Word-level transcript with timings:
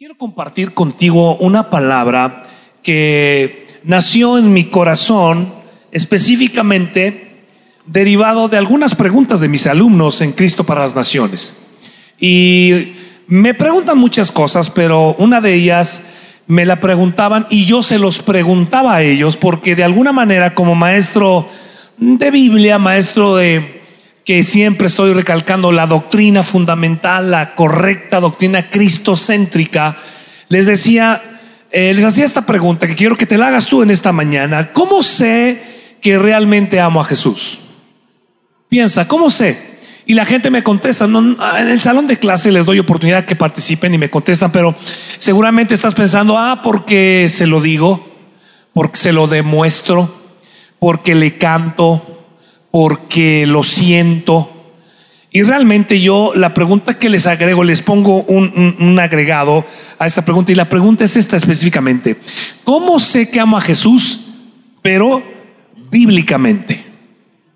Quiero 0.00 0.16
compartir 0.16 0.72
contigo 0.72 1.36
una 1.36 1.68
palabra 1.68 2.44
que 2.82 3.66
nació 3.84 4.38
en 4.38 4.50
mi 4.50 4.64
corazón 4.64 5.52
específicamente 5.92 7.42
derivado 7.84 8.48
de 8.48 8.56
algunas 8.56 8.94
preguntas 8.94 9.42
de 9.42 9.48
mis 9.48 9.66
alumnos 9.66 10.22
en 10.22 10.32
Cristo 10.32 10.64
para 10.64 10.80
las 10.80 10.96
Naciones. 10.96 11.66
Y 12.18 12.94
me 13.26 13.52
preguntan 13.52 13.98
muchas 13.98 14.32
cosas, 14.32 14.70
pero 14.70 15.16
una 15.18 15.42
de 15.42 15.52
ellas 15.52 16.04
me 16.46 16.64
la 16.64 16.80
preguntaban 16.80 17.46
y 17.50 17.66
yo 17.66 17.82
se 17.82 17.98
los 17.98 18.20
preguntaba 18.20 18.94
a 18.94 19.02
ellos 19.02 19.36
porque 19.36 19.76
de 19.76 19.84
alguna 19.84 20.12
manera 20.12 20.54
como 20.54 20.74
maestro 20.74 21.46
de 21.98 22.30
Biblia, 22.30 22.78
maestro 22.78 23.36
de 23.36 23.79
que 24.24 24.42
siempre 24.42 24.86
estoy 24.86 25.12
recalcando 25.12 25.72
la 25.72 25.86
doctrina 25.86 26.42
fundamental, 26.42 27.30
la 27.30 27.54
correcta 27.54 28.20
doctrina 28.20 28.70
cristocéntrica, 28.70 29.96
les 30.48 30.66
decía, 30.66 31.22
eh, 31.70 31.94
les 31.94 32.04
hacía 32.04 32.24
esta 32.24 32.46
pregunta 32.46 32.86
que 32.86 32.96
quiero 32.96 33.16
que 33.16 33.26
te 33.26 33.38
la 33.38 33.48
hagas 33.48 33.66
tú 33.66 33.82
en 33.82 33.90
esta 33.90 34.12
mañana. 34.12 34.72
¿Cómo 34.72 35.02
sé 35.02 35.62
que 36.00 36.18
realmente 36.18 36.80
amo 36.80 37.00
a 37.00 37.04
Jesús? 37.04 37.60
Piensa, 38.68 39.08
¿cómo 39.08 39.30
sé? 39.30 39.70
Y 40.06 40.14
la 40.14 40.24
gente 40.24 40.50
me 40.50 40.64
contesta, 40.64 41.04
en 41.04 41.36
el 41.68 41.80
salón 41.80 42.08
de 42.08 42.18
clase 42.18 42.50
les 42.50 42.66
doy 42.66 42.80
oportunidad 42.80 43.26
que 43.26 43.36
participen 43.36 43.94
y 43.94 43.98
me 43.98 44.08
contestan, 44.08 44.50
pero 44.50 44.74
seguramente 45.18 45.74
estás 45.74 45.94
pensando, 45.94 46.36
ah, 46.36 46.62
porque 46.64 47.28
se 47.28 47.46
lo 47.46 47.60
digo, 47.60 48.08
porque 48.72 48.96
se 48.96 49.12
lo 49.12 49.28
demuestro, 49.28 50.12
porque 50.80 51.14
le 51.14 51.36
canto, 51.36 52.19
porque 52.70 53.46
lo 53.46 53.62
siento. 53.62 54.50
Y 55.30 55.42
realmente 55.42 56.00
yo 56.00 56.32
la 56.34 56.54
pregunta 56.54 56.98
que 56.98 57.08
les 57.08 57.26
agrego, 57.26 57.62
les 57.62 57.82
pongo 57.82 58.22
un, 58.22 58.98
agregado 58.98 59.64
a 59.98 60.06
esta 60.06 60.24
pregunta 60.24 60.52
y 60.52 60.56
la 60.56 60.68
pregunta 60.68 61.04
es 61.04 61.16
esta 61.16 61.36
específicamente. 61.36 62.16
¿Cómo 62.64 62.98
sé 62.98 63.30
que 63.30 63.38
amo 63.38 63.56
a 63.56 63.60
Jesús, 63.60 64.20
pero 64.82 65.22
bíblicamente? 65.90 66.84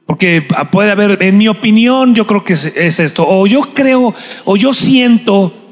Porque 0.07 0.47
puede 0.71 0.93
haber, 0.93 1.23
en 1.23 1.37
mi 1.39 1.49
opinión, 1.49 2.15
yo 2.15 2.27
creo 2.27 2.45
que 2.45 2.53
es 2.53 3.01
esto, 3.01 3.27
o 3.27 3.47
yo 3.47 3.75
creo, 3.75 4.15
o 4.45 4.57
yo 4.57 4.75
siento 4.75 5.64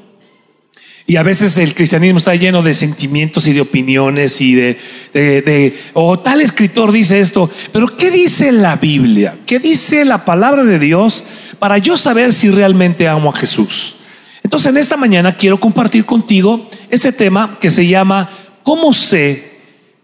y 1.06 1.16
a 1.16 1.22
veces 1.22 1.58
el 1.58 1.74
cristianismo 1.74 2.18
está 2.18 2.34
lleno 2.34 2.62
de 2.62 2.74
sentimientos 2.74 3.46
y 3.48 3.52
de 3.52 3.60
opiniones 3.60 4.40
y 4.40 4.54
de, 4.54 4.78
de, 5.12 5.78
o 5.94 6.18
tal 6.18 6.40
escritor 6.40 6.92
dice 6.92 7.18
esto, 7.18 7.50
pero 7.72 7.96
¿qué 7.96 8.10
dice 8.10 8.52
la 8.52 8.76
Biblia? 8.76 9.36
¿Qué 9.44 9.58
dice 9.58 10.04
la 10.04 10.24
palabra 10.24 10.62
de 10.62 10.78
Dios 10.78 11.24
para 11.58 11.78
yo 11.78 11.96
saber 11.96 12.32
si 12.32 12.50
realmente 12.50 13.08
amo 13.08 13.30
a 13.30 13.36
Jesús? 13.36 13.96
Entonces 14.44 14.70
en 14.70 14.76
esta 14.76 14.96
mañana 14.96 15.36
quiero 15.36 15.58
compartir 15.58 16.04
contigo 16.04 16.68
este 16.88 17.12
tema 17.12 17.58
que 17.60 17.70
se 17.70 17.86
llama 17.86 18.30
¿Cómo 18.62 18.92
sé 18.92 19.50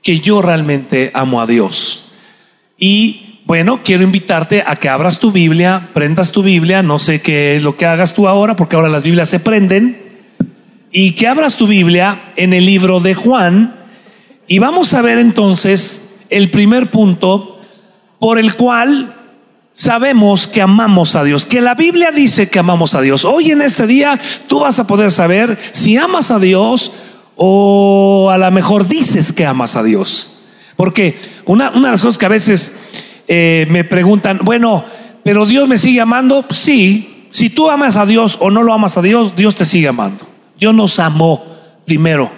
que 0.03 0.19
yo 0.19 0.43
realmente 0.43 1.13
amo 1.15 1.41
a 1.41 1.47
Dios? 1.47 2.07
Y 2.77 3.41
bueno, 3.45 3.83
quiero 3.85 4.03
invitarte 4.03 4.65
a 4.67 4.77
que 4.77 4.89
abras 4.89 5.21
tu 5.21 5.31
Biblia, 5.31 5.91
prendas 5.95 6.33
tu 6.33 6.43
Biblia, 6.43 6.83
no 6.83 6.99
sé 6.99 7.21
qué 7.21 7.55
es 7.57 7.63
lo 7.63 7.77
que 7.77 7.87
hagas 7.87 8.15
tú 8.15 8.27
ahora, 8.27 8.57
porque 8.57 8.77
ahora 8.77 8.89
las 8.89 9.05
Biblias 9.05 9.29
se 9.29 9.41
prenden 9.41 10.08
y 11.01 11.13
que 11.13 11.29
abras 11.29 11.57
tu 11.57 11.69
Biblia 11.69 12.33
en 12.35 12.53
el 12.53 12.67
libro 12.67 12.99
de 12.99 13.15
Juan 13.15 13.77
y 14.49 14.59
vamos 14.59 14.95
a 14.95 15.01
ver 15.01 15.21
entonces 15.21 16.17
el 16.29 16.51
primer 16.51 16.91
punto 16.91 17.61
por 18.19 18.37
el 18.37 18.57
cual 18.57 19.15
sabemos 19.73 20.49
que 20.49 20.61
amamos 20.61 21.15
a 21.15 21.23
Dios, 21.23 21.47
que 21.47 21.61
la 21.61 21.77
Biblia 21.77 22.11
dice 22.11 22.51
que 22.51 22.59
amamos 22.59 22.97
a 22.97 23.01
Dios. 23.01 23.25
Hoy 23.25 23.53
en 23.53 23.63
este 23.63 23.87
día 23.87 24.19
tú 24.49 24.59
vas 24.59 24.81
a 24.81 24.89
poder 24.89 25.13
saber 25.13 25.57
si 25.71 25.97
amas 25.97 26.33
a 26.33 26.41
Dios 26.41 26.91
o 27.37 28.31
a 28.33 28.37
lo 28.37 28.51
mejor 28.51 28.89
dices 28.89 29.33
que 29.33 29.47
amas 29.47 29.77
a 29.77 29.85
Dios. 29.85 30.41
Porque 30.75 31.17
una, 31.45 31.71
una 31.71 31.87
de 31.87 31.93
las 31.93 32.03
cosas 32.03 32.19
que 32.19 32.27
a 32.27 32.31
veces 32.31 32.77
eh, 33.29 33.69
me 33.71 33.85
preguntan, 33.85 34.41
bueno, 34.43 34.85
pero 35.23 35.47
Dios 35.47 35.69
me 35.69 35.79
sigue 35.79 36.01
amando, 36.01 36.45
sí, 36.51 37.29
si 37.31 37.51
tú 37.51 37.71
amas 37.71 37.95
a 37.95 38.05
Dios 38.05 38.37
o 38.41 38.51
no 38.51 38.65
lo 38.65 38.73
amas 38.73 38.99
a 38.99 39.03
Dios, 39.03 39.37
Dios 39.37 39.55
te 39.55 39.65
sigue 39.65 39.87
amando. 39.87 40.38
Dios 40.59 40.75
nos 40.75 40.99
amó 40.99 41.45
primero. 41.85 42.31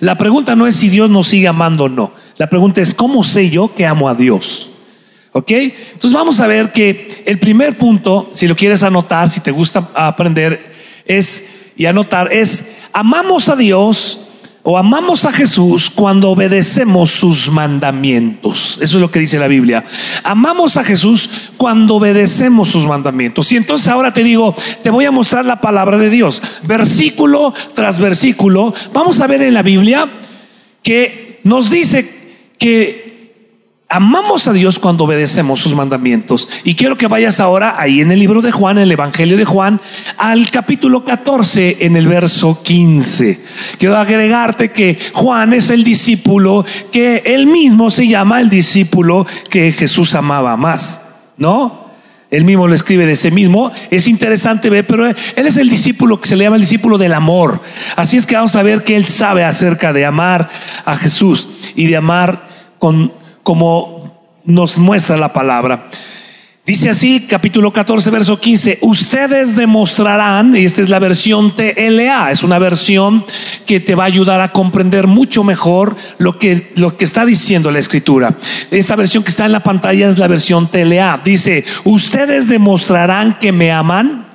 La 0.00 0.18
pregunta 0.18 0.54
no 0.56 0.66
es 0.66 0.76
si 0.76 0.88
Dios 0.88 1.08
nos 1.10 1.28
sigue 1.28 1.48
amando 1.48 1.84
o 1.84 1.88
no. 1.88 2.12
La 2.36 2.48
pregunta 2.48 2.80
es, 2.80 2.94
¿cómo 2.94 3.24
sé 3.24 3.50
yo 3.50 3.74
que 3.74 3.86
amo 3.86 4.08
a 4.08 4.14
Dios? 4.14 4.70
¿Ok? 5.32 5.50
Entonces 5.50 6.12
vamos 6.12 6.40
a 6.40 6.46
ver 6.46 6.72
que 6.72 7.22
el 7.26 7.38
primer 7.38 7.78
punto, 7.78 8.30
si 8.34 8.46
lo 8.46 8.56
quieres 8.56 8.82
anotar, 8.82 9.28
si 9.28 9.40
te 9.40 9.50
gusta 9.50 9.88
aprender, 9.94 10.72
es 11.06 11.48
y 11.76 11.86
anotar, 11.86 12.32
es 12.32 12.66
amamos 12.92 13.48
a 13.48 13.56
Dios 13.56 14.28
o 14.64 14.78
amamos 14.78 15.24
a 15.24 15.32
Jesús 15.32 15.90
cuando 15.90 16.30
obedecemos 16.30 17.10
sus 17.10 17.50
mandamientos. 17.50 18.78
Eso 18.80 18.96
es 18.96 19.00
lo 19.00 19.10
que 19.10 19.18
dice 19.18 19.38
la 19.38 19.48
Biblia. 19.48 19.84
Amamos 20.22 20.76
a 20.76 20.84
Jesús 20.84 21.28
cuando 21.56 21.96
obedecemos 21.96 22.68
sus 22.68 22.86
mandamientos. 22.86 23.50
Y 23.50 23.56
entonces 23.56 23.88
ahora 23.88 24.14
te 24.14 24.22
digo, 24.22 24.54
te 24.82 24.90
voy 24.90 25.04
a 25.04 25.10
mostrar 25.10 25.44
la 25.44 25.60
palabra 25.60 25.98
de 25.98 26.10
Dios. 26.10 26.40
Versículo 26.62 27.52
tras 27.74 27.98
versículo. 27.98 28.72
Vamos 28.92 29.20
a 29.20 29.26
ver 29.26 29.42
en 29.42 29.54
la 29.54 29.62
Biblia 29.62 30.08
que 30.82 31.40
nos 31.42 31.70
dice 31.70 32.36
que 32.58 33.11
amamos 33.92 34.48
a 34.48 34.54
Dios 34.54 34.78
cuando 34.78 35.04
obedecemos 35.04 35.60
sus 35.60 35.74
mandamientos. 35.74 36.48
Y 36.64 36.74
quiero 36.74 36.96
que 36.96 37.08
vayas 37.08 37.40
ahora 37.40 37.74
ahí 37.78 38.00
en 38.00 38.10
el 38.10 38.18
libro 38.18 38.40
de 38.40 38.50
Juan, 38.50 38.78
en 38.78 38.84
el 38.84 38.92
Evangelio 38.92 39.36
de 39.36 39.44
Juan, 39.44 39.82
al 40.16 40.50
capítulo 40.50 41.04
14, 41.04 41.76
en 41.80 41.96
el 41.98 42.08
verso 42.08 42.62
15. 42.62 43.38
Quiero 43.78 43.98
agregarte 43.98 44.70
que 44.70 44.98
Juan 45.12 45.52
es 45.52 45.68
el 45.68 45.84
discípulo 45.84 46.64
que 46.90 47.22
él 47.26 47.46
mismo 47.46 47.90
se 47.90 48.08
llama 48.08 48.40
el 48.40 48.48
discípulo 48.48 49.26
que 49.50 49.72
Jesús 49.72 50.14
amaba 50.14 50.56
más, 50.56 51.02
¿no? 51.36 51.82
Él 52.30 52.46
mismo 52.46 52.66
lo 52.66 52.74
escribe 52.74 53.04
de 53.04 53.12
ese 53.12 53.30
mismo. 53.30 53.72
Es 53.90 54.08
interesante 54.08 54.70
ver, 54.70 54.86
pero 54.86 55.06
él 55.06 55.16
es 55.36 55.58
el 55.58 55.68
discípulo 55.68 56.18
que 56.18 56.30
se 56.30 56.36
le 56.36 56.44
llama 56.44 56.56
el 56.56 56.62
discípulo 56.62 56.96
del 56.96 57.12
amor. 57.12 57.60
Así 57.94 58.16
es 58.16 58.26
que 58.26 58.36
vamos 58.36 58.56
a 58.56 58.62
ver 58.62 58.84
que 58.84 58.96
él 58.96 59.04
sabe 59.04 59.44
acerca 59.44 59.92
de 59.92 60.06
amar 60.06 60.48
a 60.86 60.96
Jesús 60.96 61.50
y 61.76 61.88
de 61.88 61.96
amar 61.98 62.48
con 62.78 63.20
como 63.42 64.22
nos 64.44 64.78
muestra 64.78 65.16
la 65.16 65.32
palabra. 65.32 65.88
Dice 66.64 66.90
así, 66.90 67.26
capítulo 67.28 67.72
14, 67.72 68.08
verso 68.12 68.38
15, 68.38 68.78
ustedes 68.82 69.56
demostrarán, 69.56 70.56
y 70.56 70.64
esta 70.64 70.80
es 70.80 70.90
la 70.90 71.00
versión 71.00 71.56
TLA, 71.56 72.30
es 72.30 72.44
una 72.44 72.60
versión 72.60 73.24
que 73.66 73.80
te 73.80 73.96
va 73.96 74.04
a 74.04 74.06
ayudar 74.06 74.40
a 74.40 74.52
comprender 74.52 75.08
mucho 75.08 75.42
mejor 75.42 75.96
lo 76.18 76.38
que, 76.38 76.70
lo 76.76 76.96
que 76.96 77.04
está 77.04 77.26
diciendo 77.26 77.72
la 77.72 77.80
escritura. 77.80 78.36
Esta 78.70 78.94
versión 78.94 79.24
que 79.24 79.30
está 79.30 79.44
en 79.44 79.50
la 79.50 79.64
pantalla 79.64 80.06
es 80.06 80.20
la 80.20 80.28
versión 80.28 80.68
TLA. 80.68 81.22
Dice, 81.24 81.64
ustedes 81.82 82.46
demostrarán 82.46 83.40
que 83.40 83.50
me 83.50 83.72
aman 83.72 84.28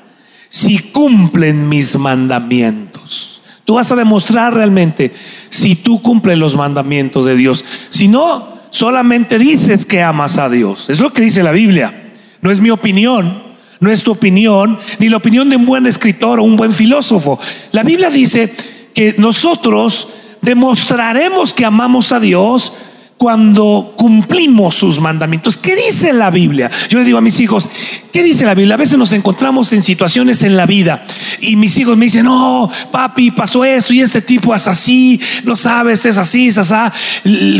si 0.49 0.79
cumplen 0.79 1.69
mis 1.69 1.97
mandamientos. 1.97 3.41
Tú 3.63 3.75
vas 3.75 3.89
a 3.93 3.95
demostrar 3.95 4.53
realmente 4.53 5.13
si 5.47 5.75
tú 5.75 6.01
cumples 6.01 6.37
los 6.37 6.57
mandamientos 6.57 7.23
de 7.23 7.37
Dios. 7.37 7.63
Si 7.89 8.09
no, 8.09 8.56
solamente 8.77 9.39
dices 9.39 9.85
que 9.85 10.03
amas 10.03 10.37
a 10.37 10.49
Dios. 10.49 10.89
Es 10.89 10.99
lo 10.99 11.11
que 11.11 11.23
dice 11.23 11.41
la 11.41 11.51
Biblia. 11.51 12.11
No 12.41 12.51
es 12.51 12.61
mi 12.61 12.69
opinión, 12.69 13.41
no 13.79 13.91
es 13.91 14.03
tu 14.03 14.11
opinión, 14.11 14.79
ni 14.99 15.09
la 15.09 15.17
opinión 15.17 15.49
de 15.49 15.55
un 15.55 15.65
buen 15.65 15.87
escritor 15.87 16.39
o 16.39 16.43
un 16.43 16.55
buen 16.55 16.71
filósofo. 16.71 17.39
La 17.71 17.81
Biblia 17.81 18.11
dice 18.11 18.53
que 18.93 19.15
nosotros 19.17 20.09
demostraremos 20.41 21.55
que 21.55 21.65
amamos 21.65 22.11
a 22.11 22.19
Dios 22.19 22.71
cuando 23.17 23.95
cumplimos 23.97 24.75
sus 24.75 24.99
mandamientos. 24.99 25.57
¿Qué 25.57 25.75
dice 25.75 26.13
la 26.13 26.29
Biblia? 26.29 26.69
Yo 26.87 26.99
le 26.99 27.05
digo 27.05 27.17
a 27.17 27.21
mis 27.21 27.39
hijos, 27.39 27.67
¿qué 28.13 28.21
dice 28.21 28.45
la 28.45 28.53
Biblia? 28.53 28.75
A 28.75 28.77
veces 28.77 28.99
nos 28.99 29.11
encontramos 29.11 29.73
en 29.73 29.81
situaciones 29.81 30.43
en 30.43 30.55
la 30.55 30.67
vida 30.67 31.03
y 31.39 31.55
mis 31.55 31.75
hijos 31.79 31.97
me 31.97 32.05
dicen, 32.05 32.25
no, 32.25 32.69
papi, 32.91 33.31
pasó 33.31 33.65
esto 33.65 33.91
y 33.91 34.01
este 34.01 34.21
tipo 34.21 34.53
es 34.53 34.67
así, 34.67 35.19
no 35.43 35.55
sabes, 35.55 36.05
es 36.05 36.19
así, 36.19 36.49
es 36.49 36.59
así. 36.59 36.75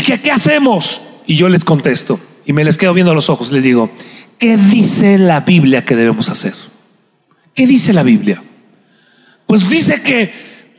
¿Qué, 0.05 0.21
qué 0.21 0.31
hacemos? 0.31 1.01
Y 1.27 1.35
yo 1.35 1.49
les 1.49 1.65
contesto 1.65 2.19
y 2.45 2.53
me 2.53 2.63
les 2.63 2.77
quedo 2.77 2.93
viendo 2.93 3.11
a 3.11 3.15
los 3.15 3.29
ojos, 3.29 3.51
les 3.51 3.61
digo, 3.61 3.91
¿qué 4.39 4.55
dice 4.55 5.17
la 5.17 5.41
Biblia 5.41 5.83
que 5.83 5.95
debemos 5.95 6.29
hacer? 6.29 6.53
¿Qué 7.53 7.67
dice 7.67 7.91
la 7.91 8.03
Biblia? 8.03 8.41
Pues 9.45 9.69
dice 9.69 10.01
que, 10.01 10.31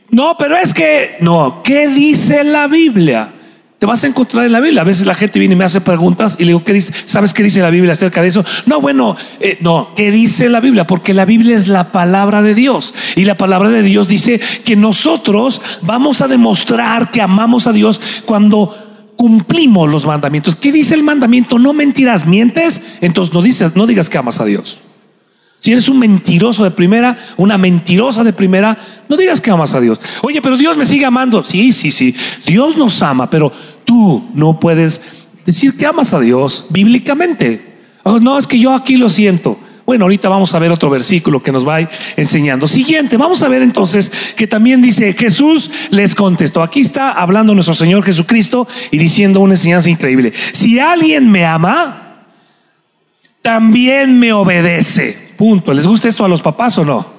no, 0.09 0.35
pero 0.37 0.57
es 0.57 0.73
que, 0.73 1.17
no, 1.21 1.61
¿qué 1.63 1.87
dice 1.87 2.43
la 2.43 2.67
Biblia? 2.67 3.33
Te 3.79 3.85
vas 3.85 4.03
a 4.03 4.07
encontrar 4.07 4.45
en 4.45 4.51
la 4.51 4.59
Biblia. 4.59 4.81
A 4.81 4.85
veces 4.85 5.05
la 5.05 5.15
gente 5.15 5.39
viene 5.39 5.53
y 5.53 5.57
me 5.57 5.63
hace 5.63 5.79
preguntas 5.79 6.35
y 6.37 6.43
le 6.43 6.47
digo, 6.47 6.65
¿qué 6.65 6.73
dice? 6.73 6.93
¿Sabes 7.05 7.33
qué 7.33 7.43
dice 7.43 7.61
la 7.61 7.69
Biblia 7.69 7.93
acerca 7.93 8.21
de 8.21 8.27
eso? 8.27 8.43
No, 8.65 8.81
bueno, 8.81 9.15
eh, 9.39 9.57
no, 9.61 9.93
¿qué 9.95 10.11
dice 10.11 10.49
la 10.49 10.59
Biblia? 10.59 10.85
Porque 10.85 11.13
la 11.13 11.23
Biblia 11.23 11.55
es 11.55 11.69
la 11.69 11.93
palabra 11.93 12.41
de 12.41 12.55
Dios. 12.55 12.93
Y 13.15 13.23
la 13.23 13.37
palabra 13.37 13.69
de 13.69 13.81
Dios 13.81 14.09
dice 14.09 14.41
que 14.65 14.75
nosotros 14.75 15.61
vamos 15.81 16.21
a 16.21 16.27
demostrar 16.27 17.11
que 17.11 17.21
amamos 17.21 17.67
a 17.67 17.71
Dios 17.71 18.01
cuando 18.25 18.78
cumplimos 19.19 19.91
los 19.91 20.05
mandamientos. 20.05 20.55
¿Qué 20.55 20.71
dice 20.71 20.95
el 20.95 21.03
mandamiento? 21.03 21.59
No 21.59 21.73
mentirás, 21.73 22.25
mientes, 22.25 22.81
entonces 23.01 23.33
no 23.33 23.41
dices, 23.41 23.75
no 23.75 23.85
digas 23.85 24.09
que 24.09 24.17
amas 24.17 24.39
a 24.39 24.45
Dios. 24.45 24.79
Si 25.59 25.73
eres 25.73 25.89
un 25.89 25.99
mentiroso 25.99 26.63
de 26.63 26.71
primera, 26.71 27.17
una 27.35 27.57
mentirosa 27.57 28.23
de 28.23 28.31
primera, 28.31 28.77
no 29.09 29.17
digas 29.17 29.41
que 29.41 29.51
amas 29.51 29.73
a 29.73 29.81
Dios. 29.81 29.99
Oye, 30.21 30.41
pero 30.41 30.55
Dios 30.55 30.77
me 30.77 30.85
sigue 30.85 31.03
amando. 31.03 31.43
Sí, 31.43 31.73
sí, 31.73 31.91
sí. 31.91 32.15
Dios 32.45 32.77
nos 32.77 33.01
ama, 33.01 33.29
pero 33.29 33.51
tú 33.83 34.23
no 34.33 34.57
puedes 34.57 35.01
decir 35.45 35.75
que 35.75 35.85
amas 35.85 36.13
a 36.13 36.21
Dios 36.21 36.67
bíblicamente. 36.69 37.75
No, 38.21 38.39
es 38.39 38.47
que 38.47 38.57
yo 38.57 38.73
aquí 38.73 38.95
lo 38.95 39.09
siento. 39.09 39.59
Bueno, 39.89 40.05
ahorita 40.05 40.29
vamos 40.29 40.53
a 40.53 40.59
ver 40.59 40.71
otro 40.71 40.91
versículo 40.91 41.41
que 41.41 41.51
nos 41.51 41.67
va 41.67 41.79
enseñando. 42.15 42.67
Siguiente, 42.67 43.17
vamos 43.17 43.41
a 43.41 43.47
ver 43.47 43.63
entonces 43.63 44.11
que 44.35 44.45
también 44.45 44.83
dice, 44.83 45.13
Jesús 45.13 45.71
les 45.89 46.13
contestó. 46.13 46.61
Aquí 46.61 46.81
está 46.81 47.13
hablando 47.13 47.55
nuestro 47.55 47.73
Señor 47.73 48.03
Jesucristo 48.03 48.67
y 48.91 48.99
diciendo 48.99 49.39
una 49.39 49.55
enseñanza 49.55 49.89
increíble. 49.89 50.31
Si 50.51 50.77
alguien 50.77 51.31
me 51.31 51.43
ama, 51.43 52.27
también 53.41 54.19
me 54.19 54.31
obedece. 54.31 55.17
Punto. 55.35 55.73
¿Les 55.73 55.87
gusta 55.87 56.07
esto 56.07 56.23
a 56.23 56.29
los 56.29 56.43
papás 56.43 56.77
o 56.77 56.85
no? 56.85 57.11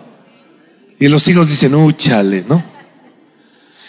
Y 1.01 1.09
los 1.09 1.27
hijos 1.27 1.49
dicen, 1.49 1.75
úchale, 1.75 2.45
¿no? 2.49 2.63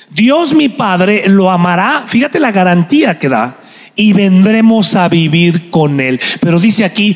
Dios 0.10 0.56
mi 0.56 0.70
Padre 0.70 1.30
lo 1.30 1.52
amará. 1.52 2.06
Fíjate 2.08 2.40
la 2.40 2.52
garantía 2.52 3.20
que 3.20 3.30
da. 3.30 3.60
Y 3.96 4.14
vendremos 4.14 4.96
a 4.96 5.08
vivir 5.08 5.70
con 5.70 6.00
Él. 6.00 6.20
Pero 6.40 6.60
dice 6.60 6.84
aquí, 6.84 7.16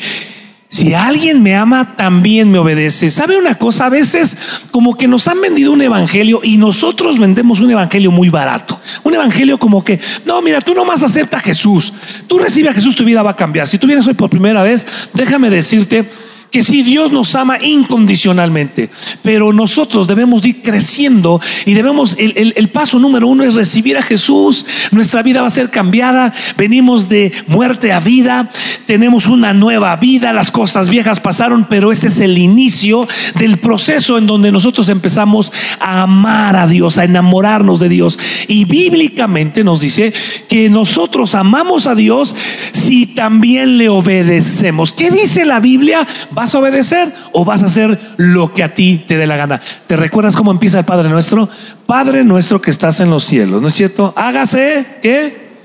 si 0.76 0.94
alguien 0.94 1.42
me 1.42 1.56
ama, 1.56 1.96
también 1.96 2.52
me 2.52 2.60
obedece. 2.60 3.10
¿Sabe 3.10 3.38
una 3.38 3.56
cosa? 3.56 3.86
A 3.86 3.90
veces 3.90 4.38
como 4.72 4.98
que 4.98 5.08
nos 5.08 5.26
han 5.30 5.40
vendido 5.40 5.72
un 5.72 5.82
evangelio 5.82 6.42
y 6.44 6.58
nosotros 6.58 7.18
vendemos 7.18 7.62
un 7.62 7.72
evangelio 7.72 8.12
muy 8.12 8.28
barato. 8.28 8.82
Un 9.04 9.14
evangelio 9.14 9.58
como 9.58 9.86
que, 9.86 10.02
no, 10.26 10.42
mira, 10.42 10.60
tú 10.60 10.74
nomás 10.74 11.02
acepta 11.02 11.38
a 11.38 11.40
Jesús. 11.40 11.94
Tú 12.28 12.40
recibes 12.40 12.72
a 12.72 12.74
Jesús, 12.74 12.94
tu 12.94 13.06
vida 13.06 13.24
va 13.24 13.32
a 13.32 13.36
cambiar. 13.38 13.68
Si 13.68 13.78
tú 13.78 13.88
vienes 13.88 14.06
hoy 14.06 14.16
por 14.16 14.30
primera 14.30 14.64
vez, 14.64 14.86
déjame 15.14 15.50
decirte 15.50 16.10
que 16.52 16.62
sí, 16.62 16.84
Dios 16.84 17.12
nos 17.12 17.36
ama 17.36 17.58
incondicionalmente, 17.62 18.90
pero 19.22 19.52
nosotros 19.52 20.08
debemos 20.08 20.46
ir 20.46 20.62
creciendo 20.62 21.42
y 21.66 21.74
debemos, 21.74 22.16
el, 22.18 22.54
el, 22.56 22.70
paso 22.70 23.00
número 23.00 23.28
uno 23.28 23.44
es 23.44 23.56
recibir 23.56 23.98
a 23.98 24.02
Jesús, 24.02 24.66
nuestra 24.92 25.22
vida 25.22 25.42
va 25.42 25.48
a 25.48 25.52
ser 25.52 25.70
cambiada, 25.70 26.34
venimos 26.58 27.10
de 27.10 27.32
muerte 27.48 27.92
a 27.92 28.00
vida, 28.00 28.50
tenemos 28.86 29.28
una 29.28 29.54
nueva 29.54 29.96
vida, 29.98 30.34
las 30.34 30.52
cosas 30.52 30.90
viejas 30.90 31.20
pasaron, 31.20 31.68
pero 31.70 31.92
ese 31.92 32.08
es 32.08 32.20
el 32.20 32.38
inicio 32.38 33.08
del 33.38 33.58
proceso 33.58 34.18
en 34.18 34.28
donde 34.28 34.52
nosotros 34.52 34.90
empezamos 34.90 35.52
a 35.80 36.02
amar 36.04 36.56
a 36.56 36.68
Dios, 36.68 36.98
a 36.98 37.04
enamorarnos 37.04 37.80
de 37.80 37.90
Dios. 37.90 38.20
Y 38.48 38.66
bíblicamente 38.66 39.64
nos 39.64 39.82
dice 39.82 40.14
que 40.48 40.70
nosotros 40.70 41.36
amamos 41.36 41.88
a 41.88 41.96
Dios 41.96 42.36
si 42.72 43.08
también 43.08 43.78
le 43.78 43.90
obedecemos. 43.90 44.94
¿Qué 44.94 45.12
dice 45.12 45.46
la 45.46 45.60
Biblia? 45.60 46.08
¿Vas 46.36 46.54
a 46.54 46.60
obedecer 46.60 47.14
o 47.32 47.46
vas 47.46 47.64
a 47.64 47.68
hacer 47.68 47.98
lo 48.18 48.54
que 48.54 48.62
a 48.62 48.76
ti 48.76 49.06
te 49.08 49.16
dé 49.16 49.26
la 49.26 49.38
gana? 49.38 49.62
¿Te 49.88 49.96
recuerdas 49.96 50.36
cómo 50.36 50.52
empieza 50.52 50.78
el 50.78 50.86
Padre 50.86 51.08
nuestro? 51.08 51.48
Padre 51.86 52.26
nuestro 52.26 52.62
que 52.62 52.72
estás 52.72 53.00
en 53.00 53.10
los 53.10 53.24
cielos, 53.24 53.62
¿no 53.62 53.70
es 53.70 53.74
cierto? 53.74 54.14
Hágase, 54.18 55.00
¿qué? 55.02 55.56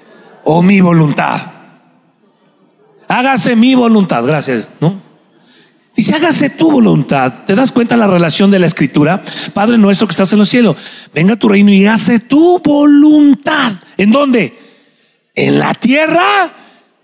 O 0.44 0.62
mi 0.62 0.80
voluntad. 0.80 1.42
Hágase 3.08 3.56
mi 3.56 3.74
voluntad, 3.74 4.24
gracias, 4.24 4.68
¿no? 4.80 5.02
Dice, 5.96 6.14
hágase 6.14 6.50
tu 6.50 6.70
voluntad. 6.70 7.42
¿Te 7.44 7.56
das 7.56 7.72
cuenta 7.72 7.96
la 7.96 8.06
relación 8.06 8.52
de 8.52 8.60
la 8.60 8.66
escritura? 8.66 9.24
Padre 9.52 9.76
nuestro 9.76 10.06
que 10.06 10.12
estás 10.12 10.32
en 10.32 10.38
los 10.38 10.48
cielos, 10.48 10.76
venga 11.12 11.34
a 11.34 11.36
tu 11.36 11.48
reino 11.48 11.72
y 11.72 11.84
hágase 11.84 12.20
tu 12.20 12.60
voluntad. 12.60 13.72
¿En 13.96 14.12
dónde? 14.12 14.56
En 15.34 15.58
la 15.58 15.74
tierra 15.74 16.52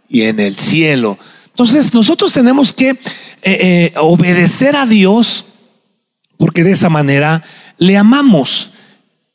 y 0.08 0.22
en 0.22 0.38
el 0.38 0.54
cielo. 0.54 1.18
Entonces 1.46 1.92
nosotros 1.94 2.32
tenemos 2.32 2.72
que 2.72 2.98
eh, 3.48 3.58
eh, 3.60 3.93
obedecer 3.98 4.75
a 4.75 4.87
Dios 4.87 5.46
porque 6.37 6.64
de 6.64 6.72
esa 6.72 6.88
manera 6.88 7.44
le 7.78 7.96
amamos. 7.96 8.72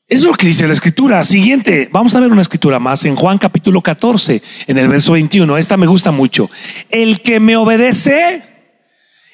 Es 0.05 0.23
lo 0.23 0.33
que 0.33 0.47
dice 0.47 0.67
la 0.67 0.73
escritura. 0.73 1.23
Siguiente, 1.23 1.87
vamos 1.93 2.13
a 2.13 2.19
ver 2.19 2.29
una 2.29 2.41
escritura 2.41 2.77
más 2.77 3.05
en 3.05 3.15
Juan 3.15 3.37
capítulo 3.37 3.81
14, 3.81 4.43
en 4.67 4.77
el 4.77 4.89
verso 4.89 5.13
21. 5.13 5.57
Esta 5.57 5.77
me 5.77 5.87
gusta 5.87 6.11
mucho. 6.11 6.49
El 6.89 7.21
que 7.21 7.39
me 7.39 7.55
obedece 7.55 8.43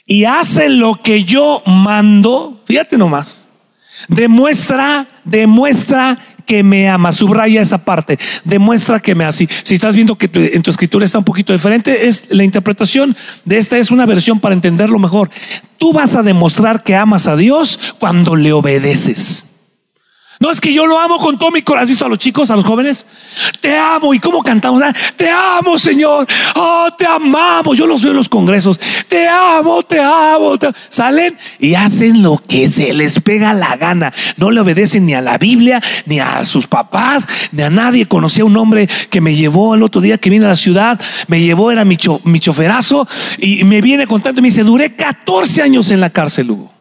y 0.06 0.26
hace 0.26 0.70
lo 0.70 1.02
que 1.02 1.24
yo 1.24 1.64
mando, 1.66 2.62
fíjate 2.68 3.00
nomás, 3.00 3.50
demuestra, 4.10 5.08
demuestra 5.26 6.20
que 6.48 6.64
me 6.64 6.90
ama. 6.90 7.12
Subraya 7.12 7.62
esa 7.62 7.78
parte. 7.78 8.18
Demuestra 8.44 9.00
que 9.00 9.14
me 9.14 9.26
ama. 9.26 9.32
Si, 9.32 9.48
estás 9.70 9.94
viendo 9.94 10.18
que 10.18 10.30
en 10.34 10.64
tu 10.64 10.72
escritura 10.72 11.06
está 11.06 11.20
un 11.20 11.24
poquito 11.24 11.54
diferente, 11.54 12.08
es 12.08 12.26
la 12.30 12.44
interpretación 12.44 13.16
de 13.46 13.60
esta 13.60 13.78
es 13.78 13.92
una 13.92 14.08
versión 14.08 14.40
para 14.40 14.56
entenderlo 14.56 14.98
mejor. 14.98 15.30
Tú 15.78 15.94
vas 15.94 16.16
a 16.16 16.24
demostrar 16.24 16.82
que 16.84 16.96
amas 16.96 17.28
a 17.28 17.36
Dios 17.36 17.80
cuando 18.00 18.36
le 18.36 18.54
obedeces. 18.54 19.47
No 20.40 20.52
es 20.52 20.62
que 20.62 20.74
yo 20.74 20.86
lo 20.86 21.00
amo 21.00 21.18
con 21.18 21.38
todo 21.38 21.52
mi 21.52 21.62
corazón. 21.62 21.84
¿Has 21.84 21.90
visto 21.90 22.06
a 22.06 22.10
los 22.10 22.18
chicos, 22.20 22.52
a 22.52 22.56
los 22.56 22.66
jóvenes? 22.66 23.06
Te 23.62 23.76
amo. 23.78 24.14
¿Y 24.14 24.20
cómo 24.20 24.44
cantamos? 24.44 24.82
Ah, 24.84 24.94
te 25.16 25.30
amo, 25.30 25.78
Señor. 25.78 26.28
Oh, 26.56 26.88
te 26.98 27.06
amamos. 27.06 27.78
Yo 27.78 27.88
los 27.88 28.02
veo 28.02 28.12
en 28.12 28.18
los 28.18 28.30
congresos. 28.30 28.80
Te 29.08 29.28
amo, 29.28 29.84
te 29.84 30.00
amo. 30.00 30.56
Salen 30.90 31.38
y 31.60 31.76
hacen 31.76 32.22
lo 32.22 32.38
que 32.38 32.70
se 32.70 32.94
les 32.94 33.20
pega 33.20 33.54
la 33.54 33.76
gana. 33.78 34.14
No 34.38 34.52
le 34.52 34.62
obedecen 34.62 35.06
ni 35.06 35.14
a 35.14 35.22
la 35.22 35.38
Biblia, 35.38 35.82
ni 36.06 36.20
a 36.20 36.46
sus 36.46 36.68
papás, 36.68 37.28
ni 37.52 37.64
a 37.64 37.70
nadie. 37.70 38.06
Conocí 38.06 38.42
a 38.42 38.46
un 38.46 38.58
hombre 38.58 38.88
que 39.10 39.22
me 39.22 39.36
llevó 39.36 39.76
el 39.76 39.84
otro 39.84 40.02
día 40.02 40.18
que 40.18 40.30
vine 40.30 40.46
a 40.46 40.50
la 40.50 40.56
ciudad. 40.56 41.00
Me 41.28 41.42
llevó, 41.42 41.72
era 41.72 41.84
mi, 41.86 41.98
mi 42.24 42.40
choferazo. 42.40 43.08
Y 43.40 43.64
me 43.64 43.82
viene 43.82 44.08
contando 44.08 44.40
y 44.40 44.44
me 44.44 44.50
dice, 44.50 44.64
duré 44.64 44.96
14 44.96 45.62
años 45.64 45.92
en 45.92 46.00
la 46.00 46.10
cárcel, 46.10 46.52
Hugo. 46.52 46.77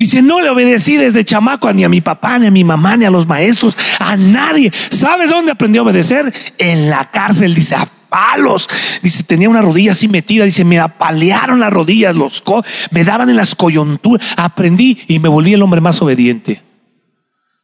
Dice, 0.00 0.22
no 0.22 0.40
le 0.40 0.48
obedecí 0.48 0.96
desde 0.96 1.26
chamaco 1.26 1.70
ni 1.74 1.84
a 1.84 1.88
mi 1.90 2.00
papá, 2.00 2.38
ni 2.38 2.46
a 2.46 2.50
mi 2.50 2.64
mamá, 2.64 2.96
ni 2.96 3.04
a 3.04 3.10
los 3.10 3.26
maestros, 3.26 3.76
a 3.98 4.16
nadie. 4.16 4.72
¿Sabes 4.88 5.28
dónde 5.28 5.52
aprendió 5.52 5.82
a 5.82 5.84
obedecer? 5.84 6.32
En 6.56 6.88
la 6.88 7.10
cárcel, 7.10 7.54
dice, 7.54 7.74
a 7.74 7.86
palos. 8.08 8.66
Dice, 9.02 9.24
tenía 9.24 9.50
una 9.50 9.60
rodilla 9.60 9.92
así 9.92 10.08
metida. 10.08 10.46
Dice, 10.46 10.64
me 10.64 10.78
apalearon 10.78 11.60
las 11.60 11.70
rodillas, 11.70 12.16
los 12.16 12.42
me 12.90 13.04
daban 13.04 13.28
en 13.28 13.36
las 13.36 13.54
coyunturas. 13.54 14.26
Aprendí 14.38 14.98
y 15.06 15.18
me 15.18 15.28
volví 15.28 15.52
el 15.52 15.60
hombre 15.60 15.82
más 15.82 16.00
obediente. 16.00 16.62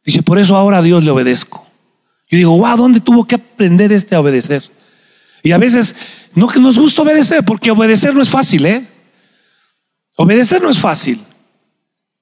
Dice, 0.05 0.21
por 0.21 0.37
eso 0.37 0.55
ahora 0.55 0.77
a 0.77 0.83
Dios 0.83 1.03
le 1.03 1.09
obedezco. 1.09 1.65
Yo 2.29 2.37
digo, 2.37 2.55
wow, 2.55 2.77
¿dónde 2.77 2.99
tuvo 2.99 3.25
que 3.25 3.33
aprender 3.33 3.91
este 3.91 4.13
a 4.13 4.19
obedecer? 4.19 4.61
Y 5.41 5.53
a 5.53 5.57
veces, 5.57 5.95
no 6.35 6.47
que 6.47 6.59
nos 6.59 6.77
gusta 6.77 7.01
obedecer, 7.01 7.43
porque 7.43 7.71
obedecer 7.71 8.13
no 8.13 8.21
es 8.21 8.29
fácil, 8.29 8.63
¿eh? 8.67 8.85
Obedecer 10.17 10.61
no 10.61 10.69
es 10.69 10.77
fácil. 10.77 11.25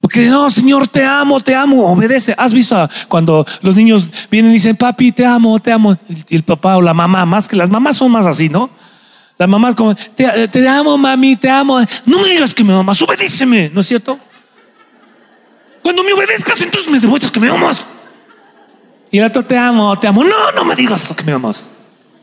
Porque 0.06 0.26
no, 0.26 0.48
Señor, 0.52 0.86
te 0.86 1.04
amo, 1.04 1.40
te 1.40 1.52
amo, 1.52 1.84
obedece. 1.90 2.32
¿Has 2.38 2.54
visto 2.54 2.88
cuando 3.08 3.44
los 3.60 3.74
niños 3.74 4.08
vienen 4.30 4.52
y 4.52 4.54
dicen, 4.54 4.76
papi, 4.76 5.10
te 5.10 5.26
amo, 5.26 5.58
te 5.58 5.72
amo? 5.72 5.98
Y 6.28 6.36
el 6.36 6.44
papá 6.44 6.76
o 6.76 6.80
la 6.80 6.94
mamá, 6.94 7.26
más 7.26 7.48
que 7.48 7.56
las 7.56 7.68
mamás 7.68 7.96
son 7.96 8.12
más 8.12 8.24
así, 8.24 8.48
¿no? 8.48 8.70
Las 9.36 9.48
mamás 9.48 9.74
como, 9.74 9.96
te, 9.96 10.68
amo, 10.68 10.96
mami, 10.96 11.34
te 11.34 11.50
amo. 11.50 11.80
No 12.04 12.22
me 12.22 12.28
digas 12.28 12.54
que 12.54 12.62
me 12.62 12.72
amas, 12.72 13.02
obedéceme, 13.02 13.68
¿no 13.74 13.80
es 13.80 13.88
cierto? 13.88 14.16
Cuando 15.82 16.04
me 16.04 16.12
obedezcas, 16.12 16.62
entonces 16.62 16.88
me 16.88 17.00
demuestras 17.00 17.32
que 17.32 17.40
me 17.40 17.48
amas. 17.48 17.84
Y 19.10 19.18
el 19.18 19.24
otro, 19.24 19.44
te 19.44 19.58
amo, 19.58 19.98
te 19.98 20.06
amo. 20.06 20.22
No, 20.22 20.52
no 20.54 20.64
me 20.64 20.76
digas 20.76 21.12
que 21.16 21.24
me 21.24 21.32
amas. 21.32 21.68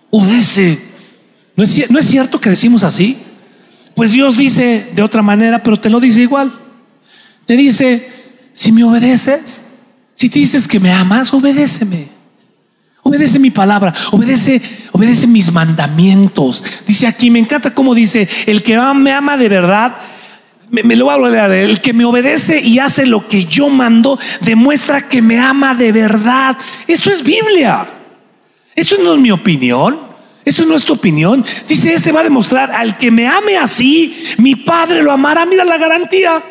Obedece. 0.09 0.81
¿No 1.57 1.65
¿No 1.89 1.99
es 1.99 2.05
cierto 2.05 2.39
que 2.39 2.49
decimos 2.49 2.81
así? 2.81 3.17
Pues 3.93 4.13
Dios 4.13 4.37
dice 4.37 4.89
de 4.93 5.01
otra 5.01 5.21
manera, 5.21 5.61
pero 5.61 5.77
te 5.77 5.89
lo 5.89 5.99
dice 5.99 6.21
igual. 6.21 6.61
Te 7.45 7.55
dice, 7.57 8.09
si 8.53 8.71
me 8.71 8.83
obedeces, 8.83 9.65
si 10.13 10.29
te 10.29 10.39
dices 10.39 10.67
que 10.67 10.79
me 10.79 10.91
amas, 10.91 11.33
obedéceme. 11.33 12.07
Obedece 13.05 13.37
mi 13.37 13.49
palabra, 13.49 13.93
obedece, 14.11 14.61
obedece 14.93 15.27
mis 15.27 15.51
mandamientos. 15.51 16.63
Dice 16.87 17.05
aquí, 17.05 17.29
me 17.29 17.39
encanta 17.39 17.73
cómo 17.73 17.93
dice, 17.93 18.29
el 18.45 18.63
que 18.63 18.77
me 18.95 19.11
ama 19.11 19.35
de 19.35 19.49
verdad, 19.49 19.97
me, 20.69 20.95
lo 20.95 21.05
voy 21.05 21.11
a 21.11 21.15
hablar, 21.15 21.51
el 21.51 21.81
que 21.81 21.93
me 21.93 22.05
obedece 22.05 22.61
y 22.61 22.79
hace 22.79 23.05
lo 23.05 23.27
que 23.27 23.45
yo 23.45 23.69
mando, 23.69 24.17
demuestra 24.41 25.07
que 25.09 25.21
me 25.21 25.37
ama 25.37 25.75
de 25.75 25.91
verdad. 25.91 26.57
Esto 26.87 27.09
es 27.09 27.21
Biblia. 27.21 27.87
Esto 28.73 28.95
no 29.03 29.13
es 29.13 29.19
mi 29.19 29.31
opinión. 29.31 29.99
Eso 30.45 30.65
no 30.65 30.75
es 30.75 30.83
tu 30.83 30.93
opinión. 30.93 31.45
Dice, 31.67 31.93
este 31.93 32.11
va 32.11 32.21
a 32.21 32.23
demostrar 32.23 32.71
al 32.71 32.97
que 32.97 33.11
me 33.11 33.27
ame 33.27 33.57
así, 33.57 34.15
mi 34.37 34.55
Padre 34.55 35.03
lo 35.03 35.11
amará. 35.11 35.45
Mira 35.45 35.63
la 35.63 35.77
garantía. 35.77 36.41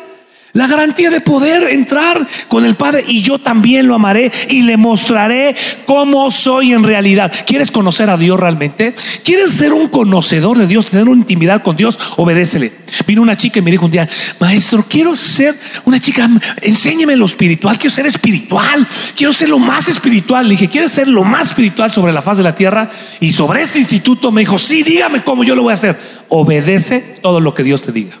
La 0.53 0.67
garantía 0.67 1.09
de 1.09 1.19
poder 1.19 1.63
entrar 1.69 2.27
con 2.47 2.63
el 2.63 2.75
Padre 2.75 3.03
y 3.07 3.23
yo 3.23 3.39
también 3.39 3.87
lo 3.87 3.95
amaré 3.95 4.31
y 4.49 4.61
le 4.61 4.77
mostraré 4.77 5.55
cómo 5.87 6.29
soy 6.29 6.73
en 6.73 6.83
realidad. 6.83 7.33
¿Quieres 7.47 7.71
conocer 7.71 8.11
a 8.11 8.17
Dios 8.17 8.39
realmente? 8.39 8.93
¿Quieres 9.23 9.49
ser 9.49 9.73
un 9.73 9.87
conocedor 9.87 10.59
de 10.59 10.67
Dios, 10.67 10.85
tener 10.85 11.09
una 11.09 11.21
intimidad 11.21 11.63
con 11.63 11.75
Dios? 11.75 11.97
Obedécele. 12.17 12.71
Vino 13.07 13.23
una 13.23 13.35
chica 13.35 13.57
y 13.57 13.61
me 13.63 13.71
dijo 13.71 13.85
un 13.85 13.91
día, 13.91 14.07
maestro, 14.39 14.85
quiero 14.87 15.15
ser 15.15 15.55
una 15.85 15.99
chica, 15.99 16.29
enséñeme 16.61 17.15
lo 17.15 17.25
espiritual, 17.25 17.79
quiero 17.79 17.95
ser 17.95 18.05
espiritual, 18.05 18.87
quiero 19.15 19.33
ser 19.33 19.49
lo 19.49 19.57
más 19.57 19.89
espiritual. 19.89 20.47
Le 20.47 20.51
dije, 20.51 20.69
¿quieres 20.69 20.91
ser 20.91 21.07
lo 21.07 21.23
más 21.23 21.47
espiritual 21.47 21.91
sobre 21.91 22.13
la 22.13 22.21
faz 22.21 22.37
de 22.37 22.43
la 22.43 22.55
tierra? 22.55 22.91
Y 23.19 23.31
sobre 23.31 23.63
este 23.63 23.79
instituto 23.79 24.31
me 24.31 24.41
dijo, 24.41 24.59
sí, 24.59 24.83
dígame 24.83 25.23
cómo 25.23 25.43
yo 25.43 25.55
lo 25.55 25.63
voy 25.63 25.71
a 25.71 25.73
hacer. 25.73 25.99
Obedece 26.29 27.17
todo 27.23 27.39
lo 27.39 27.55
que 27.55 27.63
Dios 27.63 27.81
te 27.81 27.91
diga. 27.91 28.19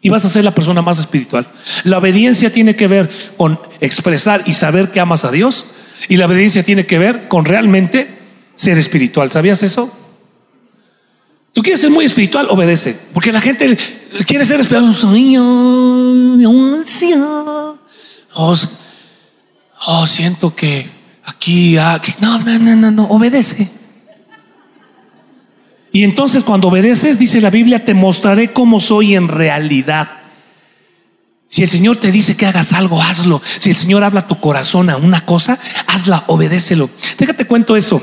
Y 0.00 0.08
vas 0.08 0.24
a 0.24 0.28
ser 0.28 0.44
la 0.44 0.54
persona 0.54 0.82
más 0.82 0.98
espiritual. 0.98 1.48
La 1.84 1.98
obediencia 1.98 2.52
tiene 2.52 2.76
que 2.76 2.86
ver 2.86 3.10
con 3.36 3.58
expresar 3.80 4.42
y 4.46 4.52
saber 4.52 4.90
que 4.90 5.00
amas 5.00 5.24
a 5.24 5.30
Dios 5.30 5.66
y 6.08 6.16
la 6.16 6.26
obediencia 6.26 6.62
tiene 6.62 6.86
que 6.86 6.98
ver 6.98 7.28
con 7.28 7.44
realmente 7.44 8.18
ser 8.54 8.78
espiritual. 8.78 9.30
¿Sabías 9.30 9.62
eso? 9.62 9.92
Tú 11.52 11.62
quieres 11.62 11.80
ser 11.80 11.90
muy 11.90 12.04
espiritual, 12.04 12.48
obedece. 12.50 12.98
Porque 13.14 13.32
la 13.32 13.40
gente 13.40 13.78
quiere 14.26 14.44
ser 14.44 14.60
espiritual. 14.60 14.94
Oh, 18.34 18.54
oh, 19.86 20.06
siento 20.06 20.54
que 20.54 20.90
aquí, 21.24 21.78
ah, 21.78 22.00
no, 22.20 22.38
no, 22.40 22.58
no, 22.58 22.76
no, 22.76 22.90
no, 22.90 23.04
obedece. 23.04 23.70
Y 25.96 26.04
entonces 26.04 26.44
cuando 26.44 26.68
obedeces, 26.68 27.18
dice 27.18 27.40
la 27.40 27.48
Biblia, 27.48 27.82
te 27.82 27.94
mostraré 27.94 28.52
cómo 28.52 28.80
soy 28.80 29.14
en 29.14 29.28
realidad. 29.28 30.08
Si 31.48 31.62
el 31.62 31.70
Señor 31.70 31.96
te 31.96 32.12
dice 32.12 32.36
que 32.36 32.44
hagas 32.44 32.74
algo, 32.74 33.00
hazlo. 33.00 33.40
Si 33.58 33.70
el 33.70 33.76
Señor 33.76 34.04
habla 34.04 34.20
a 34.20 34.26
tu 34.26 34.38
corazón 34.38 34.90
a 34.90 34.98
una 34.98 35.24
cosa, 35.24 35.58
hazla, 35.86 36.24
obedécelo. 36.26 36.90
Déjate 37.16 37.46
cuento 37.46 37.76
esto. 37.76 38.02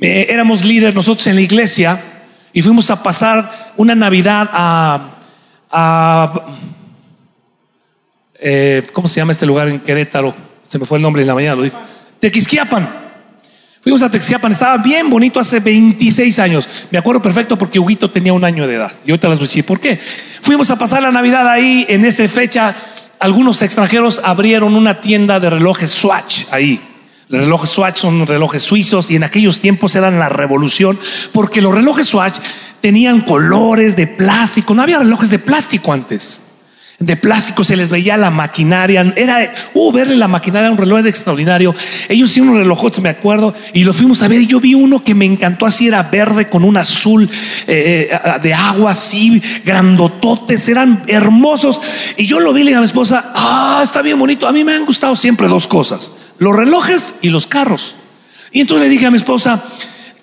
Eh, 0.00 0.26
éramos 0.28 0.64
líderes 0.64 0.96
nosotros 0.96 1.24
en 1.28 1.36
la 1.36 1.42
iglesia 1.42 2.02
y 2.52 2.60
fuimos 2.60 2.90
a 2.90 3.04
pasar 3.04 3.72
una 3.76 3.94
Navidad 3.94 4.50
a, 4.52 6.10
eh, 8.40 8.84
¿cómo 8.92 9.06
se 9.06 9.20
llama 9.20 9.30
este 9.30 9.46
lugar 9.46 9.68
en 9.68 9.78
Querétaro? 9.78 10.34
Se 10.64 10.80
me 10.80 10.86
fue 10.86 10.98
el 10.98 11.02
nombre 11.02 11.22
en 11.22 11.28
la 11.28 11.36
mañana, 11.36 11.54
lo 11.54 11.62
dijo. 11.62 11.78
Tequisquiapan. 12.18 13.03
Fuimos 13.84 14.02
a 14.02 14.10
Texiapan, 14.10 14.52
estaba 14.52 14.78
bien 14.78 15.10
bonito 15.10 15.38
hace 15.38 15.60
26 15.60 16.38
años. 16.38 16.66
Me 16.90 16.96
acuerdo 16.96 17.20
perfecto 17.20 17.58
porque 17.58 17.78
Huguito 17.78 18.10
tenía 18.10 18.32
un 18.32 18.42
año 18.42 18.66
de 18.66 18.76
edad. 18.76 18.90
Y 19.04 19.10
ahorita 19.10 19.28
les 19.28 19.38
voy 19.38 19.44
a 19.44 19.48
decir 19.48 19.66
por 19.66 19.78
qué. 19.78 20.00
Fuimos 20.40 20.70
a 20.70 20.78
pasar 20.78 21.02
la 21.02 21.12
Navidad 21.12 21.46
ahí, 21.46 21.84
en 21.90 22.06
esa 22.06 22.26
fecha, 22.26 22.74
algunos 23.18 23.60
extranjeros 23.60 24.22
abrieron 24.24 24.74
una 24.74 25.02
tienda 25.02 25.38
de 25.38 25.50
relojes 25.50 25.90
Swatch 25.90 26.44
ahí. 26.50 26.80
Los 27.28 27.42
relojes 27.42 27.68
Swatch 27.68 27.98
son 27.98 28.26
relojes 28.26 28.62
suizos 28.62 29.10
y 29.10 29.16
en 29.16 29.24
aquellos 29.24 29.60
tiempos 29.60 29.94
eran 29.96 30.18
la 30.18 30.30
revolución 30.30 30.98
porque 31.32 31.60
los 31.60 31.74
relojes 31.74 32.06
Swatch 32.06 32.38
tenían 32.80 33.20
colores 33.20 33.96
de 33.96 34.06
plástico. 34.06 34.74
No 34.74 34.80
había 34.80 35.00
relojes 35.00 35.28
de 35.28 35.40
plástico 35.40 35.92
antes 35.92 36.53
de 36.98 37.16
plástico, 37.16 37.64
se 37.64 37.76
les 37.76 37.90
veía 37.90 38.16
la 38.16 38.30
maquinaria. 38.30 39.12
Era, 39.16 39.52
uh, 39.74 39.92
verle 39.92 40.16
la 40.16 40.28
maquinaria, 40.28 40.70
un 40.70 40.78
reloj 40.78 41.04
extraordinario. 41.06 41.74
Ellos 42.08 42.30
hicieron 42.30 42.52
un 42.52 42.58
reloj, 42.58 42.98
me 43.00 43.08
acuerdo, 43.08 43.54
y 43.72 43.84
lo 43.84 43.92
fuimos 43.92 44.22
a 44.22 44.28
ver. 44.28 44.40
Y 44.42 44.46
yo 44.46 44.60
vi 44.60 44.74
uno 44.74 45.02
que 45.02 45.14
me 45.14 45.24
encantó, 45.24 45.66
así 45.66 45.88
era 45.88 46.02
verde 46.04 46.48
con 46.48 46.64
un 46.64 46.76
azul 46.76 47.28
eh, 47.66 48.10
eh, 48.10 48.38
de 48.42 48.54
agua, 48.54 48.92
así, 48.92 49.42
grandototes, 49.64 50.68
eran 50.68 51.02
hermosos. 51.06 51.82
Y 52.16 52.26
yo 52.26 52.40
lo 52.40 52.52
vi 52.52 52.60
le 52.60 52.66
dije 52.66 52.76
a 52.76 52.80
mi 52.80 52.86
esposa, 52.86 53.32
ah, 53.34 53.80
está 53.82 54.00
bien 54.00 54.18
bonito. 54.18 54.46
A 54.46 54.52
mí 54.52 54.64
me 54.64 54.74
han 54.74 54.86
gustado 54.86 55.16
siempre 55.16 55.48
dos 55.48 55.66
cosas: 55.66 56.12
los 56.38 56.54
relojes 56.54 57.16
y 57.22 57.28
los 57.28 57.46
carros. 57.46 57.96
Y 58.52 58.60
entonces 58.60 58.86
le 58.86 58.92
dije 58.92 59.06
a 59.06 59.10
mi 59.10 59.16
esposa, 59.16 59.64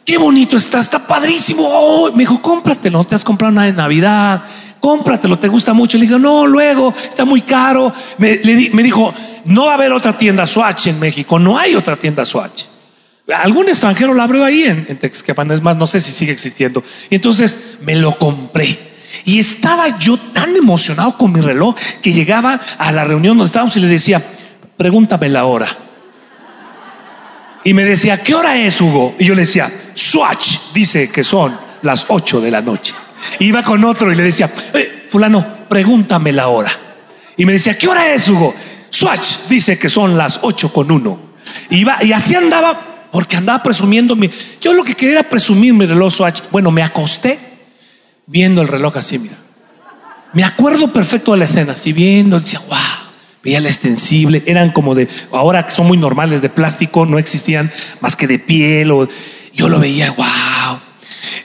qué 0.05 0.17
bonito 0.17 0.55
está, 0.55 0.79
está 0.79 1.05
padrísimo. 1.05 1.63
Oh, 1.65 2.11
me 2.13 2.19
dijo, 2.19 2.41
cómpratelo, 2.41 2.99
no 2.99 3.03
te 3.03 3.15
has 3.15 3.25
comprado 3.25 3.53
nada 3.53 3.67
de 3.67 3.73
Navidad 3.73 4.43
cómpratelo, 4.81 5.39
te 5.39 5.47
gusta 5.47 5.71
mucho. 5.71 5.97
Le 5.97 6.05
dije, 6.05 6.19
no, 6.19 6.45
luego, 6.45 6.93
está 7.01 7.23
muy 7.23 7.41
caro. 7.41 7.93
Me, 8.17 8.37
dijo, 8.37 9.13
no 9.45 9.65
va 9.65 9.71
a 9.71 9.75
haber 9.75 9.93
otra 9.93 10.17
tienda 10.17 10.45
Swatch 10.45 10.87
en 10.87 10.99
México, 10.99 11.39
no 11.39 11.57
hay 11.57 11.75
otra 11.75 11.95
tienda 11.95 12.25
Swatch. 12.25 12.65
Algún 13.33 13.69
extranjero 13.69 14.13
la 14.13 14.23
abrió 14.23 14.43
ahí 14.43 14.63
en, 14.63 14.85
en 14.89 14.99
Texquepan, 14.99 15.49
es 15.51 15.61
más, 15.61 15.77
no 15.77 15.87
sé 15.87 16.01
si 16.01 16.11
sigue 16.11 16.33
existiendo. 16.33 16.83
Y 17.09 17.15
entonces 17.15 17.57
me 17.81 17.95
lo 17.95 18.17
compré. 18.17 18.77
Y 19.23 19.39
estaba 19.39 19.97
yo 19.97 20.17
tan 20.17 20.55
emocionado 20.55 21.17
con 21.17 21.31
mi 21.31 21.39
reloj 21.39 21.75
que 22.01 22.11
llegaba 22.11 22.59
a 22.77 22.91
la 22.91 23.03
reunión 23.03 23.37
donde 23.37 23.47
estábamos 23.47 23.77
y 23.77 23.79
le 23.79 23.87
decía, 23.87 24.21
pregúntame 24.75 25.29
la 25.29 25.45
hora. 25.45 25.77
Y 27.63 27.73
me 27.73 27.83
decía, 27.83 28.21
¿qué 28.23 28.33
hora 28.33 28.57
es, 28.57 28.81
Hugo? 28.81 29.15
Y 29.19 29.25
yo 29.25 29.35
le 29.35 29.41
decía, 29.41 29.71
Swatch 29.93 30.57
dice 30.73 31.09
que 31.09 31.23
son 31.23 31.55
las 31.83 32.05
8 32.07 32.41
de 32.41 32.51
la 32.51 32.61
noche. 32.61 32.93
Iba 33.39 33.63
con 33.63 33.83
otro 33.83 34.11
y 34.11 34.15
le 34.15 34.23
decía, 34.23 34.51
eh, 34.73 35.05
fulano, 35.09 35.67
pregúntame 35.69 36.31
la 36.31 36.47
hora. 36.47 36.71
Y 37.37 37.45
me 37.45 37.53
decía, 37.53 37.77
¿qué 37.77 37.87
hora 37.87 38.13
es, 38.13 38.27
Hugo? 38.27 38.53
Swatch 38.89 39.47
dice 39.49 39.79
que 39.79 39.89
son 39.89 40.17
las 40.17 40.39
ocho 40.41 40.71
con 40.71 40.91
uno. 40.91 41.19
Iba, 41.69 42.03
y 42.03 42.11
así 42.11 42.35
andaba, 42.35 43.09
porque 43.11 43.37
andaba 43.37 43.63
presumiendo 43.63 44.15
mi. 44.15 44.29
Yo 44.59 44.73
lo 44.73 44.83
que 44.83 44.95
quería 44.95 45.19
era 45.19 45.29
presumir 45.29 45.73
mi 45.73 45.85
reloj 45.85 46.13
Swatch. 46.13 46.41
Bueno, 46.51 46.71
me 46.71 46.83
acosté 46.83 47.39
viendo 48.27 48.61
el 48.61 48.67
reloj 48.67 48.97
así, 48.97 49.17
mira. 49.17 49.37
Me 50.33 50.43
acuerdo 50.43 50.93
perfecto 50.93 51.33
de 51.33 51.39
la 51.39 51.45
escena, 51.45 51.73
así 51.73 51.91
viendo, 51.91 52.39
decía, 52.39 52.59
wow, 52.69 52.77
veía 53.43 53.57
el 53.57 53.65
extensible, 53.65 54.43
eran 54.45 54.71
como 54.71 54.95
de, 54.95 55.09
ahora 55.33 55.69
son 55.69 55.87
muy 55.87 55.97
normales 55.97 56.41
de 56.41 56.49
plástico, 56.49 57.05
no 57.05 57.19
existían 57.19 57.69
más 57.99 58.15
que 58.15 58.27
de 58.27 58.39
piel, 58.39 58.91
o, 58.91 59.09
yo 59.53 59.67
lo 59.67 59.79
veía, 59.79 60.11
wow. 60.11 60.79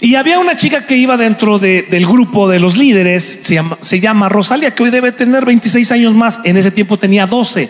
Y 0.00 0.14
había 0.14 0.38
una 0.38 0.56
chica 0.56 0.86
que 0.86 0.96
iba 0.96 1.16
dentro 1.16 1.58
del 1.58 2.06
grupo 2.06 2.48
de 2.48 2.60
los 2.60 2.76
líderes, 2.76 3.40
se 3.42 3.54
llama, 3.54 3.78
se 3.82 4.00
llama 4.00 4.28
Rosalia, 4.28 4.74
que 4.74 4.82
hoy 4.82 4.90
debe 4.90 5.12
tener 5.12 5.44
26 5.44 5.92
años 5.92 6.14
más, 6.14 6.40
en 6.44 6.56
ese 6.56 6.70
tiempo 6.70 6.96
tenía 6.96 7.26
12. 7.26 7.68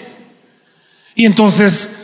Y 1.15 1.25
entonces 1.25 1.96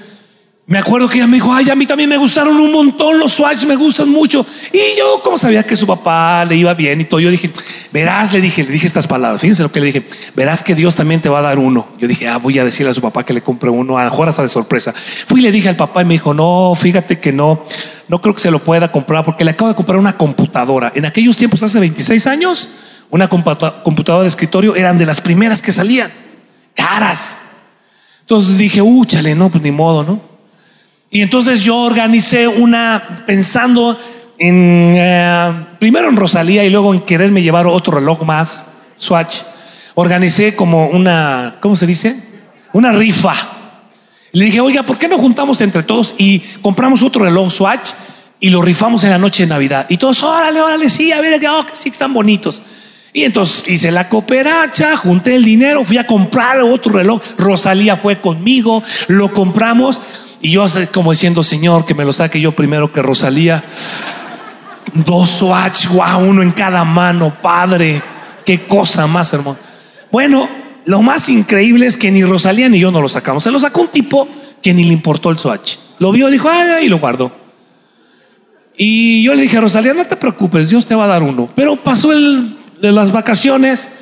me 0.65 0.79
acuerdo 0.79 1.09
que 1.09 1.19
ella 1.19 1.27
me 1.27 1.37
dijo, 1.37 1.53
ay, 1.53 1.69
a 1.71 1.75
mí 1.75 1.87
también 1.87 2.09
me 2.09 2.17
gustaron 2.17 2.57
un 2.57 2.71
montón, 2.71 3.19
los 3.19 3.33
Swatch 3.33 3.65
me 3.65 3.75
gustan 3.75 4.09
mucho. 4.09 4.47
Y 4.73 4.97
yo, 4.97 5.21
como 5.23 5.37
sabía 5.37 5.65
que 5.65 5.75
su 5.75 5.89
papá 5.89 6.45
le 6.45 6.55
iba 6.55 6.73
bien 6.73 7.01
y 7.01 7.05
todo, 7.05 7.19
yo 7.19 7.31
dije, 7.31 7.51
verás, 7.93 8.33
le 8.33 8.41
dije, 8.41 8.63
le 8.63 8.71
dije 8.71 8.87
estas 8.87 9.09
palabras, 9.09 9.41
fíjense 9.41 9.65
lo 9.65 9.73
que 9.73 9.81
le 9.81 9.87
dije, 9.87 10.07
verás 10.37 10.63
que 10.63 10.77
Dios 10.77 10.95
también 10.95 11.21
te 11.21 11.29
va 11.29 11.41
a 11.41 11.43
dar 11.43 11.59
uno. 11.59 11.89
Yo 11.99 12.07
dije, 12.07 12.29
ah, 12.29 12.39
voy 12.39 12.61
a 12.61 12.65
decirle 12.65 12.93
a 12.93 12.95
su 12.95 13.01
papá 13.01 13.25
que 13.25 13.35
le 13.35 13.43
compre 13.43 13.71
uno, 13.71 13.99
a 13.99 14.05
lo 14.05 14.11
mejor 14.11 14.29
hasta 14.29 14.43
de 14.43 14.49
sorpresa. 14.49 14.95
Fui 15.27 15.41
y 15.41 15.43
le 15.43 15.51
dije 15.51 15.69
al 15.69 15.77
papá 15.77 16.03
y 16.03 16.05
me 16.05 16.15
dijo, 16.15 16.33
no, 16.33 16.73
fíjate 16.77 17.19
que 17.19 17.33
no, 17.33 17.65
no 18.07 18.21
creo 18.23 18.35
que 18.35 18.41
se 18.41 18.51
lo 18.53 18.61
pueda 18.61 18.93
comprar 18.93 19.25
porque 19.25 19.45
le 19.45 19.51
acabo 19.51 19.69
de 19.69 19.75
comprar 19.75 19.99
una 19.99 20.17
computadora. 20.17 20.93
En 20.95 21.05
aquellos 21.07 21.37
tiempos, 21.37 21.65
hace 21.65 21.81
26 21.81 22.27
años, 22.29 22.71
una 23.11 23.29
computadora 23.29 24.23
de 24.23 24.29
escritorio 24.29 24.77
eran 24.77 24.97
de 24.97 25.07
las 25.07 25.21
primeras 25.21 25.61
que 25.61 25.73
salían, 25.73 26.13
caras. 26.75 27.41
Entonces 28.21 28.57
dije, 28.57 28.81
úchale, 28.81 29.35
no, 29.35 29.51
pues 29.51 29.63
ni 29.63 29.73
modo, 29.73 30.05
¿no? 30.05 30.32
Y 31.15 31.21
entonces 31.21 31.61
yo 31.61 31.77
organicé 31.77 32.49
una, 32.49 33.23
pensando 33.27 34.01
en, 34.39 34.95
eh, 34.97 35.67
primero 35.79 36.09
en 36.09 36.17
Rosalía 36.17 36.65
y 36.65 36.71
luego 36.71 36.95
en 36.95 37.01
quererme 37.01 37.43
llevar 37.43 37.67
otro 37.67 37.99
reloj 37.99 38.23
más, 38.23 38.65
Swatch. 38.97 39.43
Organicé 39.95 40.57
como 40.57 40.87
una, 40.87 41.59
¿cómo 41.61 41.77
se 41.77 41.87
dice? 41.87 42.17
Una 42.73 42.93
rifa. 42.93 43.35
Le 44.33 44.47
dije, 44.47 44.63
oiga, 44.63 44.85
¿por 44.85 44.97
qué 44.97 45.07
no 45.07 45.19
juntamos 45.19 45.61
entre 45.61 45.83
todos 45.83 46.15
y 46.17 46.39
compramos 46.63 47.03
otro 47.03 47.27
reloj 47.27 47.53
Swatch 47.53 47.91
y 48.41 48.49
lo 48.49 48.63
rifamos 48.63 49.05
en 49.05 49.11
la 49.11 49.19
noche 49.19 49.43
de 49.43 49.51
Navidad? 49.51 49.85
Y 49.91 49.99
todos, 49.99 50.23
órale, 50.23 50.63
órale, 50.63 50.89
sí, 50.89 51.13
a 51.13 51.21
ver, 51.21 51.39
oh, 51.47 51.67
que 51.67 51.77
sí 51.77 51.91
están 51.91 52.15
bonitos. 52.15 52.63
Y 53.13 53.25
entonces 53.25 53.65
hice 53.69 53.91
la 53.91 54.09
cooperacha, 54.09 54.97
junté 54.97 55.35
el 55.35 55.45
dinero, 55.45 55.85
fui 55.85 55.99
a 55.99 56.07
comprar 56.07 56.63
otro 56.63 56.95
reloj. 56.95 57.21
Rosalía 57.37 57.97
fue 57.97 58.17
conmigo, 58.17 58.83
lo 59.09 59.35
compramos 59.35 60.01
y 60.43 60.51
yo 60.51 60.67
como 60.93 61.13
diciendo, 61.13 61.43
Señor, 61.43 61.85
que 61.85 61.95
me 61.95 62.05
lo 62.05 62.13
saque 62.13 62.41
yo 62.41 62.53
primero 62.53 62.93
que 62.93 63.01
Rosalía. 63.01 63.65
Dos 64.93 65.31
Swatch, 65.31 65.87
wow, 65.89 66.19
uno 66.19 66.43
en 66.43 66.51
cada 66.51 66.85
mano, 66.85 67.33
Padre. 67.41 68.03
Qué 68.45 68.63
cosa 68.63 69.07
más 69.07 69.33
hermosa. 69.33 69.61
Bueno, 70.11 70.49
lo 70.85 71.01
más 71.01 71.29
increíble 71.29 71.87
es 71.87 71.97
que 71.97 72.11
ni 72.11 72.25
Rosalía 72.25 72.69
ni 72.69 72.81
yo 72.81 72.91
no 72.91 73.01
lo 73.01 73.09
sacamos. 73.09 73.45
Se 73.45 73.53
lo 73.53 73.59
sacó 73.61 73.83
un 73.83 73.89
tipo 73.89 74.29
que 74.61 74.75
ni 74.75 74.85
le 74.85 74.93
importó 74.93 75.31
el 75.31 75.39
Swatch. 75.39 75.77
Lo 76.01 76.11
vio, 76.11 76.29
dijo, 76.29 76.49
ay, 76.51 76.87
y 76.87 76.89
lo 76.89 76.99
guardó. 76.99 77.33
Y 78.77 79.23
yo 79.23 79.35
le 79.35 79.43
dije 79.43 79.61
Rosalía, 79.61 79.95
no 79.95 80.05
te 80.05 80.17
preocupes, 80.17 80.71
Dios 80.71 80.87
te 80.87 80.97
va 80.97 81.05
a 81.05 81.09
dar 81.09 81.23
uno. 81.23 81.49
Pero 81.55 81.83
pasó 81.85 82.13
el, 82.13 82.59
de 82.81 82.91
las 82.91 83.13
vacaciones, 83.13 83.93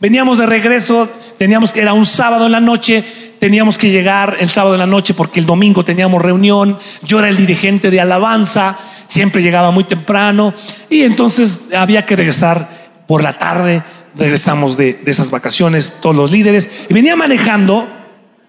veníamos 0.00 0.38
de 0.38 0.46
regreso, 0.46 1.08
teníamos 1.36 1.72
que, 1.72 1.80
era 1.80 1.92
un 1.92 2.06
sábado 2.06 2.46
en 2.46 2.52
la 2.52 2.60
noche, 2.60 3.04
teníamos 3.38 3.78
que 3.78 3.90
llegar 3.90 4.38
el 4.40 4.48
sábado 4.48 4.74
en 4.74 4.80
la 4.80 4.86
noche 4.86 5.14
porque 5.14 5.40
el 5.40 5.46
domingo 5.46 5.84
teníamos 5.84 6.22
reunión, 6.22 6.78
yo 7.02 7.18
era 7.18 7.28
el 7.28 7.36
dirigente 7.36 7.90
de 7.90 8.00
alabanza, 8.00 8.78
siempre 9.06 9.42
llegaba 9.42 9.70
muy 9.70 9.84
temprano 9.84 10.54
y 10.88 11.02
entonces 11.02 11.62
había 11.76 12.06
que 12.06 12.16
regresar 12.16 12.68
por 13.06 13.22
la 13.22 13.34
tarde, 13.34 13.82
regresamos 14.16 14.76
de, 14.76 15.02
esas 15.06 15.30
vacaciones 15.30 15.94
todos 16.00 16.16
los 16.16 16.30
líderes 16.30 16.70
y 16.88 16.94
venía 16.94 17.14
manejando 17.14 17.86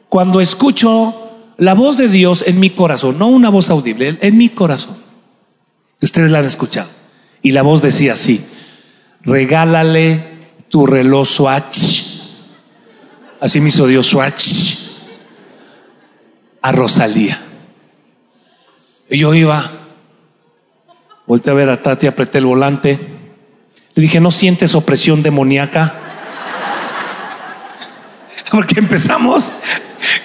cuando 0.07 0.41
escucho 0.41 1.15
la 1.57 1.73
voz 1.73 1.97
de 1.97 2.07
Dios 2.07 2.43
en 2.47 2.59
mi 2.59 2.71
corazón, 2.71 3.19
no 3.19 3.27
una 3.27 3.49
voz 3.49 3.69
audible, 3.69 4.17
en 4.21 4.37
mi 4.37 4.49
corazón. 4.49 4.97
Ustedes 6.01 6.31
la 6.31 6.39
han 6.39 6.45
escuchado. 6.45 6.89
Y 7.43 7.51
la 7.51 7.61
voz 7.61 7.83
decía 7.83 8.13
así, 8.13 8.43
regálale 9.21 10.30
tu 10.71 10.87
reloj 10.87 11.27
Swatch. 11.27 12.01
Así 13.39 13.59
me 13.59 13.67
hizo 13.67 13.85
Dios 13.85 14.07
Swatch 14.07 14.73
a 16.61 16.71
Rosalía. 16.71 17.41
Y 19.09 19.19
yo 19.19 19.33
iba, 19.33 19.69
volteé 21.27 21.51
a 21.51 21.55
ver 21.55 21.69
a 21.69 21.81
Tati, 21.81 22.07
apreté 22.07 22.37
el 22.37 22.45
volante. 22.45 22.99
Le 23.93 24.01
dije, 24.01 24.19
¿no 24.19 24.31
sientes 24.31 24.73
opresión 24.73 25.21
demoníaca? 25.21 25.93
Porque 28.51 28.79
empezamos, 28.79 29.51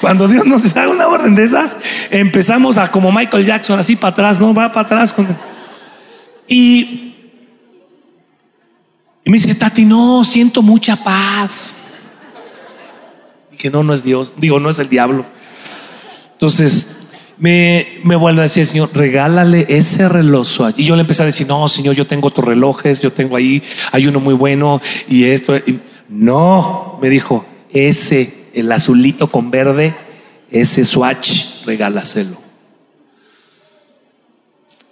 cuando 0.00 0.28
Dios 0.28 0.46
nos 0.46 0.72
da 0.72 0.88
una 0.88 1.08
orden 1.08 1.34
de 1.34 1.44
esas, 1.44 1.76
empezamos 2.10 2.78
a 2.78 2.90
como 2.92 3.10
Michael 3.10 3.44
Jackson, 3.44 3.80
así 3.80 3.96
para 3.96 4.12
atrás, 4.12 4.38
¿no? 4.38 4.54
Va 4.54 4.72
para 4.72 4.86
atrás. 4.86 5.14
Y, 6.46 7.05
y 9.26 9.30
me 9.30 9.38
dice, 9.38 9.56
Tati, 9.56 9.85
no, 9.85 10.23
siento 10.23 10.62
mucha 10.62 10.95
paz. 10.95 11.78
Dije, 13.50 13.71
no, 13.71 13.83
no 13.83 13.92
es 13.92 14.04
Dios, 14.04 14.33
digo, 14.37 14.61
no 14.61 14.71
es 14.71 14.78
el 14.78 14.88
diablo. 14.88 15.26
Entonces, 16.30 16.99
me, 17.37 17.99
me 18.04 18.14
vuelve 18.14 18.42
a 18.42 18.42
decir 18.45 18.64
Señor, 18.66 18.90
regálale 18.95 19.66
ese 19.68 20.09
reloj 20.09 20.47
Y 20.76 20.85
yo 20.85 20.95
le 20.95 21.00
empecé 21.00 21.25
a 21.25 21.26
decir, 21.26 21.49
no, 21.49 21.66
Señor, 21.68 21.97
yo 21.97 22.06
tengo 22.06 22.28
otros 22.28 22.47
relojes, 22.47 23.00
yo 23.00 23.12
tengo 23.12 23.35
ahí, 23.35 23.64
hay 23.90 24.06
uno 24.06 24.21
muy 24.21 24.35
bueno 24.35 24.80
y 25.09 25.25
esto. 25.25 25.54
no, 26.09 26.97
me 27.02 27.11
dijo, 27.11 27.45
ese, 27.71 28.33
el 28.54 28.71
azulito 28.71 29.26
con 29.26 29.50
verde, 29.50 29.97
ese 30.52 30.85
Swatch, 30.85 31.64
regálaselo. 31.66 32.45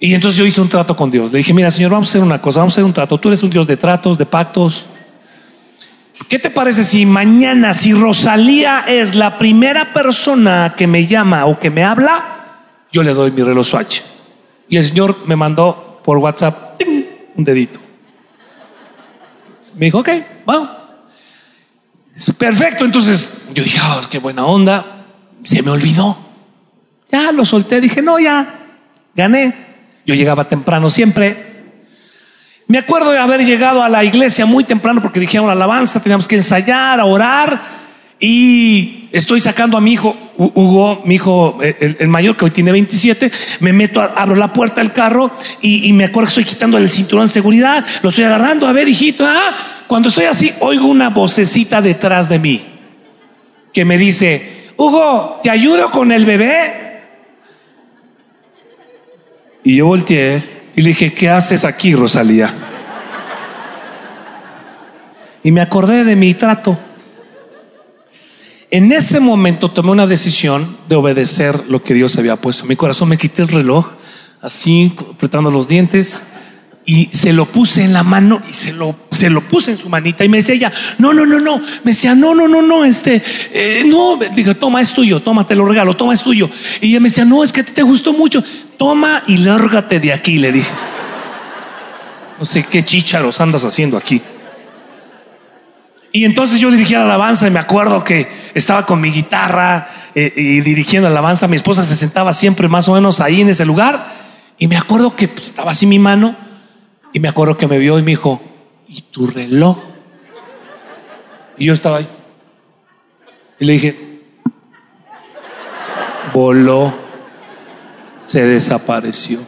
Y 0.04 0.12
entonces 0.12 0.36
yo 0.36 0.44
hice 0.44 0.60
un 0.60 0.68
trato 0.68 0.94
con 0.94 1.10
Dios. 1.10 1.32
Le 1.32 1.38
dije, 1.38 1.54
mira, 1.54 1.70
Señor, 1.70 1.92
vamos 1.92 2.08
a 2.08 2.10
hacer 2.10 2.22
una 2.22 2.38
cosa, 2.38 2.60
vamos 2.60 2.74
a 2.74 2.74
hacer 2.74 2.84
un 2.84 2.92
trato. 2.92 3.18
Tú 3.18 3.28
eres 3.28 3.42
un 3.42 3.48
Dios 3.48 3.66
de 3.66 3.78
tratos, 3.78 4.18
de 4.18 4.26
pactos. 4.26 4.84
¿Qué 6.28 6.38
te 6.38 6.50
parece 6.50 6.84
si 6.84 7.06
mañana, 7.06 7.72
si 7.72 7.94
Rosalía 7.94 8.80
es 8.86 9.14
la 9.14 9.38
primera 9.38 9.94
persona 9.94 10.74
que 10.76 10.86
me 10.86 11.06
llama 11.06 11.46
o 11.46 11.58
que 11.58 11.70
me 11.70 11.84
habla, 11.84 12.22
yo 12.92 13.02
le 13.02 13.14
doy 13.14 13.30
mi 13.30 13.42
reloj 13.42 13.66
Swatch. 13.66 14.02
Y 14.68 14.76
el 14.76 14.84
Señor 14.84 15.16
me 15.24 15.36
mandó 15.36 16.02
por 16.04 16.18
WhatsApp 16.18 16.82
un 17.34 17.42
dedito. 17.42 17.80
Me 19.74 19.86
dijo, 19.86 20.00
ok, 20.00 20.10
vamos. 20.44 20.68
Perfecto, 22.36 22.84
entonces 22.84 23.46
yo 23.54 23.64
dije, 23.64 23.80
oh, 23.82 24.02
qué 24.10 24.18
buena 24.18 24.44
onda. 24.44 25.06
Se 25.44 25.62
me 25.62 25.70
olvidó. 25.70 26.18
Ya 27.10 27.32
lo 27.32 27.46
solté, 27.46 27.80
dije, 27.80 28.02
no, 28.02 28.18
ya, 28.18 28.66
gané. 29.14 29.63
Yo 30.06 30.14
llegaba 30.14 30.48
temprano 30.48 30.90
siempre. 30.90 31.54
Me 32.66 32.78
acuerdo 32.78 33.12
de 33.12 33.18
haber 33.18 33.44
llegado 33.44 33.82
a 33.82 33.88
la 33.88 34.04
iglesia 34.04 34.46
muy 34.46 34.64
temprano 34.64 35.02
porque 35.02 35.20
dijeron 35.20 35.50
alabanza, 35.50 36.02
teníamos 36.02 36.26
que 36.26 36.36
ensayar, 36.36 36.98
a 36.98 37.04
orar. 37.04 37.84
Y 38.20 39.08
estoy 39.12 39.40
sacando 39.40 39.76
a 39.76 39.80
mi 39.80 39.92
hijo, 39.92 40.16
Hugo, 40.36 41.02
mi 41.04 41.16
hijo, 41.16 41.58
eh, 41.62 41.96
el, 41.98 42.08
mayor, 42.08 42.36
que 42.36 42.46
hoy 42.46 42.50
tiene 42.50 42.72
27, 42.72 43.30
me 43.60 43.72
meto, 43.72 44.00
abro 44.00 44.34
la 44.34 44.52
puerta 44.52 44.80
del 44.80 44.92
carro 44.92 45.30
y, 45.60 45.92
me 45.92 46.04
acuerdo 46.04 46.26
que 46.26 46.40
estoy 46.40 46.44
quitando 46.44 46.78
el 46.78 46.90
cinturón 46.90 47.26
de 47.26 47.32
seguridad, 47.32 47.84
lo 48.02 48.08
estoy 48.08 48.24
agarrando, 48.24 48.66
a 48.66 48.72
ver, 48.72 48.88
hijito, 48.88 49.26
ah, 49.26 49.84
cuando 49.86 50.08
estoy 50.08 50.24
así, 50.24 50.52
oigo 50.60 50.86
una 50.86 51.10
vocecita 51.10 51.82
detrás 51.82 52.28
de 52.28 52.38
mí 52.38 52.64
que 53.74 53.84
me 53.84 53.98
dice, 53.98 54.70
Hugo, 54.76 55.40
¿te 55.42 55.50
ayudo 55.50 55.90
con 55.90 56.12
el 56.12 56.24
bebé? 56.24 56.83
Y 59.64 59.76
yo 59.76 59.86
volteé 59.86 60.44
y 60.76 60.82
le 60.82 60.88
dije, 60.88 61.14
¿qué 61.14 61.30
haces 61.30 61.64
aquí, 61.64 61.94
Rosalía? 61.94 62.52
Y 65.42 65.50
me 65.50 65.62
acordé 65.62 66.04
de 66.04 66.16
mi 66.16 66.34
trato. 66.34 66.78
En 68.70 68.92
ese 68.92 69.20
momento 69.20 69.70
tomé 69.70 69.90
una 69.90 70.06
decisión 70.06 70.76
de 70.88 70.96
obedecer 70.96 71.64
lo 71.68 71.82
que 71.82 71.94
Dios 71.94 72.16
había 72.18 72.36
puesto. 72.36 72.66
Mi 72.66 72.76
corazón 72.76 73.08
me 73.08 73.16
quité 73.16 73.42
el 73.42 73.48
reloj, 73.48 73.86
así, 74.42 74.92
apretando 75.12 75.50
los 75.50 75.66
dientes, 75.66 76.22
y 76.86 77.08
se 77.12 77.32
lo 77.32 77.46
puse 77.46 77.82
en 77.82 77.94
la 77.94 78.02
mano 78.02 78.42
y 78.48 78.52
se 78.52 78.72
lo, 78.72 78.94
se 79.10 79.30
lo 79.30 79.40
puse 79.40 79.70
en 79.72 79.78
su 79.78 79.88
manita. 79.88 80.24
Y 80.24 80.28
me 80.28 80.38
decía 80.38 80.54
ella, 80.54 80.72
no, 80.98 81.14
no, 81.14 81.24
no, 81.24 81.40
no. 81.40 81.58
Me 81.58 81.92
decía, 81.92 82.14
no, 82.14 82.34
no, 82.34 82.46
no, 82.48 82.60
no, 82.60 82.84
este, 82.84 83.22
eh, 83.52 83.84
no. 83.86 84.18
Dije, 84.34 84.54
toma, 84.54 84.82
es 84.82 84.92
tuyo, 84.92 85.20
toma, 85.20 85.46
te 85.46 85.54
lo 85.54 85.64
regalo, 85.64 85.94
toma, 85.94 86.12
es 86.12 86.22
tuyo. 86.22 86.50
Y 86.82 86.90
ella 86.90 87.00
me 87.00 87.08
decía, 87.08 87.24
no, 87.24 87.42
es 87.42 87.52
que 87.52 87.62
te 87.62 87.82
gustó 87.82 88.12
mucho. 88.12 88.44
Toma 88.76 89.22
y 89.26 89.38
lárgate 89.38 90.00
de 90.00 90.12
aquí, 90.12 90.38
le 90.38 90.52
dije. 90.52 90.72
No 92.38 92.44
sé 92.44 92.64
qué 92.64 92.84
chícharos 92.84 93.40
andas 93.40 93.64
haciendo 93.64 93.96
aquí. 93.96 94.20
Y 96.12 96.24
entonces 96.24 96.60
yo 96.60 96.70
dirigía 96.70 96.98
la 96.98 97.06
alabanza 97.06 97.48
y 97.48 97.50
me 97.50 97.58
acuerdo 97.58 98.04
que 98.04 98.28
estaba 98.54 98.86
con 98.86 99.00
mi 99.00 99.10
guitarra 99.10 99.88
eh, 100.14 100.32
y 100.36 100.60
dirigiendo 100.60 101.08
la 101.08 101.12
alabanza. 101.12 101.48
Mi 101.48 101.56
esposa 101.56 101.82
se 101.82 101.96
sentaba 101.96 102.32
siempre 102.32 102.68
más 102.68 102.88
o 102.88 102.94
menos 102.94 103.20
ahí 103.20 103.40
en 103.40 103.48
ese 103.48 103.64
lugar. 103.64 104.12
Y 104.58 104.68
me 104.68 104.76
acuerdo 104.76 105.16
que 105.16 105.26
pues, 105.26 105.46
estaba 105.46 105.72
así 105.72 105.86
mi 105.86 105.98
mano. 105.98 106.36
Y 107.12 107.20
me 107.20 107.28
acuerdo 107.28 107.56
que 107.56 107.66
me 107.66 107.78
vio 107.78 107.98
y 107.98 108.02
me 108.02 108.12
dijo, 108.12 108.40
¿y 108.86 109.02
tu 109.02 109.26
reloj? 109.26 109.78
Y 111.58 111.66
yo 111.66 111.72
estaba 111.72 111.98
ahí. 111.98 112.08
Y 113.58 113.64
le 113.64 113.72
dije, 113.72 114.20
voló, 116.32 116.94
se 118.26 118.44
desapareció. 118.44 119.40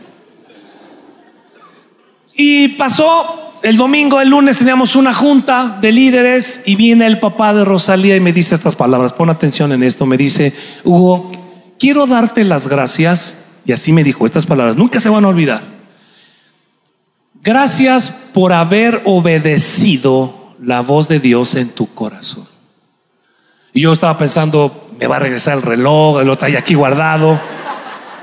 Y 2.34 2.68
pasó 2.68 3.54
el 3.62 3.76
domingo, 3.76 4.20
el 4.20 4.28
lunes 4.28 4.58
teníamos 4.58 4.94
una 4.94 5.14
junta 5.14 5.78
de 5.80 5.90
líderes 5.92 6.62
y 6.66 6.76
viene 6.76 7.06
el 7.06 7.18
papá 7.18 7.54
de 7.54 7.64
Rosalía 7.64 8.14
y 8.14 8.20
me 8.20 8.32
dice 8.32 8.54
estas 8.54 8.74
palabras, 8.74 9.12
pon 9.12 9.30
atención 9.30 9.72
en 9.72 9.82
esto, 9.82 10.06
me 10.06 10.16
dice, 10.16 10.52
Hugo, 10.84 11.32
quiero 11.78 12.06
darte 12.06 12.44
las 12.44 12.68
gracias, 12.68 13.44
y 13.64 13.72
así 13.72 13.92
me 13.92 14.04
dijo 14.04 14.26
estas 14.26 14.46
palabras, 14.46 14.76
nunca 14.76 15.00
se 15.00 15.08
van 15.08 15.24
a 15.24 15.28
olvidar. 15.28 15.62
Gracias 17.42 18.10
por 18.10 18.52
haber 18.52 19.02
obedecido 19.04 20.54
la 20.60 20.80
voz 20.82 21.08
de 21.08 21.20
Dios 21.20 21.54
en 21.54 21.68
tu 21.68 21.92
corazón. 21.94 22.46
Y 23.72 23.82
yo 23.82 23.92
estaba 23.92 24.18
pensando, 24.18 24.90
me 24.98 25.06
va 25.06 25.16
a 25.16 25.20
regresar 25.20 25.56
el 25.56 25.62
reloj, 25.62 26.22
lo 26.24 26.36
trae 26.36 26.56
aquí 26.56 26.74
guardado. 26.74 27.38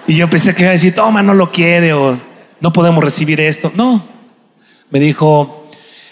Y 0.07 0.15
yo 0.15 0.29
pensé 0.29 0.53
que 0.53 0.63
iba 0.63 0.69
a 0.69 0.73
decir, 0.73 0.93
toma, 0.93 1.23
no 1.23 1.33
lo 1.33 1.51
quiere 1.51 1.93
o 1.93 2.19
no 2.59 2.73
podemos 2.73 3.03
recibir 3.03 3.39
esto. 3.39 3.71
No, 3.75 4.05
me 4.89 4.99
dijo, 4.99 5.69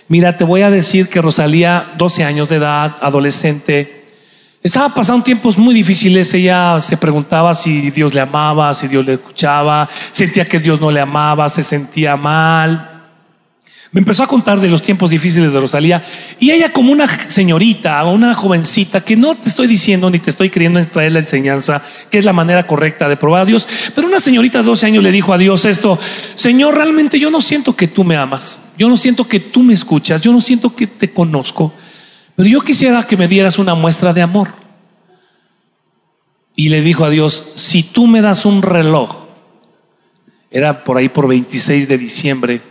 mira, 0.08 0.38
te 0.38 0.44
voy 0.44 0.62
a 0.62 0.70
decir 0.70 1.10
que 1.10 1.22
Rosalía, 1.22 1.92
12 1.98 2.24
años 2.24 2.50
de 2.50 2.58
edad, 2.58 2.98
adolescente, 3.02 4.06
estaba 4.64 4.94
pasando 4.94 5.24
tiempos 5.24 5.58
muy 5.58 5.74
difíciles. 5.74 6.34
Ella 6.34 6.80
se 6.80 6.98
preguntaba 6.98 7.54
si 7.56 7.90
Dios 7.92 8.14
le 8.14 8.22
amaba, 8.22 8.74
si 8.74 8.88
Dios 8.88 9.06
le 9.06 9.14
escuchaba, 9.14 9.90
sentía 10.12 10.48
que 10.48 10.60
Dios 10.60 10.80
no 10.80 10.92
le 10.92 11.02
amaba, 11.02 11.50
se 11.50 11.64
sentía 11.64 12.16
mal. 12.16 12.91
Me 13.94 14.00
empezó 14.00 14.24
a 14.24 14.28
contar 14.28 14.62
de 14.62 14.70
los 14.70 14.82
tiempos 14.82 15.10
difíciles 15.10 15.52
de 15.52 15.60
Rosalía 15.60 16.02
y 16.40 16.52
ella 16.52 16.72
como 16.72 16.94
una 16.94 17.08
señorita 17.30 18.02
una 18.06 18.34
jovencita 18.34 19.04
que 19.04 19.18
no 19.18 19.36
te 19.36 19.50
estoy 19.50 19.68
diciendo 19.68 20.10
ni 20.10 20.20
te 20.20 20.30
estoy 20.30 20.50
queriendo 20.50 20.82
traer 20.88 21.12
la 21.12 21.20
enseñanza, 21.20 21.84
que 22.10 22.18
es 22.18 22.24
la 22.24 22.32
manera 22.32 22.66
correcta 22.66 23.10
de 23.10 23.18
probar 23.18 23.42
a 23.42 23.46
Dios, 23.46 23.68
pero 23.94 24.08
una 24.08 24.22
señorita 24.22 24.60
de 24.60 24.64
12 24.64 24.86
años 24.86 25.04
le 25.04 25.12
dijo 25.12 25.34
a 25.34 25.38
Dios 25.38 25.66
esto, 25.66 26.00
Señor, 26.36 26.76
realmente 26.76 27.20
yo 27.20 27.30
no 27.30 27.42
siento 27.42 27.76
que 27.76 27.90
tú 27.90 28.06
me 28.06 28.16
amas, 28.16 28.62
yo 28.78 28.88
no 28.88 28.96
siento 28.96 29.28
que 29.28 29.42
tú 29.42 29.62
me 29.62 29.74
escuchas, 29.74 30.22
yo 30.22 30.32
no 30.32 30.40
siento 30.40 30.74
que 30.74 30.88
te 30.88 31.12
conozco, 31.12 31.74
pero 32.38 32.48
yo 32.48 32.62
quisiera 32.62 33.04
que 33.04 33.18
me 33.18 33.28
dieras 33.28 33.60
una 33.60 33.76
muestra 33.76 34.14
de 34.14 34.22
amor. 34.22 34.54
Y 36.56 36.70
le 36.70 36.82
dijo 36.82 37.04
a 37.04 37.10
Dios, 37.10 37.52
si 37.56 37.84
tú 37.84 38.08
me 38.08 38.22
das 38.22 38.46
un 38.46 38.62
reloj, 38.62 39.28
era 40.50 40.84
por 40.84 40.98
ahí 40.98 41.10
por 41.10 41.28
26 41.28 41.88
de 41.88 41.98
diciembre, 41.98 42.71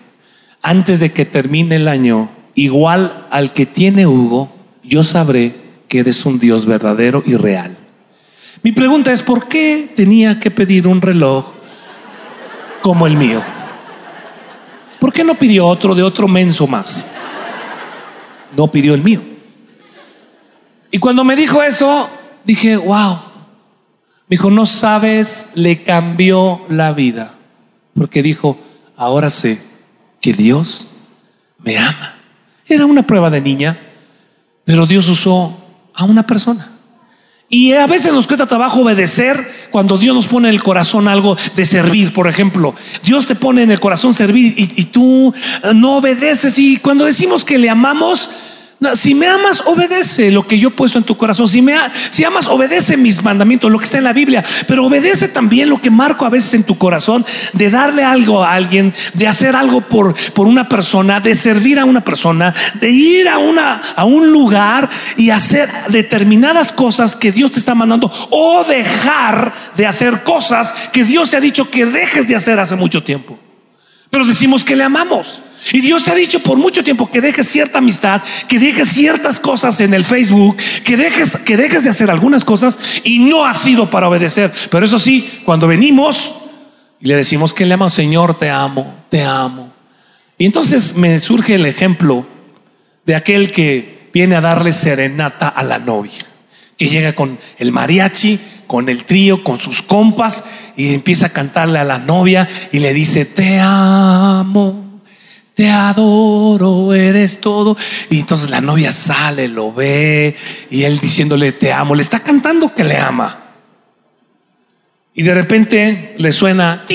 antes 0.62 1.00
de 1.00 1.12
que 1.12 1.24
termine 1.24 1.76
el 1.76 1.88
año, 1.88 2.30
igual 2.54 3.26
al 3.30 3.52
que 3.52 3.66
tiene 3.66 4.06
Hugo, 4.06 4.52
yo 4.82 5.02
sabré 5.02 5.54
que 5.88 6.00
eres 6.00 6.24
un 6.26 6.38
Dios 6.38 6.66
verdadero 6.66 7.22
y 7.24 7.34
real. 7.34 7.76
Mi 8.62 8.72
pregunta 8.72 9.12
es, 9.12 9.22
¿por 9.22 9.48
qué 9.48 9.90
tenía 9.94 10.38
que 10.38 10.50
pedir 10.50 10.86
un 10.86 11.00
reloj 11.00 11.54
como 12.82 13.06
el 13.06 13.16
mío? 13.16 13.42
¿Por 14.98 15.12
qué 15.12 15.24
no 15.24 15.34
pidió 15.34 15.66
otro 15.66 15.94
de 15.94 16.02
otro 16.02 16.28
menso 16.28 16.66
más? 16.66 17.08
No 18.54 18.70
pidió 18.70 18.92
el 18.92 19.02
mío. 19.02 19.22
Y 20.90 20.98
cuando 20.98 21.24
me 21.24 21.36
dijo 21.36 21.62
eso, 21.62 22.10
dije, 22.44 22.76
wow. 22.76 23.14
Me 24.28 24.36
dijo, 24.36 24.50
no 24.50 24.66
sabes, 24.66 25.52
le 25.54 25.82
cambió 25.82 26.60
la 26.68 26.92
vida. 26.92 27.34
Porque 27.94 28.22
dijo, 28.22 28.58
ahora 28.96 29.30
sé 29.30 29.69
que 30.20 30.32
Dios 30.32 30.88
me 31.58 31.78
ama. 31.78 32.16
Era 32.66 32.86
una 32.86 33.06
prueba 33.06 33.30
de 33.30 33.40
niña, 33.40 33.78
pero 34.64 34.86
Dios 34.86 35.08
usó 35.08 35.56
a 35.94 36.04
una 36.04 36.26
persona. 36.26 36.72
Y 37.52 37.72
a 37.72 37.88
veces 37.88 38.12
nos 38.12 38.28
cuesta 38.28 38.46
trabajo 38.46 38.80
obedecer 38.82 39.68
cuando 39.72 39.98
Dios 39.98 40.14
nos 40.14 40.28
pone 40.28 40.48
en 40.48 40.54
el 40.54 40.62
corazón 40.62 41.08
algo 41.08 41.36
de 41.56 41.64
servir, 41.64 42.12
por 42.12 42.28
ejemplo. 42.28 42.76
Dios 43.02 43.26
te 43.26 43.34
pone 43.34 43.64
en 43.64 43.72
el 43.72 43.80
corazón 43.80 44.14
servir 44.14 44.54
y, 44.56 44.84
tú 44.84 45.34
no 45.74 45.96
obedeces. 45.96 46.60
Y 46.60 46.76
cuando 46.76 47.04
decimos 47.04 47.44
que 47.44 47.58
le 47.58 47.68
amamos, 47.68 48.30
si 48.94 49.14
me 49.14 49.26
amas, 49.26 49.62
obedece 49.66 50.30
lo 50.30 50.46
que 50.46 50.58
yo 50.58 50.68
he 50.68 50.72
puesto 50.72 50.98
en 50.98 51.04
tu 51.04 51.16
corazón. 51.16 51.46
Si, 51.46 51.60
me, 51.60 51.76
si 52.08 52.24
amas, 52.24 52.46
obedece 52.46 52.96
mis 52.96 53.22
mandamientos, 53.22 53.70
lo 53.70 53.78
que 53.78 53.84
está 53.84 53.98
en 53.98 54.04
la 54.04 54.14
Biblia. 54.14 54.42
Pero 54.66 54.86
obedece 54.86 55.28
también 55.28 55.68
lo 55.68 55.82
que 55.82 55.90
marco 55.90 56.24
a 56.24 56.30
veces 56.30 56.54
en 56.54 56.64
tu 56.64 56.78
corazón 56.78 57.26
de 57.52 57.68
darle 57.68 58.04
algo 58.04 58.42
a 58.42 58.54
alguien, 58.54 58.94
de 59.12 59.28
hacer 59.28 59.54
algo 59.54 59.82
por, 59.82 60.14
por 60.32 60.46
una 60.46 60.66
persona, 60.68 61.20
de 61.20 61.34
servir 61.34 61.78
a 61.78 61.84
una 61.84 62.02
persona, 62.02 62.54
de 62.74 62.90
ir 62.90 63.28
a, 63.28 63.36
una, 63.38 63.82
a 63.94 64.04
un 64.04 64.30
lugar 64.30 64.88
y 65.16 65.28
hacer 65.28 65.68
determinadas 65.88 66.72
cosas 66.72 67.16
que 67.16 67.32
Dios 67.32 67.50
te 67.50 67.58
está 67.58 67.74
mandando 67.74 68.10
o 68.30 68.64
dejar 68.64 69.52
de 69.76 69.86
hacer 69.86 70.22
cosas 70.22 70.72
que 70.90 71.04
Dios 71.04 71.28
te 71.28 71.36
ha 71.36 71.40
dicho 71.40 71.70
que 71.70 71.84
dejes 71.84 72.26
de 72.26 72.36
hacer 72.36 72.58
hace 72.58 72.76
mucho 72.76 73.02
tiempo. 73.02 73.38
Pero 74.08 74.24
decimos 74.24 74.64
que 74.64 74.74
le 74.74 74.84
amamos. 74.84 75.42
Y 75.72 75.80
Dios 75.80 76.04
te 76.04 76.10
ha 76.10 76.14
dicho 76.14 76.40
por 76.40 76.58
mucho 76.58 76.82
tiempo 76.82 77.10
que 77.10 77.20
dejes 77.20 77.48
cierta 77.48 77.78
amistad, 77.78 78.22
que 78.48 78.58
dejes 78.58 78.88
ciertas 78.88 79.40
cosas 79.40 79.80
en 79.80 79.94
el 79.94 80.04
Facebook, 80.04 80.56
que 80.84 80.96
dejes, 80.96 81.36
que 81.36 81.56
dejes 81.56 81.84
de 81.84 81.90
hacer 81.90 82.10
algunas 82.10 82.44
cosas 82.44 82.78
y 83.04 83.18
no 83.18 83.44
ha 83.44 83.54
sido 83.54 83.90
para 83.90 84.08
obedecer. 84.08 84.52
Pero 84.70 84.84
eso 84.84 84.98
sí, 84.98 85.42
cuando 85.44 85.66
venimos 85.66 86.34
y 87.00 87.08
le 87.08 87.16
decimos 87.16 87.54
que 87.54 87.66
le 87.66 87.74
amo, 87.74 87.90
Señor, 87.90 88.38
te 88.38 88.50
amo, 88.50 89.04
te 89.08 89.22
amo. 89.22 89.72
Y 90.38 90.46
entonces 90.46 90.96
me 90.96 91.20
surge 91.20 91.54
el 91.54 91.66
ejemplo 91.66 92.26
de 93.04 93.14
aquel 93.14 93.52
que 93.52 94.08
viene 94.12 94.36
a 94.36 94.40
darle 94.40 94.72
serenata 94.72 95.48
a 95.48 95.62
la 95.62 95.78
novia, 95.78 96.24
que 96.76 96.88
llega 96.88 97.14
con 97.14 97.38
el 97.58 97.70
mariachi, 97.70 98.38
con 98.66 98.88
el 98.88 99.04
trío, 99.04 99.44
con 99.44 99.60
sus 99.60 99.82
compas 99.82 100.44
y 100.76 100.94
empieza 100.94 101.26
a 101.26 101.30
cantarle 101.30 101.78
a 101.78 101.84
la 101.84 101.98
novia 101.98 102.48
y 102.72 102.78
le 102.78 102.94
dice, 102.94 103.26
te 103.26 103.58
amo 103.60 104.89
te 105.60 105.68
adoro, 105.68 106.94
eres 106.94 107.38
todo. 107.38 107.76
Y 108.08 108.20
entonces 108.20 108.48
la 108.48 108.62
novia 108.62 108.92
sale, 108.92 109.46
lo 109.46 109.74
ve, 109.74 110.34
y 110.70 110.84
él 110.84 110.98
diciéndole, 110.98 111.52
te 111.52 111.70
amo, 111.70 111.94
le 111.94 112.00
está 112.00 112.20
cantando 112.20 112.74
que 112.74 112.82
le 112.82 112.96
ama. 112.96 113.44
Y 115.12 115.22
de 115.22 115.34
repente 115.34 116.14
le 116.16 116.32
suena 116.32 116.86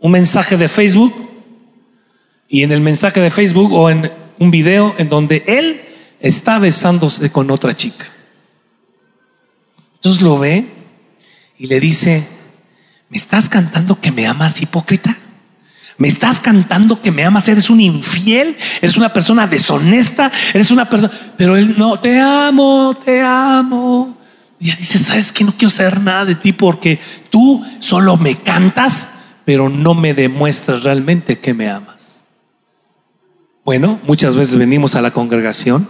un 0.00 0.10
mensaje 0.10 0.56
de 0.56 0.66
Facebook, 0.66 1.14
y 2.48 2.64
en 2.64 2.72
el 2.72 2.80
mensaje 2.80 3.20
de 3.20 3.30
Facebook 3.30 3.72
o 3.72 3.88
en 3.88 4.10
un 4.40 4.50
video 4.50 4.92
en 4.98 5.08
donde 5.08 5.44
él 5.46 5.82
está 6.18 6.58
besándose 6.58 7.30
con 7.30 7.52
otra 7.52 7.72
chica. 7.72 8.08
Entonces 9.94 10.22
lo 10.22 10.40
ve 10.40 10.66
y 11.56 11.68
le 11.68 11.78
dice, 11.78 12.26
¿me 13.10 13.16
estás 13.16 13.48
cantando 13.48 14.00
que 14.00 14.10
me 14.10 14.26
amas, 14.26 14.60
hipócrita? 14.60 15.16
Me 15.98 16.08
estás 16.08 16.40
cantando 16.40 17.00
que 17.00 17.10
me 17.10 17.24
amas, 17.24 17.48
eres 17.48 17.70
un 17.70 17.80
infiel, 17.80 18.56
eres 18.82 18.96
una 18.96 19.12
persona 19.12 19.46
deshonesta, 19.46 20.30
eres 20.52 20.70
una 20.70 20.88
persona, 20.88 21.12
pero 21.38 21.56
él 21.56 21.74
no, 21.78 21.98
te 21.98 22.20
amo, 22.20 22.94
te 23.02 23.22
amo. 23.22 24.18
Y 24.58 24.66
ya 24.66 24.76
dice, 24.76 24.98
¿sabes 24.98 25.32
que 25.32 25.44
No 25.44 25.52
quiero 25.56 25.70
saber 25.70 26.00
nada 26.00 26.26
de 26.26 26.34
ti 26.34 26.52
porque 26.52 26.98
tú 27.30 27.64
solo 27.78 28.16
me 28.16 28.36
cantas, 28.36 29.10
pero 29.44 29.68
no 29.68 29.94
me 29.94 30.12
demuestras 30.12 30.82
realmente 30.82 31.38
que 31.38 31.54
me 31.54 31.70
amas. 31.70 32.24
Bueno, 33.64 33.98
muchas 34.06 34.36
veces 34.36 34.56
venimos 34.56 34.94
a 34.94 35.02
la 35.02 35.10
congregación 35.10 35.88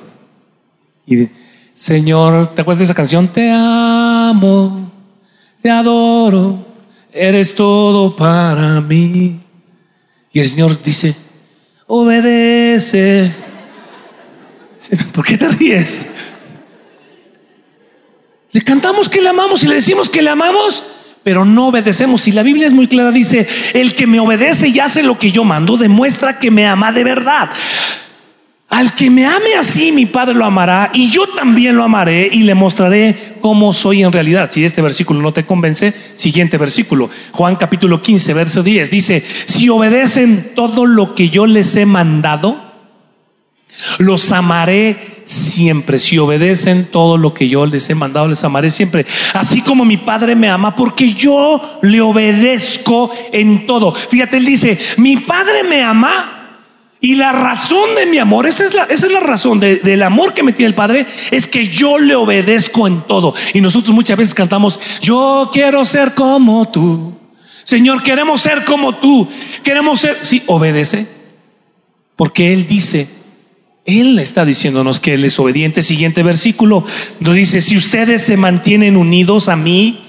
y, 1.06 1.28
Señor, 1.74 2.54
¿te 2.54 2.62
acuerdas 2.62 2.78
de 2.78 2.84
esa 2.84 2.94
canción? 2.94 3.28
Te 3.28 3.50
amo, 3.50 4.90
te 5.60 5.70
adoro, 5.70 6.64
eres 7.12 7.54
todo 7.54 8.14
para 8.16 8.80
mí. 8.80 9.45
Y 10.36 10.40
el 10.40 10.46
Señor 10.46 10.82
dice, 10.82 11.16
obedece. 11.86 13.32
¿Por 15.14 15.24
qué 15.24 15.38
te 15.38 15.48
ríes? 15.48 16.06
Le 18.52 18.60
cantamos 18.60 19.08
que 19.08 19.22
le 19.22 19.30
amamos 19.30 19.64
y 19.64 19.66
le 19.66 19.76
decimos 19.76 20.10
que 20.10 20.20
le 20.20 20.28
amamos, 20.28 20.84
pero 21.22 21.46
no 21.46 21.68
obedecemos. 21.68 22.28
Y 22.28 22.32
la 22.32 22.42
Biblia 22.42 22.66
es 22.66 22.74
muy 22.74 22.86
clara, 22.86 23.12
dice, 23.12 23.48
el 23.72 23.94
que 23.94 24.06
me 24.06 24.20
obedece 24.20 24.68
y 24.68 24.78
hace 24.78 25.02
lo 25.02 25.18
que 25.18 25.32
yo 25.32 25.42
mando, 25.42 25.78
demuestra 25.78 26.38
que 26.38 26.50
me 26.50 26.66
ama 26.66 26.92
de 26.92 27.04
verdad. 27.04 27.48
Al 28.68 28.94
que 28.94 29.10
me 29.10 29.24
ame 29.24 29.54
así, 29.58 29.92
mi 29.92 30.06
Padre 30.06 30.34
lo 30.34 30.44
amará 30.44 30.90
y 30.92 31.08
yo 31.08 31.28
también 31.28 31.76
lo 31.76 31.84
amaré 31.84 32.28
y 32.30 32.42
le 32.42 32.54
mostraré 32.54 33.36
cómo 33.40 33.72
soy 33.72 34.02
en 34.02 34.10
realidad. 34.10 34.50
Si 34.50 34.64
este 34.64 34.82
versículo 34.82 35.22
no 35.22 35.32
te 35.32 35.46
convence, 35.46 35.94
siguiente 36.14 36.58
versículo. 36.58 37.08
Juan 37.32 37.54
capítulo 37.54 38.02
15, 38.02 38.34
verso 38.34 38.62
10. 38.64 38.90
Dice, 38.90 39.24
si 39.46 39.68
obedecen 39.68 40.52
todo 40.56 40.84
lo 40.84 41.14
que 41.14 41.30
yo 41.30 41.46
les 41.46 41.76
he 41.76 41.86
mandado, 41.86 42.60
los 43.98 44.32
amaré 44.32 45.22
siempre. 45.24 46.00
Si 46.00 46.18
obedecen 46.18 46.86
todo 46.86 47.18
lo 47.18 47.34
que 47.34 47.48
yo 47.48 47.66
les 47.66 47.88
he 47.88 47.94
mandado, 47.94 48.26
les 48.26 48.42
amaré 48.42 48.70
siempre. 48.70 49.06
Así 49.34 49.60
como 49.60 49.84
mi 49.84 49.96
Padre 49.96 50.34
me 50.34 50.48
ama, 50.48 50.74
porque 50.74 51.14
yo 51.14 51.78
le 51.82 52.00
obedezco 52.00 53.12
en 53.32 53.66
todo. 53.66 53.94
Fíjate, 53.94 54.38
él 54.38 54.44
dice, 54.44 54.76
mi 54.96 55.18
Padre 55.18 55.62
me 55.68 55.82
ama 55.82 56.45
y 57.00 57.14
la 57.14 57.32
razón 57.32 57.94
de 57.94 58.06
mi 58.06 58.18
amor, 58.18 58.46
esa 58.46 58.64
es 58.64 58.74
la, 58.74 58.84
esa 58.84 59.06
es 59.06 59.12
la 59.12 59.20
razón 59.20 59.60
del 59.60 60.02
amor 60.02 60.34
que 60.34 60.42
me 60.42 60.52
tiene 60.52 60.68
el 60.68 60.74
Padre, 60.74 61.06
es 61.30 61.46
que 61.46 61.68
yo 61.68 61.98
le 61.98 62.14
obedezco 62.14 62.86
en 62.86 63.02
todo. 63.02 63.34
Y 63.52 63.60
nosotros 63.60 63.94
muchas 63.94 64.16
veces 64.16 64.34
cantamos, 64.34 64.80
yo 65.00 65.50
quiero 65.52 65.84
ser 65.84 66.14
como 66.14 66.68
tú. 66.70 67.12
Señor, 67.64 68.02
queremos 68.02 68.40
ser 68.40 68.64
como 68.64 68.94
tú. 68.94 69.28
Queremos 69.62 70.00
ser, 70.00 70.18
sí, 70.22 70.42
obedece. 70.46 71.06
Porque 72.16 72.54
Él 72.54 72.66
dice, 72.66 73.08
Él 73.84 74.18
está 74.18 74.44
diciéndonos 74.44 74.98
que 74.98 75.14
Él 75.14 75.24
es 75.24 75.38
obediente. 75.38 75.82
Siguiente 75.82 76.22
versículo 76.22 76.84
nos 77.20 77.34
dice, 77.34 77.60
si 77.60 77.76
ustedes 77.76 78.22
se 78.22 78.36
mantienen 78.36 78.96
unidos 78.96 79.48
a 79.48 79.56
mí 79.56 80.02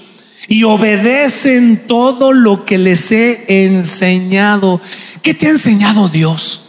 y 0.48 0.64
obedecen 0.64 1.86
todo 1.86 2.32
lo 2.32 2.64
que 2.64 2.78
les 2.78 3.12
he 3.12 3.66
enseñado. 3.66 4.80
¿Qué 5.20 5.34
te 5.34 5.46
ha 5.46 5.50
enseñado 5.50 6.08
Dios? 6.08 6.67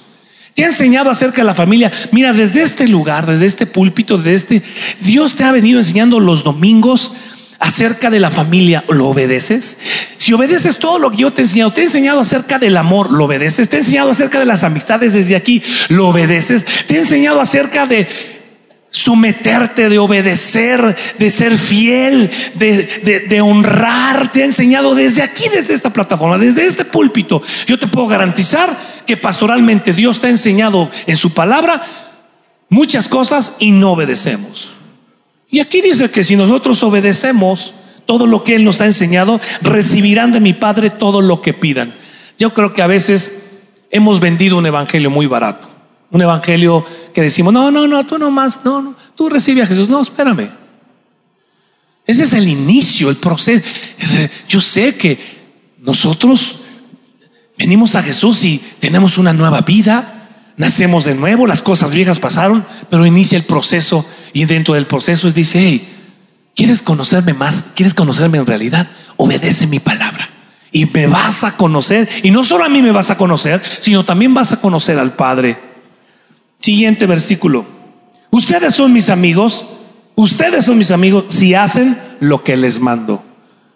Te 0.59 0.65
ha 0.65 0.67
enseñado 0.67 1.09
acerca 1.09 1.37
de 1.37 1.45
la 1.45 1.53
familia. 1.53 1.89
Mira, 2.11 2.33
desde 2.33 2.61
este 2.61 2.85
lugar, 2.85 3.25
desde 3.25 3.45
este 3.45 3.65
púlpito, 3.65 4.17
desde 4.17 4.33
este, 4.33 4.63
Dios 4.99 5.37
te 5.37 5.45
ha 5.45 5.53
venido 5.53 5.79
enseñando 5.79 6.19
los 6.19 6.43
domingos 6.43 7.13
acerca 7.59 8.09
de 8.09 8.19
la 8.19 8.29
familia. 8.29 8.83
¿Lo 8.89 9.07
obedeces? 9.07 9.77
Si 10.17 10.33
obedeces 10.33 10.77
todo 10.77 10.99
lo 10.99 11.11
que 11.11 11.17
yo 11.19 11.31
te 11.31 11.43
he 11.43 11.45
enseñado, 11.45 11.71
te 11.71 11.79
he 11.79 11.83
enseñado 11.85 12.19
acerca 12.19 12.59
del 12.59 12.75
amor, 12.75 13.09
¿lo 13.09 13.23
obedeces? 13.23 13.69
Te 13.69 13.77
he 13.77 13.79
enseñado 13.79 14.11
acerca 14.11 14.37
de 14.37 14.43
las 14.43 14.65
amistades 14.65 15.13
desde 15.13 15.37
aquí, 15.37 15.63
¿lo 15.87 16.09
obedeces? 16.09 16.65
Te 16.87 16.95
he 16.95 16.99
enseñado 16.99 17.39
acerca 17.39 17.85
de 17.85 18.09
someterte, 18.89 19.89
de 19.89 19.99
obedecer, 19.99 20.95
de 21.17 21.29
ser 21.29 21.57
fiel, 21.57 22.29
de, 22.55 23.25
de, 23.27 23.41
honrar. 23.41 24.31
Te 24.31 24.41
ha 24.41 24.45
enseñado 24.45 24.95
desde 24.95 25.21
aquí, 25.21 25.45
desde 25.53 25.73
esta 25.73 25.91
plataforma, 25.91 26.37
desde 26.37 26.65
este 26.65 26.85
púlpito. 26.85 27.41
Yo 27.67 27.77
te 27.77 27.87
puedo 27.87 28.07
garantizar 28.07 28.75
que 29.05 29.17
pastoralmente 29.17 29.93
Dios 29.93 30.19
te 30.19 30.27
ha 30.27 30.31
enseñado 30.31 30.89
en 31.05 31.17
su 31.17 31.33
palabra 31.33 31.81
muchas 32.69 33.07
cosas 33.07 33.55
y 33.59 33.71
no 33.71 33.91
obedecemos. 33.91 34.71
Y 35.49 35.59
aquí 35.59 35.81
dice 35.81 36.11
que 36.11 36.23
si 36.23 36.35
nosotros 36.35 36.83
obedecemos 36.83 37.73
todo 38.05 38.27
lo 38.27 38.43
que 38.43 38.55
Él 38.55 38.63
nos 38.63 38.81
ha 38.81 38.85
enseñado, 38.85 39.39
recibirán 39.61 40.31
de 40.31 40.39
mi 40.39 40.53
Padre 40.53 40.89
todo 40.89 41.21
lo 41.21 41.41
que 41.41 41.53
pidan. 41.53 41.95
Yo 42.37 42.53
creo 42.53 42.73
que 42.73 42.81
a 42.81 42.87
veces 42.87 43.43
hemos 43.91 44.19
vendido 44.19 44.57
un 44.57 44.65
evangelio 44.65 45.09
muy 45.09 45.27
barato. 45.27 45.67
Un 46.11 46.21
evangelio 46.21 46.85
que 47.13 47.21
decimos, 47.21 47.53
no, 47.53 47.71
no, 47.71 47.87
no, 47.87 48.05
tú 48.05 48.17
nomás, 48.17 48.59
no, 48.63 48.81
no, 48.81 48.95
tú 49.15 49.29
recibe 49.29 49.61
a 49.61 49.67
Jesús. 49.67 49.89
No, 49.89 50.01
espérame. 50.01 50.49
Ese 52.05 52.23
es 52.23 52.33
el 52.33 52.47
inicio, 52.47 53.09
el 53.09 53.17
proceso. 53.17 53.63
Yo 54.47 54.59
sé 54.59 54.95
que 54.95 55.19
nosotros 55.77 56.57
venimos 57.57 57.95
a 57.95 58.01
Jesús 58.01 58.43
y 58.45 58.59
tenemos 58.79 59.19
una 59.19 59.33
nueva 59.33 59.61
vida, 59.61 60.53
nacemos 60.57 61.05
de 61.05 61.13
nuevo, 61.13 61.45
las 61.45 61.61
cosas 61.61 61.93
viejas 61.93 62.19
pasaron, 62.19 62.65
pero 62.89 63.05
inicia 63.05 63.37
el 63.37 63.43
proceso 63.43 64.05
y 64.33 64.45
dentro 64.45 64.73
del 64.73 64.87
proceso 64.87 65.27
es 65.27 65.35
dice, 65.35 65.59
hey, 65.59 65.87
¿quieres 66.55 66.81
conocerme 66.81 67.33
más? 67.33 67.65
¿Quieres 67.75 67.93
conocerme 67.93 68.39
en 68.39 68.47
realidad? 68.47 68.89
Obedece 69.17 69.67
mi 69.67 69.79
palabra 69.79 70.29
y 70.71 70.85
me 70.85 71.07
vas 71.07 71.43
a 71.43 71.55
conocer. 71.55 72.09
Y 72.23 72.31
no 72.31 72.43
solo 72.43 72.63
a 72.63 72.69
mí 72.69 72.81
me 72.81 72.91
vas 72.91 73.11
a 73.11 73.17
conocer, 73.17 73.61
sino 73.79 74.03
también 74.03 74.33
vas 74.33 74.51
a 74.51 74.61
conocer 74.61 74.97
al 74.97 75.13
Padre. 75.13 75.68
Siguiente 76.59 77.05
versículo. 77.05 77.65
Ustedes 78.31 78.75
son 78.75 78.93
mis 78.93 79.09
amigos, 79.09 79.65
ustedes 80.15 80.65
son 80.65 80.77
mis 80.77 80.91
amigos 80.91 81.25
si 81.29 81.55
hacen 81.55 81.97
lo 82.19 82.43
que 82.43 82.55
les 82.57 82.79
mando. 82.79 83.23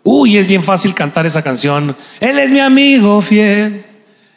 Uy, 0.03 0.37
es 0.37 0.45
bien 0.47 0.63
fácil 0.63 0.93
cantar 0.93 1.25
esa 1.25 1.41
canción. 1.41 1.95
Él 2.19 2.37
es 2.37 2.51
mi 2.51 2.59
amigo 2.59 3.21
fiel. 3.21 3.85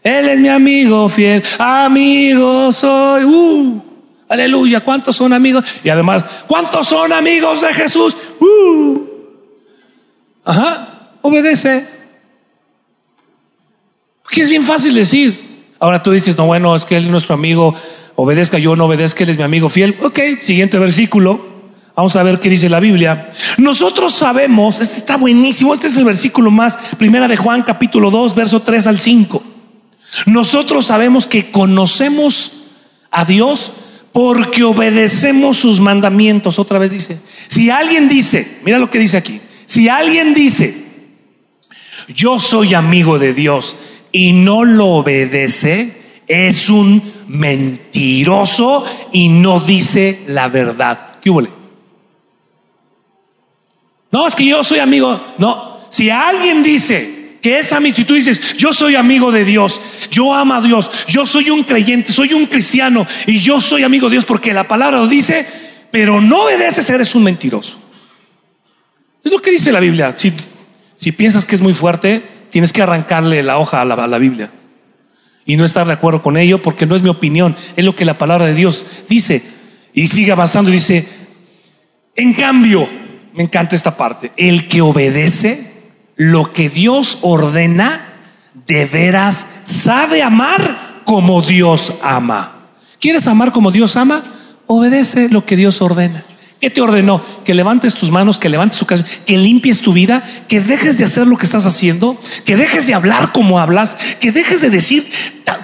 Él 0.03 0.29
es 0.29 0.39
mi 0.39 0.49
amigo 0.49 1.09
fiel. 1.09 1.43
Amigo 1.59 2.73
soy. 2.73 3.25
Uh, 3.25 3.83
aleluya. 4.29 4.81
¿Cuántos 4.81 5.17
son 5.17 5.33
amigos? 5.33 5.65
Y 5.83 5.89
además, 5.89 6.25
¿cuántos 6.47 6.87
son 6.87 7.13
amigos 7.13 7.63
de 7.63 7.75
Jesús? 7.75 8.17
Uh. 8.39 9.03
Ajá. 10.45 11.11
Obedece. 11.23 11.85
Porque 14.23 14.43
es 14.43 14.49
bien 14.49 14.63
fácil 14.63 14.95
decir. 14.95 15.65
Ahora 15.81 16.01
tú 16.03 16.13
dices, 16.13 16.39
no, 16.39 16.47
bueno, 16.47 16.75
es 16.77 16.85
que 16.85 16.97
él 16.97 17.07
es 17.07 17.11
nuestro 17.11 17.35
amigo 17.35 17.75
obedezca 18.17 18.59
yo 18.59 18.75
no 18.77 18.87
obedezca, 18.87 19.25
él 19.25 19.31
es 19.31 19.37
mi 19.37 19.45
amigo 19.45 19.69
fiel. 19.69 19.97
Ok, 20.03 20.19
siguiente 20.41 20.79
versículo. 20.79 21.55
Vamos 21.95 22.15
a 22.17 22.23
ver 22.23 22.41
qué 22.41 22.51
dice 22.51 22.69
la 22.69 22.81
Biblia. 22.81 23.31
Nosotros 23.57 24.13
sabemos, 24.13 24.83
este 24.83 24.97
está 24.97 25.17
buenísimo, 25.17 25.73
este 25.73 25.87
es 25.87 25.97
el 25.97 26.05
versículo 26.05 26.51
más, 26.51 26.77
primera 26.99 27.27
de 27.27 27.39
Juan 27.39 27.63
capítulo 27.63 28.11
2, 28.11 28.35
verso 28.35 28.61
3 28.61 28.87
al 28.87 28.99
5. 28.99 29.43
Nosotros 30.27 30.87
sabemos 30.87 31.27
que 31.27 31.51
conocemos 31.51 32.53
a 33.11 33.25
Dios 33.25 33.73
porque 34.13 34.63
obedecemos 34.63 35.57
sus 35.57 35.81
mandamientos. 35.81 36.59
Otra 36.59 36.79
vez 36.79 36.91
dice, 36.91 37.19
si 37.49 37.71
alguien 37.71 38.11
dice, 38.11 38.59
mira 38.65 38.79
lo 38.79 38.91
que 38.91 38.99
dice 38.99 39.17
aquí, 39.17 39.41
si 39.65 39.89
alguien 39.89 40.35
dice, 40.35 40.85
yo 42.09 42.39
soy 42.39 42.75
amigo 42.75 43.19
de 43.19 43.33
Dios 43.33 43.77
y 44.13 44.33
no 44.33 44.65
lo 44.65 44.87
obedece, 44.89 45.97
es 46.29 46.69
un 46.69 47.16
mentiroso 47.29 48.85
y 49.12 49.29
no 49.29 49.61
dice 49.61 50.23
la 50.29 50.49
verdad. 50.49 51.19
¿Qué 51.21 51.31
hubo? 51.31 51.43
No, 54.11 54.27
es 54.27 54.37
que 54.37 54.47
yo 54.47 54.62
soy 54.62 54.79
amigo. 54.79 55.35
No, 55.39 55.81
si 55.91 56.11
alguien 56.11 56.62
dice 56.62 57.39
que 57.43 57.59
es 57.59 57.73
amigo, 57.73 57.97
si 57.97 58.05
tú 58.05 58.15
dices, 58.15 58.57
yo 58.57 58.73
soy 58.73 58.97
amigo 58.97 59.31
de 59.31 59.45
Dios, 59.45 59.81
yo 60.11 60.33
amo 60.33 60.55
a 60.55 60.61
Dios, 60.61 60.91
yo 61.07 61.27
soy 61.27 61.51
un 61.51 61.65
creyente, 61.65 62.12
soy 62.12 62.33
un 62.33 62.47
cristiano 62.47 63.07
y 63.27 63.39
yo 63.39 63.61
soy 63.61 63.83
amigo 63.83 64.09
de 64.09 64.12
Dios 64.12 64.25
porque 64.25 64.53
la 64.53 64.67
palabra 64.67 64.99
lo 64.99 65.07
dice, 65.07 65.47
pero 65.91 66.21
no 66.21 66.45
obedeces, 66.45 66.89
eres 66.91 67.15
un 67.15 67.25
mentiroso. 67.25 67.79
Es 69.23 69.33
lo 69.33 69.41
que 69.41 69.51
dice 69.51 69.73
la 69.73 69.81
Biblia. 69.81 70.15
Si, 70.17 70.33
si 70.97 71.12
piensas 71.12 71.45
que 71.47 71.57
es 71.57 71.61
muy 71.61 71.75
fuerte, 71.75 72.23
tienes 72.51 72.73
que 72.73 72.83
arrancarle 72.83 73.43
la 73.43 73.59
hoja 73.59 73.81
a 73.81 73.85
la, 73.85 73.95
a 73.95 74.07
la 74.07 74.19
Biblia 74.19 74.51
y 75.47 75.57
no 75.57 75.65
estar 75.65 75.87
de 75.87 75.93
acuerdo 75.93 76.23
con 76.23 76.37
ello 76.37 76.61
porque 76.61 76.85
no 76.85 76.97
es 76.97 77.03
mi 77.03 77.09
opinión, 77.09 77.57
es 77.77 77.85
lo 77.85 77.95
que 77.95 78.05
la 78.05 78.19
palabra 78.19 78.47
de 78.47 78.55
Dios 78.55 78.85
dice. 79.09 79.43
Y 79.95 80.09
sigue 80.09 80.33
avanzando 80.33 80.71
y 80.71 80.75
dice, 80.75 81.09
en 82.17 82.35
cambio, 82.35 82.87
me 83.33 83.45
encanta 83.45 83.77
esta 83.77 83.97
parte, 83.97 84.33
el 84.37 84.69
que 84.69 84.83
obedece 84.83 85.73
lo 86.17 86.51
que 86.51 86.69
Dios 86.69 87.19
ordena, 87.23 88.15
de 88.67 88.87
veras 88.87 89.47
sabe 89.65 90.23
amar 90.23 91.03
como 91.05 91.43
Dios 91.43 91.95
ama. 92.03 92.71
¿Quieres 93.01 93.27
amar 93.29 93.53
como 93.53 93.71
Dios 93.71 93.97
ama? 93.97 94.25
Obedece 94.67 95.29
lo 95.29 95.45
que 95.45 95.57
Dios 95.57 95.81
ordena. 95.81 96.25
¿Qué 96.61 96.71
te 96.71 96.81
ordenó? 96.81 97.23
Que 97.45 97.53
levantes 97.53 97.95
tus 97.95 98.11
manos, 98.11 98.38
que 98.38 98.49
levantes 98.49 98.79
tu 98.79 98.87
casa, 98.87 99.05
que 99.27 99.37
limpies 99.37 99.83
tu 99.83 99.92
vida, 99.92 100.25
que 100.49 100.61
dejes 100.61 100.97
de 100.97 101.05
hacer 101.05 101.27
lo 101.27 101.37
que 101.37 101.45
estás 101.45 101.66
haciendo, 101.66 102.19
que 102.47 102.57
dejes 102.57 102.87
de 102.87 102.95
hablar 102.95 103.33
como 103.33 103.61
hablas, 103.61 103.95
que 104.21 104.33
dejes 104.33 104.62
de 104.62 104.71
decir, 104.71 105.07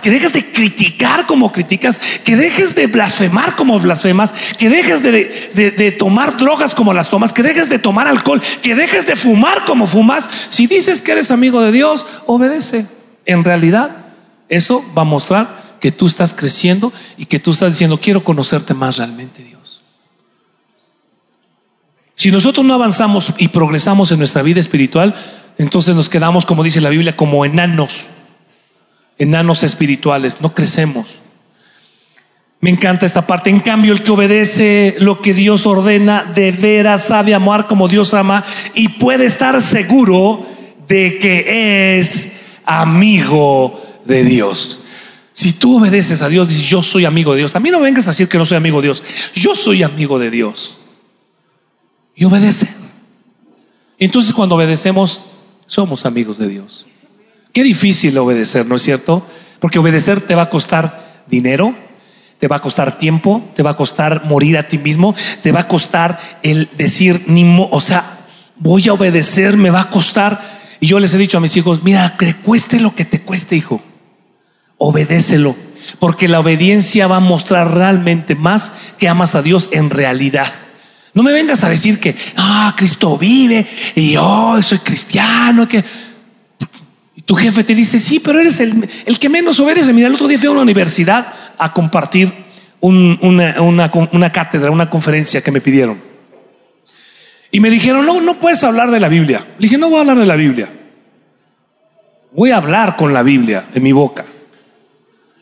que 0.03 0.11
dejes 0.11 0.35
de 0.35 0.53
criticar 0.53 1.27
como 1.27 1.51
criticas, 1.51 1.99
que 2.23 2.37
dejes 2.37 2.75
de 2.75 2.89
blasfemar 2.89 3.57
como 3.57 3.81
blasfemas, 3.81 4.35
que 4.59 4.69
dejes 4.69 5.03
de, 5.03 5.73
de 5.77 5.93
tomar 5.93 6.37
drogas 6.37 6.75
como 6.75 6.93
las 6.93 7.09
tomas, 7.09 7.33
que 7.33 7.43
dejes 7.43 7.71
de 7.71 7.79
tomar 7.79 8.07
alcohol, 8.07 8.43
que 8.61 8.75
dejes 8.75 9.07
de 9.07 9.17
fumar 9.17 9.65
como 9.65 9.87
fumas. 9.87 10.29
Si 10.51 10.67
dices 10.67 11.01
que 11.01 11.13
eres 11.13 11.31
amigo 11.31 11.63
de 11.63 11.73
Dios, 11.73 12.07
obedece. 12.27 12.87
En 13.25 13.45
realidad, 13.45 13.97
eso 14.51 14.85
va 14.97 15.03
a 15.03 15.07
mostrar 15.07 15.79
que 15.81 15.91
tú 15.91 16.07
estás 16.07 16.35
creciendo 16.35 16.93
y 17.17 17.25
que 17.25 17.39
tú 17.39 17.53
estás 17.53 17.73
diciendo, 17.73 17.99
quiero 17.99 18.23
conocerte 18.23 18.75
más 18.75 18.99
realmente. 18.99 19.52
Si 22.23 22.31
nosotros 22.31 22.65
no 22.65 22.75
avanzamos 22.75 23.35
y 23.37 23.49
progresamos 23.49 24.13
en 24.13 24.19
nuestra 24.19 24.43
vida 24.43 24.61
espiritual, 24.61 25.13
entonces 25.59 25.97
nos 25.97 26.09
quedamos, 26.09 26.47
como 26.47 26.63
dice 26.63 26.81
la 26.81 26.89
Biblia, 26.89 27.17
como 27.17 27.45
enanos, 27.45 28.05
enanos 29.19 29.65
espirituales, 29.65 30.41
no 30.41 30.55
crecemos. 30.55 31.21
Me 32.61 32.71
encanta 32.71 33.07
esta 33.07 33.27
parte. 33.27 33.51
En 33.51 33.59
cambio, 33.59 33.93
el 33.93 34.05
que 34.05 34.13
obedece 34.13 34.95
lo 35.01 35.21
que 35.21 35.35
Dios 35.35 35.67
ordena, 35.67 36.23
de 36.23 36.53
veras 36.53 37.07
sabe 37.07 37.35
amar 37.35 37.67
como 37.67 37.89
Dios 37.89 38.15
ama 38.15 38.45
y 38.73 38.91
puede 38.91 39.27
estar 39.27 39.61
seguro 39.61 40.47
de 40.87 41.19
que 41.19 41.99
es 41.99 42.35
amigo 42.65 43.83
de 44.05 44.23
Dios. 44.23 44.81
Si 45.33 45.55
tú 45.55 45.79
obedeces 45.79 46.23
a 46.23 46.29
Dios, 46.29 46.47
dices, 46.47 46.67
yo 46.67 46.85
soy 46.85 47.05
amigo 47.05 47.33
de 47.33 47.39
Dios. 47.39 47.57
A 47.57 47.59
mí 47.59 47.69
no 47.71 47.81
vengas 47.81 48.07
a 48.07 48.11
decir 48.11 48.29
que 48.29 48.39
no 48.39 48.45
soy 48.45 48.59
amigo 48.59 48.81
de 48.81 48.87
Dios. 48.87 49.03
Yo 49.35 49.57
soy 49.57 49.83
amigo 49.83 50.21
de 50.21 50.31
Dios 50.31 50.79
y 52.15 52.25
obedece. 52.25 52.69
Entonces 53.99 54.33
cuando 54.33 54.57
obedecemos, 54.57 55.23
somos 55.67 56.05
amigos 56.05 56.39
de 56.39 56.49
Dios. 56.49 56.87
Qué 57.53 57.63
difícil 57.63 58.17
obedecer, 58.19 58.67
¿no 58.67 58.77
es 58.77 58.83
cierto? 58.83 59.27
Porque 59.61 59.79
obedecer 59.79 60.21
te 60.21 60.35
va 60.35 60.43
a 60.43 60.49
costar 60.51 61.23
dinero, 61.27 61.75
te 62.39 62.49
va 62.49 62.57
a 62.57 62.61
costar 62.61 62.99
tiempo, 62.99 63.49
te 63.55 63.63
va 63.63 63.71
a 63.71 63.77
costar 63.77 64.25
morir 64.25 64.59
a 64.59 64.67
ti 64.67 64.79
mismo, 64.79 65.15
te 65.43 65.53
va 65.53 65.61
a 65.61 65.69
costar 65.69 66.19
el 66.43 66.69
decir, 66.77 67.23
ni 67.27 67.45
o 67.71 67.81
sea, 67.81 68.27
voy 68.57 68.89
a 68.89 68.95
obedecer, 68.95 69.57
me 69.57 69.71
va 69.71 69.83
a 69.83 69.91
costar. 69.91 70.43
Y 70.81 70.89
yo 70.89 70.99
les 70.99 71.15
he 71.15 71.19
dicho 71.19 71.39
a 71.39 71.41
mis 71.41 71.57
hijos, 71.57 71.85
mira, 71.85 72.17
que 72.17 72.35
cueste 72.35 72.81
lo 72.81 72.97
que 72.97 73.05
te 73.05 73.21
cueste, 73.21 73.55
hijo, 73.55 73.81
obedécelo, 74.79 75.55
porque 76.01 76.27
la 76.27 76.41
obediencia 76.41 77.07
va 77.07 77.19
a 77.19 77.21
mostrar 77.21 77.75
realmente 77.75 78.35
más 78.35 78.73
que 78.99 79.09
amas 79.09 79.37
a 79.37 79.43
Dios 79.43 79.69
en 79.73 79.91
realidad. 79.91 80.53
No 81.15 81.23
me 81.23 81.33
vengas 81.33 81.63
a 81.65 81.69
decir 81.69 82.01
que, 82.01 82.15
ah, 82.37 82.75
Cristo 82.77 83.19
vive 83.19 83.67
y 83.95 84.13
yo 84.13 84.63
soy 84.63 84.79
cristiano, 84.79 85.69
que 85.69 85.85
tu 87.25 87.35
jefe 87.35 87.65
te 87.65 87.75
dice, 87.75 87.99
sí, 87.99 88.19
pero 88.19 88.41
eres 88.41 88.61
el, 88.61 89.19
que 89.19 89.29
menos 89.29 89.61
obedece. 89.61 89.93
Mira, 89.93 90.09
el 90.09 90.15
otro 90.15 90.27
día 90.27 90.39
fui 90.39 90.49
a 90.49 90.53
una 90.53 90.63
universidad 90.63 91.35
a 91.59 91.73
compartir 91.73 92.33
una, 92.81 93.61
una, 93.61 94.33
cátedra, 94.33 94.71
una 94.71 94.89
conferencia 94.89 95.43
que 95.43 95.51
me 95.51 95.61
pidieron. 95.61 96.01
Y 97.51 97.61
me 97.61 97.69
dijeron, 97.69 98.07
no, 98.07 98.21
no 98.21 98.41
puedes 98.41 98.65
hablar 98.65 98.91
de 98.91 98.99
la 98.99 99.09
Biblia. 99.09 99.47
Le 99.59 99.67
dije, 99.67 99.77
no 99.77 99.91
voy 99.91 99.99
a 99.99 100.01
hablar 100.01 100.19
de 100.19 100.27
la 100.27 100.37
Biblia. 100.37 100.71
Voy 102.33 102.51
a 102.51 102.57
hablar 102.57 102.97
con 102.97 103.13
la 103.13 103.23
Biblia 103.23 103.67
en 103.75 103.83
mi 103.83 103.93
boca. 103.93 104.25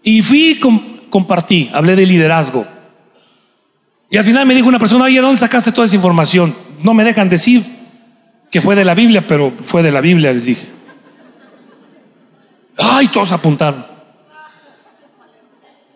Y 0.03 0.23
fui, 0.23 0.59
compartí, 1.09 1.71
hablé 1.73 1.95
de 1.95 2.07
liderazgo. 2.07 2.67
Y 4.11 4.17
al 4.17 4.25
final 4.25 4.45
me 4.45 4.55
dijo 4.57 4.67
una 4.67 4.81
persona, 4.81 5.05
oye, 5.05 5.21
¿dónde 5.21 5.39
sacaste 5.39 5.71
toda 5.71 5.87
esa 5.87 5.95
información? 5.95 6.55
No 6.83 6.93
me 6.95 7.05
dejan 7.05 7.29
decir 7.29 7.65
que 8.51 8.61
fue 8.61 8.75
de 8.75 8.85
la 8.85 8.97
Biblia, 8.97 9.27
pero 9.27 9.55
fue 9.63 9.85
de 9.85 9.93
la 9.93 10.01
Biblia, 10.01 10.33
les 10.33 10.45
dije. 10.45 10.67
Ay, 12.77 13.07
todos 13.09 13.31
apuntaron. 13.31 13.87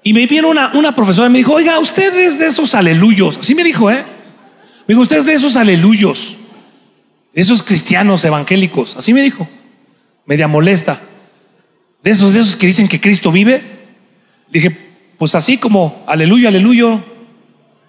Y 0.04 0.12
me 0.12 0.26
vino 0.26 0.48
una, 0.48 0.70
una 0.74 0.94
profesora 0.94 1.26
y 1.26 1.30
me 1.30 1.38
dijo, 1.38 1.54
oiga, 1.54 1.78
usted 1.80 2.14
es 2.16 2.38
de 2.38 2.46
esos 2.46 2.74
aleluyos. 2.76 3.38
Así 3.38 3.54
me 3.54 3.64
dijo, 3.64 3.90
¿eh? 3.90 4.04
Me 4.86 4.92
dijo, 4.92 5.00
usted 5.00 5.18
es 5.18 5.26
de 5.26 5.32
esos 5.32 5.56
aleluyos, 5.56 6.36
de 7.32 7.40
esos 7.40 7.64
cristianos 7.64 8.24
evangélicos. 8.24 8.96
Así 8.96 9.12
me 9.12 9.22
dijo, 9.22 9.48
media 10.26 10.46
molesta. 10.46 11.00
De 12.02 12.10
esos, 12.10 12.34
de 12.34 12.40
esos 12.40 12.56
que 12.56 12.66
dicen 12.66 12.86
que 12.86 13.00
Cristo 13.00 13.32
vive. 13.32 13.86
dije, 14.50 14.70
pues 15.16 15.34
así 15.34 15.56
como 15.56 16.04
aleluya, 16.06 16.48
aleluya, 16.50 17.02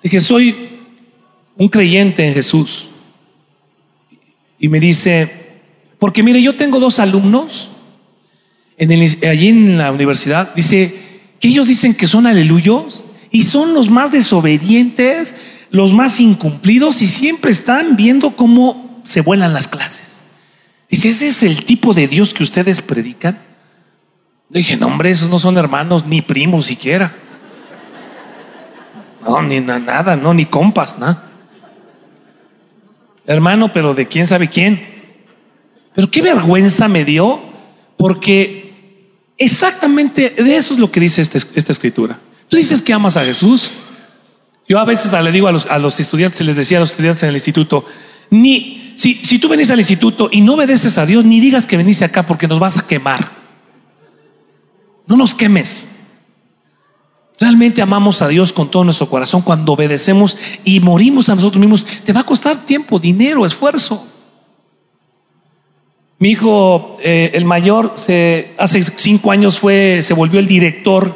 Dije, 0.05 0.19
soy 0.19 0.55
un 1.57 1.67
creyente 1.67 2.27
en 2.27 2.35
Jesús. 2.35 2.89
Y 4.59 4.69
me 4.69 4.79
dice, 4.79 5.31
porque 5.97 6.21
mire, 6.21 6.43
yo 6.43 6.55
tengo 6.55 6.79
dos 6.79 6.99
alumnos 6.99 7.71
en 8.77 8.91
allí 9.27 9.47
en 9.47 9.79
la 9.79 9.91
universidad, 9.91 10.53
dice 10.53 10.93
que 11.39 11.47
ellos 11.47 11.67
dicen 11.67 11.95
que 11.95 12.05
son 12.05 12.27
aleluyos 12.27 13.03
y 13.31 13.41
son 13.41 13.73
los 13.73 13.89
más 13.89 14.11
desobedientes, 14.11 15.33
los 15.71 15.91
más 15.91 16.19
incumplidos 16.19 17.01
y 17.01 17.07
siempre 17.07 17.49
están 17.49 17.95
viendo 17.95 18.35
cómo 18.35 19.01
se 19.05 19.21
vuelan 19.21 19.53
las 19.53 19.67
clases. 19.67 20.21
Dice, 20.87 21.09
ese 21.09 21.25
es 21.25 21.41
el 21.41 21.65
tipo 21.65 21.95
de 21.95 22.07
Dios 22.07 22.35
que 22.35 22.43
ustedes 22.43 22.79
predican. 22.79 23.41
Le 24.51 24.59
dije, 24.59 24.77
no, 24.77 24.85
hombre, 24.85 25.09
esos 25.09 25.31
no 25.31 25.39
son 25.39 25.57
hermanos 25.57 26.05
ni 26.05 26.21
primos 26.21 26.67
siquiera. 26.67 27.24
No, 29.25 29.41
ni 29.41 29.59
nada, 29.59 30.15
no, 30.15 30.33
ni 30.33 30.45
compas, 30.45 30.99
nada. 30.99 31.23
Hermano, 33.25 33.73
pero 33.73 33.95
de 33.95 34.07
quién 34.07 34.27
sabe 34.27 34.49
quién. 34.49 34.95
Pero 35.95 36.11
qué 36.11 36.21
vergüenza 36.21 36.87
me 36.87 37.05
dio, 37.05 37.41
porque 37.97 38.73
exactamente 39.37 40.29
de 40.29 40.55
eso 40.55 40.75
es 40.75 40.79
lo 40.79 40.91
que 40.91 40.99
dice 40.99 41.21
este, 41.21 41.39
esta 41.55 41.71
escritura. 41.71 42.19
Tú 42.47 42.57
dices 42.57 42.81
que 42.81 42.93
amas 42.93 43.17
a 43.17 43.25
Jesús. 43.25 43.71
Yo 44.67 44.79
a 44.79 44.85
veces 44.85 45.11
le 45.13 45.31
digo 45.31 45.47
a 45.47 45.51
los, 45.51 45.65
a 45.67 45.79
los 45.79 45.99
estudiantes, 45.99 46.41
les 46.41 46.55
decía 46.55 46.77
a 46.77 46.81
los 46.81 46.91
estudiantes 46.91 47.23
en 47.23 47.29
el 47.29 47.35
instituto, 47.35 47.85
ni 48.29 48.93
si, 48.95 49.15
si 49.15 49.39
tú 49.39 49.47
venís 49.47 49.69
al 49.71 49.79
instituto 49.79 50.29
y 50.31 50.41
no 50.41 50.53
obedeces 50.53 50.97
a 50.97 51.05
Dios, 51.05 51.25
ni 51.25 51.39
digas 51.39 51.67
que 51.67 51.77
venís 51.77 52.01
acá 52.01 52.25
porque 52.25 52.47
nos 52.47 52.59
vas 52.59 52.77
a 52.77 52.85
quemar. 52.85 53.31
No 55.07 55.15
nos 55.15 55.33
quemes. 55.33 55.94
Realmente 57.39 57.81
amamos 57.81 58.21
a 58.21 58.27
Dios 58.27 58.53
con 58.53 58.71
todo 58.71 58.83
nuestro 58.85 59.09
corazón 59.09 59.41
cuando 59.41 59.73
obedecemos 59.73 60.37
y 60.63 60.79
morimos 60.79 61.29
a 61.29 61.35
nosotros 61.35 61.59
mismos. 61.59 61.85
Te 61.85 62.13
va 62.13 62.21
a 62.21 62.25
costar 62.25 62.65
tiempo, 62.65 62.97
dinero, 62.97 63.45
esfuerzo. 63.45 64.07
Mi 66.17 66.29
hijo, 66.29 66.97
eh, 67.03 67.31
el 67.33 67.43
mayor, 67.43 67.93
hace 68.57 68.83
cinco 68.95 69.31
años 69.31 69.59
fue, 69.59 69.99
se 70.01 70.13
volvió 70.13 70.39
el 70.39 70.47
director 70.47 71.13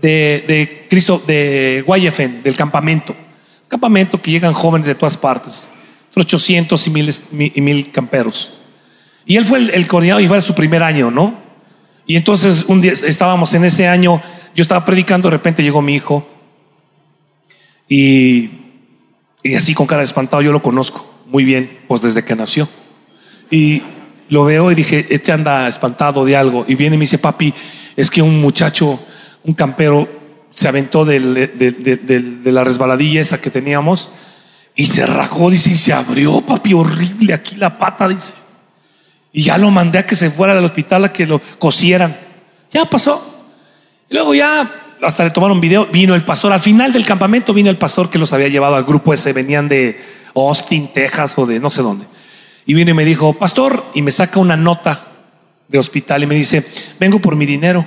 de, 0.00 0.44
de 0.48 0.86
Cristo, 0.88 1.22
de 1.26 1.84
Guayefen, 1.86 2.42
del 2.42 2.56
campamento. 2.56 3.14
Campamento 3.68 4.22
que 4.22 4.30
llegan 4.30 4.54
jóvenes 4.54 4.86
de 4.86 4.94
todas 4.94 5.18
partes, 5.18 5.68
800 6.16 6.86
y 6.86 6.90
mil, 6.90 7.14
y 7.54 7.60
mil 7.60 7.90
camperos. 7.92 8.54
Y 9.26 9.36
él 9.36 9.44
fue 9.44 9.58
el, 9.58 9.70
el 9.70 9.86
coordinador 9.86 10.22
y 10.22 10.28
fue 10.28 10.40
su 10.40 10.54
primer 10.54 10.82
año, 10.82 11.10
¿no? 11.10 11.34
Y 12.06 12.16
entonces 12.16 12.64
un 12.66 12.80
día 12.80 12.92
estábamos 12.92 13.52
en 13.52 13.66
ese 13.66 13.86
año, 13.86 14.22
yo 14.58 14.62
estaba 14.62 14.84
predicando, 14.84 15.28
de 15.28 15.36
repente 15.36 15.62
llegó 15.62 15.80
mi 15.80 15.94
hijo 15.94 16.28
y, 17.88 18.50
y 19.40 19.54
así 19.54 19.72
con 19.72 19.86
cara 19.86 20.00
de 20.00 20.06
espantado, 20.06 20.42
yo 20.42 20.50
lo 20.50 20.60
conozco 20.60 21.14
muy 21.26 21.44
bien, 21.44 21.78
pues 21.86 22.02
desde 22.02 22.24
que 22.24 22.34
nació. 22.34 22.68
Y 23.52 23.84
lo 24.28 24.44
veo 24.44 24.72
y 24.72 24.74
dije, 24.74 25.06
este 25.10 25.30
anda 25.30 25.68
espantado 25.68 26.24
de 26.24 26.34
algo. 26.34 26.64
Y 26.66 26.74
viene 26.74 26.96
y 26.96 26.98
me 26.98 27.04
dice, 27.04 27.18
papi, 27.18 27.54
es 27.94 28.10
que 28.10 28.20
un 28.20 28.40
muchacho, 28.40 28.98
un 29.44 29.54
campero, 29.54 30.08
se 30.50 30.66
aventó 30.66 31.04
de 31.04 31.20
la 32.44 32.64
resbaladilla 32.64 33.20
esa 33.20 33.40
que 33.40 33.52
teníamos 33.52 34.10
y 34.74 34.86
se 34.86 35.06
rajó, 35.06 35.50
dice, 35.50 35.70
y 35.70 35.74
se 35.76 35.92
abrió, 35.92 36.40
papi, 36.40 36.74
horrible 36.74 37.32
aquí 37.32 37.54
la 37.54 37.78
pata, 37.78 38.08
dice. 38.08 38.34
Y 39.32 39.44
ya 39.44 39.56
lo 39.56 39.70
mandé 39.70 40.00
a 40.00 40.06
que 40.06 40.16
se 40.16 40.30
fuera 40.30 40.58
al 40.58 40.64
hospital 40.64 41.04
a 41.04 41.12
que 41.12 41.26
lo 41.26 41.40
cosieran. 41.60 42.16
Ya 42.72 42.90
pasó. 42.90 43.37
Luego 44.10 44.34
ya 44.34 44.70
hasta 45.02 45.24
le 45.24 45.30
tomaron 45.30 45.60
video, 45.60 45.86
vino 45.86 46.14
el 46.14 46.24
pastor. 46.24 46.52
Al 46.52 46.60
final 46.60 46.92
del 46.92 47.04
campamento 47.04 47.52
vino 47.52 47.70
el 47.70 47.78
pastor 47.78 48.10
que 48.10 48.18
los 48.18 48.32
había 48.32 48.48
llevado 48.48 48.76
al 48.76 48.84
grupo 48.84 49.12
ese, 49.12 49.32
venían 49.32 49.68
de 49.68 50.00
Austin, 50.34 50.88
Texas 50.88 51.34
o 51.36 51.46
de 51.46 51.60
no 51.60 51.70
sé 51.70 51.82
dónde. 51.82 52.06
Y 52.66 52.74
vino 52.74 52.90
y 52.90 52.94
me 52.94 53.04
dijo, 53.04 53.32
pastor, 53.34 53.84
y 53.94 54.02
me 54.02 54.10
saca 54.10 54.40
una 54.40 54.56
nota 54.56 55.06
de 55.68 55.78
hospital 55.78 56.22
y 56.22 56.26
me 56.26 56.34
dice, 56.34 56.66
vengo 56.98 57.18
por 57.18 57.36
mi 57.36 57.46
dinero. 57.46 57.86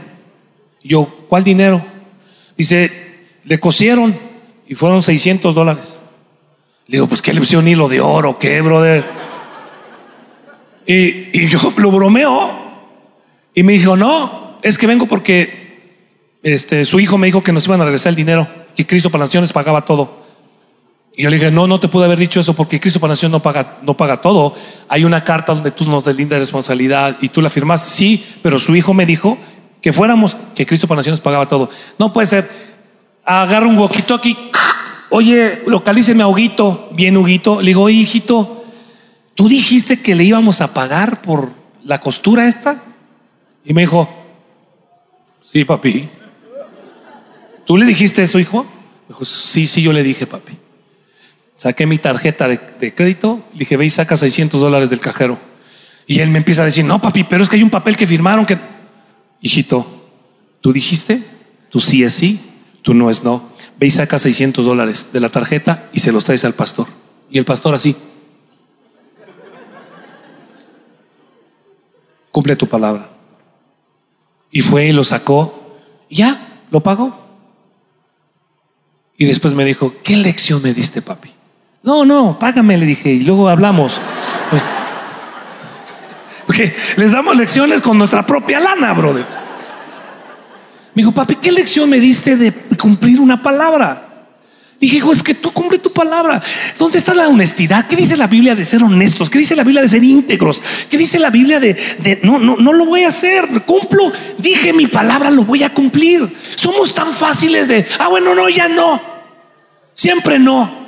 Y 0.81 0.89
yo, 0.89 1.25
¿cuál 1.27 1.43
dinero? 1.43 1.85
Dice, 2.57 2.91
le 3.43 3.59
cosieron 3.59 4.15
y 4.67 4.75
fueron 4.75 5.01
600 5.01 5.53
dólares. 5.53 6.01
Le 6.87 6.97
digo, 6.97 7.07
pues 7.07 7.21
qué 7.21 7.33
le 7.33 7.39
pusieron 7.39 7.67
hilo 7.67 7.87
de 7.87 8.01
oro, 8.01 8.37
qué, 8.39 8.61
brother. 8.61 9.03
Y, 10.85 11.43
y 11.43 11.47
yo 11.47 11.59
lo 11.77 11.91
bromeo. 11.91 12.61
Y 13.53 13.63
me 13.63 13.73
dijo, 13.73 13.95
no, 13.97 14.59
es 14.61 14.77
que 14.77 14.87
vengo 14.87 15.05
porque 15.05 15.60
este, 16.43 16.85
su 16.85 16.99
hijo 16.99 17.17
me 17.17 17.27
dijo 17.27 17.43
que 17.43 17.51
nos 17.51 17.65
iban 17.67 17.81
a 17.81 17.85
regresar 17.85 18.11
el 18.11 18.15
dinero, 18.15 18.47
que 18.75 18.87
Cristo 18.87 19.09
para 19.09 19.25
Naciones 19.25 19.53
pagaba 19.53 19.85
todo. 19.85 20.21
Y 21.15 21.23
yo 21.23 21.29
le 21.29 21.37
dije, 21.37 21.51
no, 21.51 21.67
no 21.67 21.79
te 21.79 21.87
pude 21.87 22.05
haber 22.05 22.17
dicho 22.17 22.39
eso 22.39 22.53
porque 22.53 22.79
Cristo 22.79 22.99
para 22.99 23.11
Nación 23.11 23.31
no 23.31 23.41
paga, 23.41 23.79
no 23.81 23.97
paga 23.97 24.21
todo. 24.21 24.55
Hay 24.87 25.03
una 25.03 25.23
carta 25.23 25.53
donde 25.53 25.71
tú 25.71 25.85
nos 25.85 26.05
deslindas 26.05 26.37
de 26.37 26.39
responsabilidad 26.39 27.17
y 27.21 27.29
tú 27.29 27.41
la 27.41 27.49
firmaste. 27.49 27.89
Sí, 27.89 28.25
pero 28.41 28.57
su 28.57 28.75
hijo 28.75 28.93
me 28.93 29.05
dijo 29.05 29.37
que 29.81 29.91
fuéramos, 29.91 30.37
que 30.55 30.65
Cristo 30.65 30.87
para 30.87 30.99
Naciones 30.99 31.19
pagaba 31.19 31.47
todo. 31.47 31.69
No 31.99 32.13
puede 32.13 32.27
ser. 32.27 32.49
Agarra 33.25 33.67
un 33.67 33.77
huequito 33.77 34.15
aquí. 34.15 34.37
Oye, 35.09 35.63
localíceme 35.67 36.23
a 36.23 36.27
Huguito. 36.27 36.89
Bien, 36.93 37.17
Huguito. 37.17 37.59
Le 37.59 37.67
digo, 37.67 37.89
hijito, 37.89 38.63
¿tú 39.35 39.49
dijiste 39.49 40.01
que 40.01 40.15
le 40.15 40.23
íbamos 40.23 40.61
a 40.61 40.73
pagar 40.73 41.21
por 41.21 41.51
la 41.83 41.99
costura 41.99 42.47
esta? 42.47 42.81
Y 43.65 43.73
me 43.73 43.81
dijo, 43.81 44.09
sí, 45.41 45.65
papi. 45.65 46.09
¿Tú 47.65 47.77
le 47.77 47.85
dijiste 47.85 48.21
eso, 48.21 48.39
hijo? 48.39 48.65
Dijo, 49.07 49.25
sí, 49.25 49.67
sí, 49.67 49.81
yo 49.81 49.93
le 49.93 50.03
dije, 50.03 50.27
papi. 50.27 50.57
Saqué 51.57 51.85
mi 51.85 51.97
tarjeta 51.97 52.47
de, 52.47 52.59
de 52.79 52.93
crédito, 52.93 53.43
le 53.53 53.59
dije, 53.59 53.77
ve 53.77 53.85
y 53.85 53.89
saca 53.89 54.15
600 54.15 54.59
dólares 54.59 54.89
del 54.89 54.99
cajero. 54.99 55.37
Y 56.07 56.19
él 56.19 56.31
me 56.31 56.39
empieza 56.39 56.63
a 56.63 56.65
decir, 56.65 56.83
no, 56.83 57.01
papi, 57.01 57.23
pero 57.23 57.43
es 57.43 57.49
que 57.49 57.57
hay 57.57 57.63
un 57.63 57.69
papel 57.69 57.95
que 57.95 58.07
firmaron 58.07 58.45
que... 58.45 58.57
Hijito, 59.41 60.09
¿tú 60.59 60.73
dijiste? 60.73 61.23
Tú 61.69 61.79
sí 61.79 62.03
es 62.03 62.13
sí, 62.13 62.39
tú 62.81 62.93
no 62.93 63.09
es 63.09 63.23
no. 63.23 63.49
Ve 63.79 63.87
y 63.87 63.91
saca 63.91 64.19
600 64.19 64.65
dólares 64.65 65.09
de 65.13 65.19
la 65.19 65.29
tarjeta 65.29 65.89
y 65.93 65.99
se 65.99 66.11
los 66.11 66.23
traes 66.23 66.45
al 66.45 66.53
pastor. 66.53 66.87
Y 67.29 67.37
el 67.37 67.45
pastor 67.45 67.73
así. 67.73 67.95
Cumple 72.31 72.55
tu 72.55 72.67
palabra. 72.67 73.09
Y 74.51 74.61
fue 74.61 74.87
y 74.87 74.91
lo 74.91 75.03
sacó. 75.03 75.79
Y 76.09 76.17
ya, 76.17 76.63
lo 76.71 76.81
pagó. 76.83 77.20
Y 79.21 79.25
después 79.25 79.53
me 79.53 79.63
dijo, 79.63 79.93
¿qué 80.03 80.17
lección 80.17 80.63
me 80.63 80.73
diste, 80.73 80.99
papi? 80.99 81.29
No, 81.83 82.05
no, 82.05 82.39
págame, 82.39 82.75
le 82.75 82.87
dije, 82.87 83.11
y 83.11 83.19
luego 83.19 83.49
hablamos. 83.49 84.01
Porque 86.47 86.75
les 86.97 87.11
damos 87.11 87.37
lecciones 87.37 87.81
con 87.81 87.99
nuestra 87.99 88.25
propia 88.25 88.59
lana, 88.59 88.93
brother. 88.93 89.23
Me 90.95 91.03
dijo, 91.03 91.11
papi, 91.11 91.35
¿qué 91.35 91.51
lección 91.51 91.87
me 91.87 91.99
diste 91.99 92.35
de 92.35 92.51
cumplir 92.79 93.19
una 93.19 93.43
palabra? 93.43 94.07
Dije, 94.79 94.97
hijo, 94.97 95.11
es 95.11 95.21
que 95.21 95.35
tú 95.35 95.51
cumple 95.51 95.77
tu 95.77 95.93
palabra. 95.93 96.41
¿Dónde 96.79 96.97
está 96.97 97.13
la 97.13 97.27
honestidad? 97.27 97.85
¿Qué 97.85 97.95
dice 97.95 98.17
la 98.17 98.25
Biblia 98.25 98.55
de 98.55 98.65
ser 98.65 98.81
honestos? 98.81 99.29
¿Qué 99.29 99.37
dice 99.37 99.55
la 99.55 99.63
Biblia 99.63 99.83
de 99.83 99.87
ser 99.87 100.03
íntegros? 100.03 100.63
¿Qué 100.89 100.97
dice 100.97 101.19
la 101.19 101.29
Biblia 101.29 101.59
de, 101.59 101.75
de 101.99 102.21
no, 102.23 102.39
no, 102.39 102.57
no 102.57 102.73
lo 102.73 102.87
voy 102.87 103.03
a 103.03 103.09
hacer? 103.09 103.47
Cumplo. 103.67 104.11
Dije 104.39 104.73
mi 104.73 104.87
palabra, 104.87 105.29
lo 105.29 105.43
voy 105.43 105.61
a 105.61 105.71
cumplir. 105.71 106.35
Somos 106.55 106.95
tan 106.95 107.13
fáciles 107.13 107.67
de, 107.67 107.85
ah, 107.99 108.07
bueno, 108.07 108.33
no, 108.33 108.49
ya 108.49 108.67
no. 108.67 109.10
Siempre 109.93 110.39
no. 110.39 110.81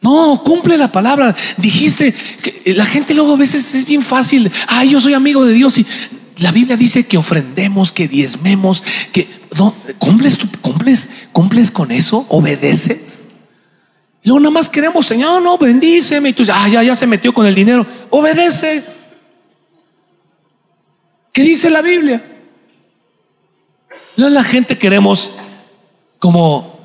No, 0.00 0.42
cumple 0.44 0.78
la 0.78 0.90
palabra. 0.90 1.34
Dijiste 1.58 2.14
que 2.14 2.74
la 2.74 2.86
gente 2.86 3.14
luego 3.14 3.34
a 3.34 3.36
veces 3.36 3.74
es 3.74 3.84
bien 3.84 4.02
fácil. 4.02 4.50
Ah, 4.66 4.84
yo 4.84 5.00
soy 5.00 5.14
amigo 5.14 5.44
de 5.44 5.52
Dios 5.52 5.76
y 5.78 5.86
la 6.38 6.52
Biblia 6.52 6.76
dice 6.76 7.06
que 7.06 7.18
ofrendemos, 7.18 7.92
que 7.92 8.08
diezmemos, 8.08 8.82
que 9.12 9.28
no, 9.58 9.74
cumples, 9.98 10.38
cumples, 10.62 11.10
cumples 11.32 11.70
con 11.70 11.90
eso, 11.90 12.24
obedeces. 12.30 13.26
Luego 14.22 14.40
nada 14.40 14.50
más 14.50 14.70
queremos, 14.70 15.06
Señor, 15.06 15.42
no, 15.42 15.58
bendíceme. 15.58 16.30
Y 16.30 16.32
tú 16.32 16.42
dices, 16.42 16.56
ah, 16.58 16.68
ya, 16.68 16.82
ya 16.82 16.94
se 16.94 17.06
metió 17.06 17.32
con 17.34 17.46
el 17.46 17.54
dinero. 17.54 17.86
Obedece. 18.10 18.82
¿Qué 21.32 21.42
dice 21.42 21.68
la 21.70 21.82
Biblia? 21.82 22.24
Luego 24.16 24.34
la 24.34 24.42
gente 24.42 24.76
queremos 24.76 25.30
como 26.20 26.80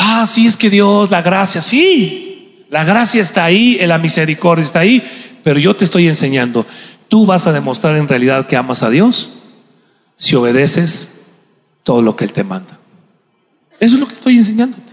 Ah, 0.00 0.26
sí, 0.26 0.46
es 0.46 0.56
que 0.56 0.70
Dios, 0.70 1.10
la 1.10 1.22
gracia, 1.22 1.60
sí, 1.60 2.64
la 2.70 2.84
gracia 2.84 3.20
está 3.20 3.44
ahí, 3.44 3.76
la 3.84 3.98
misericordia 3.98 4.62
está 4.62 4.78
ahí, 4.78 5.02
pero 5.42 5.58
yo 5.58 5.74
te 5.74 5.84
estoy 5.84 6.06
enseñando, 6.06 6.64
tú 7.08 7.26
vas 7.26 7.48
a 7.48 7.52
demostrar 7.52 7.96
en 7.96 8.06
realidad 8.06 8.46
que 8.46 8.56
amas 8.56 8.84
a 8.84 8.90
Dios 8.90 9.32
si 10.16 10.36
obedeces 10.36 11.22
todo 11.82 12.00
lo 12.00 12.14
que 12.14 12.24
Él 12.24 12.32
te 12.32 12.44
manda. 12.44 12.78
Eso 13.80 13.96
es 13.96 14.00
lo 14.00 14.06
que 14.06 14.14
estoy 14.14 14.36
enseñándote. 14.36 14.92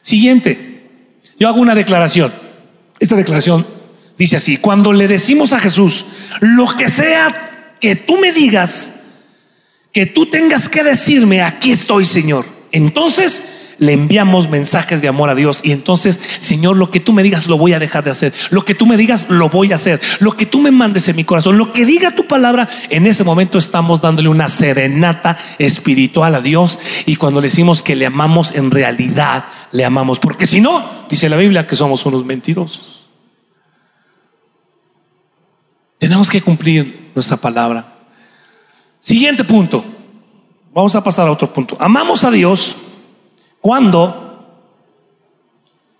Siguiente, 0.00 0.88
yo 1.38 1.46
hago 1.46 1.60
una 1.60 1.74
declaración. 1.74 2.32
Esta 3.00 3.16
declaración 3.16 3.66
dice 4.16 4.38
así, 4.38 4.56
cuando 4.56 4.94
le 4.94 5.08
decimos 5.08 5.52
a 5.52 5.60
Jesús, 5.60 6.06
lo 6.40 6.66
que 6.68 6.88
sea 6.88 7.76
que 7.80 7.96
tú 7.96 8.18
me 8.18 8.32
digas, 8.32 9.01
que 9.92 10.06
tú 10.06 10.26
tengas 10.26 10.68
que 10.68 10.82
decirme, 10.82 11.42
aquí 11.42 11.70
estoy, 11.70 12.04
Señor. 12.04 12.46
Entonces, 12.72 13.42
le 13.78 13.92
enviamos 13.94 14.48
mensajes 14.48 15.02
de 15.02 15.08
amor 15.08 15.28
a 15.28 15.34
Dios 15.34 15.60
y 15.64 15.72
entonces, 15.72 16.20
Señor, 16.40 16.76
lo 16.76 16.92
que 16.92 17.00
tú 17.00 17.12
me 17.12 17.24
digas 17.24 17.48
lo 17.48 17.58
voy 17.58 17.72
a 17.72 17.80
dejar 17.80 18.04
de 18.04 18.10
hacer. 18.10 18.32
Lo 18.50 18.64
que 18.64 18.76
tú 18.76 18.86
me 18.86 18.96
digas 18.96 19.26
lo 19.28 19.48
voy 19.48 19.72
a 19.72 19.74
hacer. 19.74 20.00
Lo 20.20 20.36
que 20.36 20.46
tú 20.46 20.60
me 20.60 20.70
mandes 20.70 21.08
en 21.08 21.16
mi 21.16 21.24
corazón, 21.24 21.58
lo 21.58 21.72
que 21.72 21.84
diga 21.84 22.14
tu 22.14 22.26
palabra, 22.28 22.68
en 22.90 23.06
ese 23.06 23.24
momento 23.24 23.58
estamos 23.58 24.00
dándole 24.00 24.28
una 24.28 24.48
serenata 24.48 25.36
espiritual 25.58 26.34
a 26.36 26.40
Dios 26.40 26.78
y 27.06 27.16
cuando 27.16 27.40
le 27.40 27.48
decimos 27.48 27.82
que 27.82 27.96
le 27.96 28.06
amamos, 28.06 28.52
en 28.52 28.70
realidad 28.70 29.46
le 29.72 29.84
amamos. 29.84 30.20
Porque 30.20 30.46
si 30.46 30.60
no, 30.60 31.06
dice 31.10 31.28
la 31.28 31.36
Biblia 31.36 31.66
que 31.66 31.74
somos 31.74 32.06
unos 32.06 32.24
mentirosos. 32.24 33.10
Tenemos 35.98 36.30
que 36.30 36.40
cumplir 36.40 37.10
nuestra 37.14 37.36
palabra. 37.36 37.91
Siguiente 39.02 39.42
punto. 39.42 39.84
Vamos 40.72 40.94
a 40.94 41.02
pasar 41.02 41.26
a 41.26 41.32
otro 41.32 41.52
punto. 41.52 41.76
Amamos 41.80 42.22
a 42.22 42.30
Dios 42.30 42.76
cuando 43.60 44.46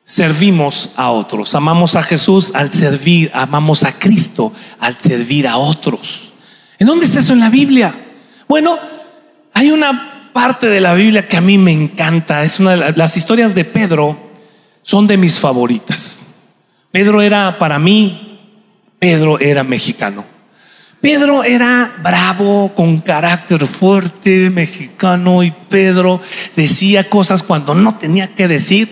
servimos 0.05 0.93
a 0.97 1.11
otros. 1.11 1.57
Amamos 1.57 1.97
a 1.97 2.05
Jesús 2.05 2.53
al 2.55 2.73
servir, 2.73 3.33
amamos 3.35 3.83
a 3.83 3.99
Cristo 3.99 4.53
al 4.79 4.97
servir 4.99 5.49
a 5.49 5.57
otros. 5.57 6.31
¿En 6.79 6.87
dónde 6.87 7.05
está 7.05 7.19
eso 7.19 7.33
en 7.33 7.41
la 7.41 7.51
Biblia? 7.51 7.93
Bueno, 8.47 8.79
hay 9.53 9.73
una 9.73 10.31
parte 10.33 10.69
de 10.69 10.81
la 10.81 10.95
Biblia 10.95 11.27
que 11.27 11.37
a 11.37 11.41
mí 11.41 11.59
me 11.59 11.73
encanta. 11.73 12.45
Es 12.45 12.61
una 12.61 12.77
de 12.77 12.93
las 12.93 13.17
historias 13.17 13.55
de 13.57 13.65
Pedro 13.65 14.17
son 14.83 15.09
de 15.09 15.17
mis 15.17 15.41
favoritas. 15.41 16.23
Pedro 16.93 17.21
era 17.21 17.59
para 17.59 17.81
mí, 17.81 18.39
Pedro 19.01 19.41
era 19.41 19.65
mexicano. 19.65 20.32
Pedro 21.03 21.43
era 21.43 21.97
bravo, 22.01 22.73
con 22.77 23.01
carácter 23.01 23.67
fuerte, 23.67 24.51
mexicano, 24.51 25.43
y 25.43 25.51
Pedro 25.51 26.21
decía 26.55 27.11
cosas 27.11 27.43
cuando 27.43 27.75
no 27.75 27.97
tenía 27.97 28.29
que 28.29 28.47
decir, 28.47 28.89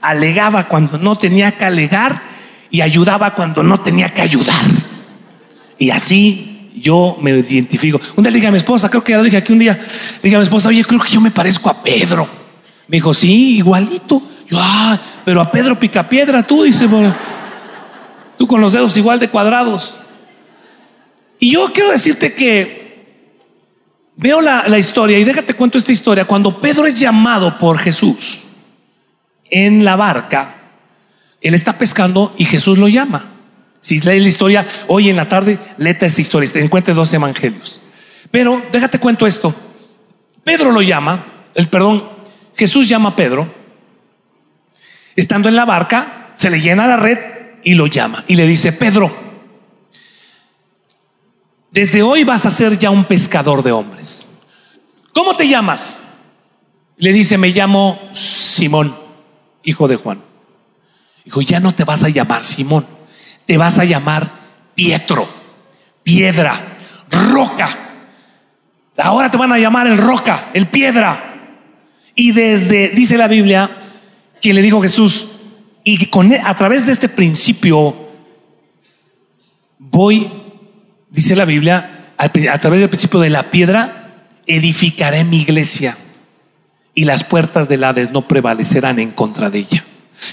alegaba 0.00 0.68
cuando 0.68 0.96
no 0.96 1.16
tenía 1.16 1.52
que 1.52 1.66
alegar 1.66 2.22
y 2.70 2.80
ayudaba 2.80 3.34
cuando 3.34 3.62
no 3.62 3.78
tenía 3.80 4.08
que 4.08 4.22
ayudar. 4.22 4.64
Y 5.76 5.90
así 5.90 6.70
yo 6.76 7.18
me 7.20 7.32
identifico. 7.32 8.00
Un 8.16 8.24
día 8.24 8.30
le 8.30 8.36
dije 8.36 8.48
a 8.48 8.52
mi 8.52 8.56
esposa, 8.56 8.88
creo 8.88 9.04
que 9.04 9.12
ya 9.12 9.18
lo 9.18 9.24
dije 9.24 9.36
aquí 9.36 9.52
un 9.52 9.58
día, 9.58 9.74
le 9.74 10.20
dije 10.22 10.36
a 10.36 10.38
mi 10.38 10.44
esposa, 10.44 10.70
oye, 10.70 10.82
creo 10.82 11.00
que 11.00 11.10
yo 11.10 11.20
me 11.20 11.30
parezco 11.30 11.68
a 11.68 11.82
Pedro. 11.82 12.26
Me 12.88 12.96
dijo, 12.96 13.12
sí, 13.12 13.58
igualito. 13.58 14.22
Yo, 14.48 14.56
ah, 14.58 14.98
pero 15.26 15.42
a 15.42 15.52
Pedro 15.52 15.78
Picapiedra, 15.78 16.42
tú, 16.42 16.62
dice, 16.62 16.86
bueno, 16.86 17.14
tú 18.38 18.46
con 18.46 18.62
los 18.62 18.72
dedos 18.72 18.96
igual 18.96 19.20
de 19.20 19.28
cuadrados. 19.28 19.99
Y 21.40 21.52
yo 21.52 21.72
quiero 21.72 21.90
decirte 21.90 22.34
que 22.34 22.80
veo 24.14 24.42
la, 24.42 24.78
historia 24.78 25.18
y 25.18 25.24
déjate 25.24 25.54
cuento 25.54 25.78
esta 25.78 25.90
historia. 25.90 26.26
Cuando 26.26 26.60
Pedro 26.60 26.86
es 26.86 27.00
llamado 27.00 27.58
por 27.58 27.78
Jesús 27.78 28.42
en 29.50 29.84
la 29.84 29.96
barca, 29.96 30.56
él 31.40 31.54
está 31.54 31.78
pescando 31.78 32.34
y 32.36 32.44
Jesús 32.44 32.78
lo 32.78 32.86
llama. 32.86 33.32
Si 33.80 33.98
lees 34.00 34.20
la 34.20 34.28
historia 34.28 34.66
hoy 34.88 35.08
en 35.08 35.16
la 35.16 35.30
tarde, 35.30 35.58
léete 35.78 36.06
esa 36.06 36.20
historia. 36.20 36.52
Te 36.52 36.60
encuentres 36.60 36.94
dos 36.94 37.10
evangelios. 37.14 37.80
Pero 38.30 38.62
déjate 38.70 38.98
cuento 38.98 39.26
esto. 39.26 39.54
Pedro 40.44 40.70
lo 40.70 40.82
llama, 40.82 41.44
el 41.54 41.68
perdón, 41.68 42.04
Jesús 42.54 42.86
llama 42.86 43.10
a 43.10 43.16
Pedro. 43.16 43.52
Estando 45.16 45.48
en 45.48 45.56
la 45.56 45.64
barca, 45.64 46.32
se 46.34 46.50
le 46.50 46.60
llena 46.60 46.86
la 46.86 46.98
red 46.98 47.18
y 47.64 47.74
lo 47.74 47.86
llama. 47.86 48.24
Y 48.28 48.36
le 48.36 48.46
dice, 48.46 48.72
Pedro, 48.72 49.14
desde 51.70 52.02
hoy 52.02 52.24
vas 52.24 52.46
a 52.46 52.50
ser 52.50 52.78
ya 52.78 52.90
un 52.90 53.04
pescador 53.04 53.62
de 53.62 53.72
hombres. 53.72 54.26
¿Cómo 55.12 55.34
te 55.34 55.48
llamas? 55.48 56.00
Le 56.96 57.12
dice, 57.12 57.38
me 57.38 57.50
llamo 57.50 58.00
Simón, 58.12 58.96
hijo 59.62 59.88
de 59.88 59.96
Juan. 59.96 60.22
Dijo, 61.24 61.40
ya 61.42 61.60
no 61.60 61.74
te 61.74 61.84
vas 61.84 62.04
a 62.04 62.08
llamar 62.08 62.44
Simón 62.44 63.00
te 63.50 63.58
vas 63.58 63.80
a 63.80 63.84
llamar 63.84 64.30
Pietro, 64.76 65.28
piedra, 66.04 66.78
roca. 67.10 67.68
Ahora 68.96 69.28
te 69.28 69.36
van 69.36 69.52
a 69.52 69.58
llamar 69.58 69.88
el 69.88 69.98
roca, 69.98 70.50
el 70.54 70.68
piedra. 70.68 71.58
Y 72.14 72.30
desde, 72.30 72.90
dice 72.90 73.18
la 73.18 73.26
Biblia, 73.26 73.82
que 74.40 74.54
le 74.54 74.62
dijo 74.62 74.80
Jesús, 74.80 75.26
y 75.82 76.06
con, 76.06 76.32
e, 76.32 76.38
a 76.38 76.54
través 76.54 76.86
de 76.86 76.92
este 76.92 77.08
principio 77.08 77.94
voy, 79.78 80.30
dice 81.10 81.36
la 81.36 81.44
Biblia, 81.44 82.12
a, 82.16 82.28
través 82.28 82.80
del 82.80 82.88
principio 82.88 83.20
de 83.20 83.30
la 83.30 83.50
piedra, 83.50 84.26
edificaré 84.46 85.24
mi 85.24 85.42
iglesia 85.42 85.96
y 86.94 87.04
las 87.04 87.24
puertas 87.24 87.68
del 87.68 87.84
Hades 87.84 88.10
no 88.10 88.26
prevalecerán 88.28 88.98
en 88.98 89.10
contra 89.10 89.50
de 89.50 89.60
ella. 89.60 89.84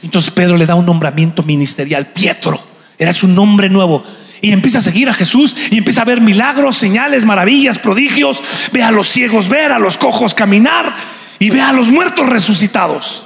Entonces 0.04 0.32
Pedro 0.32 0.58
le 0.58 0.66
da 0.66 0.76
un 0.76 0.86
nombramiento 0.86 1.44
ministerial, 1.44 2.08
Pietro. 2.08 2.62
Era 2.98 3.14
su 3.14 3.28
nombre 3.28 3.70
nuevo. 3.70 4.04
Y 4.42 4.52
empieza 4.52 4.80
a 4.80 4.82
seguir 4.82 5.10
a 5.10 5.14
Jesús 5.14 5.56
y 5.72 5.78
empieza 5.78 6.02
a 6.02 6.06
ver 6.06 6.22
milagros, 6.22 6.76
señales, 6.76 7.26
maravillas, 7.26 7.80
prodigios. 7.80 8.42
Ve 8.72 8.84
a 8.84 8.92
los 8.92 9.08
ciegos 9.08 9.48
ver, 9.50 9.72
a 9.72 9.80
los 9.80 9.98
cojos 9.98 10.34
caminar 10.34 10.96
y 11.40 11.50
ve 11.50 11.62
a 11.62 11.74
los 11.74 11.88
muertos 11.88 12.28
resucitados. 12.28 13.26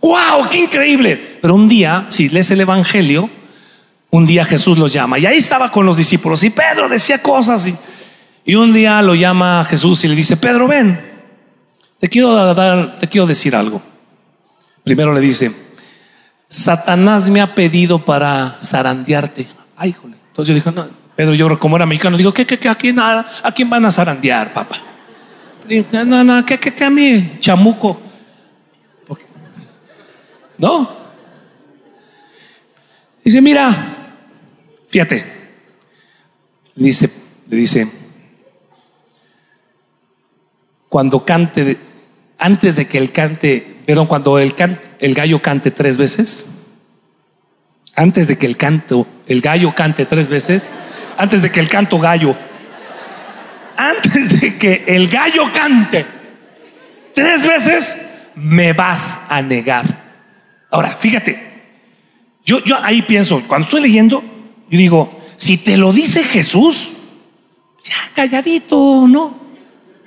¡Wow! 0.00 0.48
¡Qué 0.50 0.58
increíble! 0.58 1.38
Pero 1.40 1.54
un 1.54 1.68
día, 1.68 2.06
si 2.08 2.28
lees 2.28 2.50
el 2.50 2.60
Evangelio, 2.60 3.30
un 4.10 4.26
día 4.26 4.44
Jesús 4.44 4.78
los 4.78 4.92
llama. 4.92 5.18
Y 5.18 5.26
ahí 5.26 5.36
estaba 5.38 5.70
con 5.70 5.86
los 5.86 5.96
discípulos. 5.96 6.42
Y 6.44 6.50
Pedro 6.50 6.88
decía 6.88 7.22
cosas. 7.22 7.66
Y, 7.66 7.76
y 8.44 8.54
un 8.54 8.72
día 8.72 9.00
lo 9.02 9.14
llama 9.14 9.64
Jesús 9.64 10.04
y 10.04 10.08
le 10.08 10.16
dice, 10.16 10.36
Pedro, 10.36 10.66
ven, 10.66 11.00
te 11.98 12.08
quiero, 12.08 12.34
dar, 12.54 12.96
te 12.96 13.08
quiero 13.08 13.26
decir 13.26 13.54
algo. 13.54 13.80
Primero 14.82 15.12
le 15.12 15.20
dice, 15.20 15.54
Satanás 16.48 17.30
me 17.30 17.40
ha 17.40 17.54
pedido 17.54 18.04
para 18.04 18.58
zarandearte. 18.62 19.48
Ay, 19.76 19.90
híjole. 19.90 20.16
Entonces 20.28 20.48
yo 20.48 20.54
dije, 20.54 20.72
no, 20.72 20.88
Pedro, 21.14 21.34
yo 21.34 21.58
como 21.58 21.76
era 21.76 21.86
mexicano, 21.86 22.16
digo, 22.16 22.32
¿qué, 22.32 22.46
qué, 22.46 22.58
qué? 22.58 22.68
¿A 22.68 22.74
quién, 22.74 22.98
a, 22.98 23.52
quién 23.54 23.68
van 23.68 23.84
a 23.84 23.90
zarandear, 23.90 24.52
papá? 24.52 24.78
No, 25.92 26.24
no, 26.24 26.44
¿qué, 26.44 26.58
qué, 26.58 26.74
qué 26.74 26.84
a 26.84 26.90
mí? 26.90 27.36
Chamuco. 27.38 28.00
¿No? 30.58 30.90
Dice, 33.24 33.40
mira, 33.40 33.99
fíjate. 34.90 35.24
Dice, 36.76 37.10
le 37.48 37.56
dice, 37.56 37.90
cuando 40.88 41.24
cante, 41.24 41.76
antes 42.38 42.76
de 42.76 42.86
que 42.86 42.98
el 42.98 43.12
cante 43.12 43.80
Perdón, 43.90 44.06
cuando 44.06 44.38
el, 44.38 44.54
gallo 45.14 45.42
cante 45.42 45.72
tres 45.72 45.98
veces, 45.98 46.46
antes 47.96 48.28
de 48.28 48.38
que 48.38 48.46
el 48.46 48.56
canto, 48.56 49.04
el 49.26 49.40
gallo 49.40 49.74
cante 49.74 50.06
tres 50.06 50.28
veces, 50.28 50.70
antes 51.18 51.42
de 51.42 51.50
que 51.50 51.58
el 51.58 51.68
canto 51.68 51.98
gallo, 51.98 52.36
antes 53.76 54.40
de 54.40 54.56
que 54.58 54.84
el 54.86 55.08
gallo 55.08 55.52
cante 55.52 56.06
tres 57.12 57.44
veces, 57.44 57.98
me 58.36 58.72
vas 58.72 59.22
a 59.28 59.42
negar. 59.42 59.86
Ahora, 60.70 60.94
fíjate, 60.96 61.36
yo, 62.44 62.62
yo 62.62 62.76
ahí 62.80 63.02
pienso, 63.02 63.42
cuando 63.48 63.64
estoy 63.64 63.80
leyendo, 63.80 64.22
yo 64.70 64.78
digo, 64.78 65.20
si 65.36 65.58
te 65.58 65.76
lo 65.76 65.92
dice 65.92 66.22
Jesús, 66.22 66.90
ya 67.82 67.94
calladito, 68.14 69.06
¿no? 69.08 69.40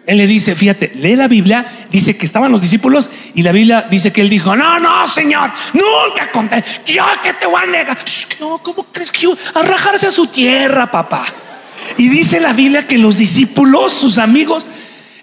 Él 0.06 0.18
le 0.18 0.28
dice, 0.28 0.56
fíjate, 0.56 0.92
lee 0.96 1.16
la 1.16 1.28
Biblia, 1.28 1.66
dice 1.90 2.18
que 2.18 2.26
estaban 2.26 2.52
los 2.52 2.62
discípulos 2.62 3.10
y 3.36 3.42
la 3.42 3.52
Biblia 3.52 3.88
dice 3.90 4.12
que 4.12 4.22
él 4.22 4.30
dijo, 4.30 4.56
no, 4.56 4.80
no, 4.80 5.08
Señor, 5.08 5.52
nunca 5.74 6.30
conté, 6.32 6.64
yo 6.86 7.06
que 7.24 7.34
te 7.34 7.46
voy 7.46 7.62
a 7.62 7.66
negar. 7.66 7.98
no, 8.40 8.58
¿cómo 8.58 8.84
crees 8.92 9.12
que 9.12 9.22
yo? 9.22 9.38
A 9.54 9.62
rajarse 9.62 10.08
a 10.08 10.12
su 10.12 10.28
tierra, 10.28 10.92
papá. 10.92 11.26
Y 11.98 12.10
dice 12.10 12.40
la 12.40 12.54
Biblia 12.54 12.88
que 12.88 12.98
los 12.98 13.18
discípulos, 13.18 13.94
sus 13.94 14.18
amigos, 14.18 14.68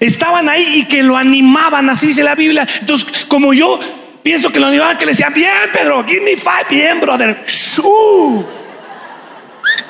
estaban 0.00 0.48
ahí 0.48 0.80
y 0.80 0.84
que 0.86 1.02
lo 1.02 1.16
animaban, 1.16 1.88
así 1.90 2.08
dice 2.08 2.24
la 2.24 2.34
Biblia. 2.34 2.66
Entonces, 2.80 3.26
como 3.28 3.52
yo 3.52 3.78
pienso 4.22 4.50
que 4.50 4.60
lo 4.60 4.66
animaban, 4.66 4.98
que 4.98 5.04
le 5.06 5.12
decían, 5.12 5.34
bien, 5.34 5.50
Pedro, 5.72 6.04
give 6.06 6.22
me 6.22 6.36
five, 6.36 6.66
bien, 6.70 7.00
brother. 7.00 7.42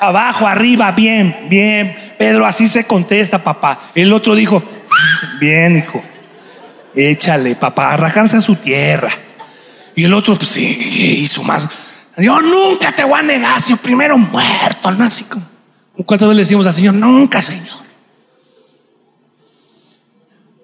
Abajo, 0.01 0.47
arriba, 0.47 0.91
bien, 0.91 1.47
bien. 1.47 1.95
Pedro, 2.17 2.45
así 2.45 2.67
se 2.67 2.85
contesta, 2.85 3.41
papá. 3.41 3.79
El 3.95 4.11
otro 4.11 4.35
dijo, 4.35 4.61
Bien, 5.39 5.77
hijo. 5.77 6.03
Échale, 6.93 7.55
papá, 7.55 7.93
a 7.93 7.97
rajarse 7.97 8.37
a 8.37 8.41
su 8.41 8.55
tierra. 8.55 9.11
Y 9.95 10.03
el 10.03 10.13
otro, 10.13 10.35
pues 10.35 10.49
sí, 10.49 11.17
hizo 11.19 11.43
más. 11.43 11.67
Yo 12.17 12.41
nunca 12.41 12.91
te 12.91 13.03
voy 13.03 13.19
a 13.19 13.23
negar, 13.23 13.61
Señor, 13.61 13.79
primero 13.79 14.17
muerto, 14.17 14.91
¿no? 14.91 15.05
Así 15.05 15.23
como. 15.23 15.45
¿Cuántas 16.05 16.27
veces 16.27 16.35
le 16.35 16.41
decimos 16.43 16.67
al 16.67 16.73
Señor? 16.73 16.93
Nunca, 16.93 17.41
Señor. 17.41 17.77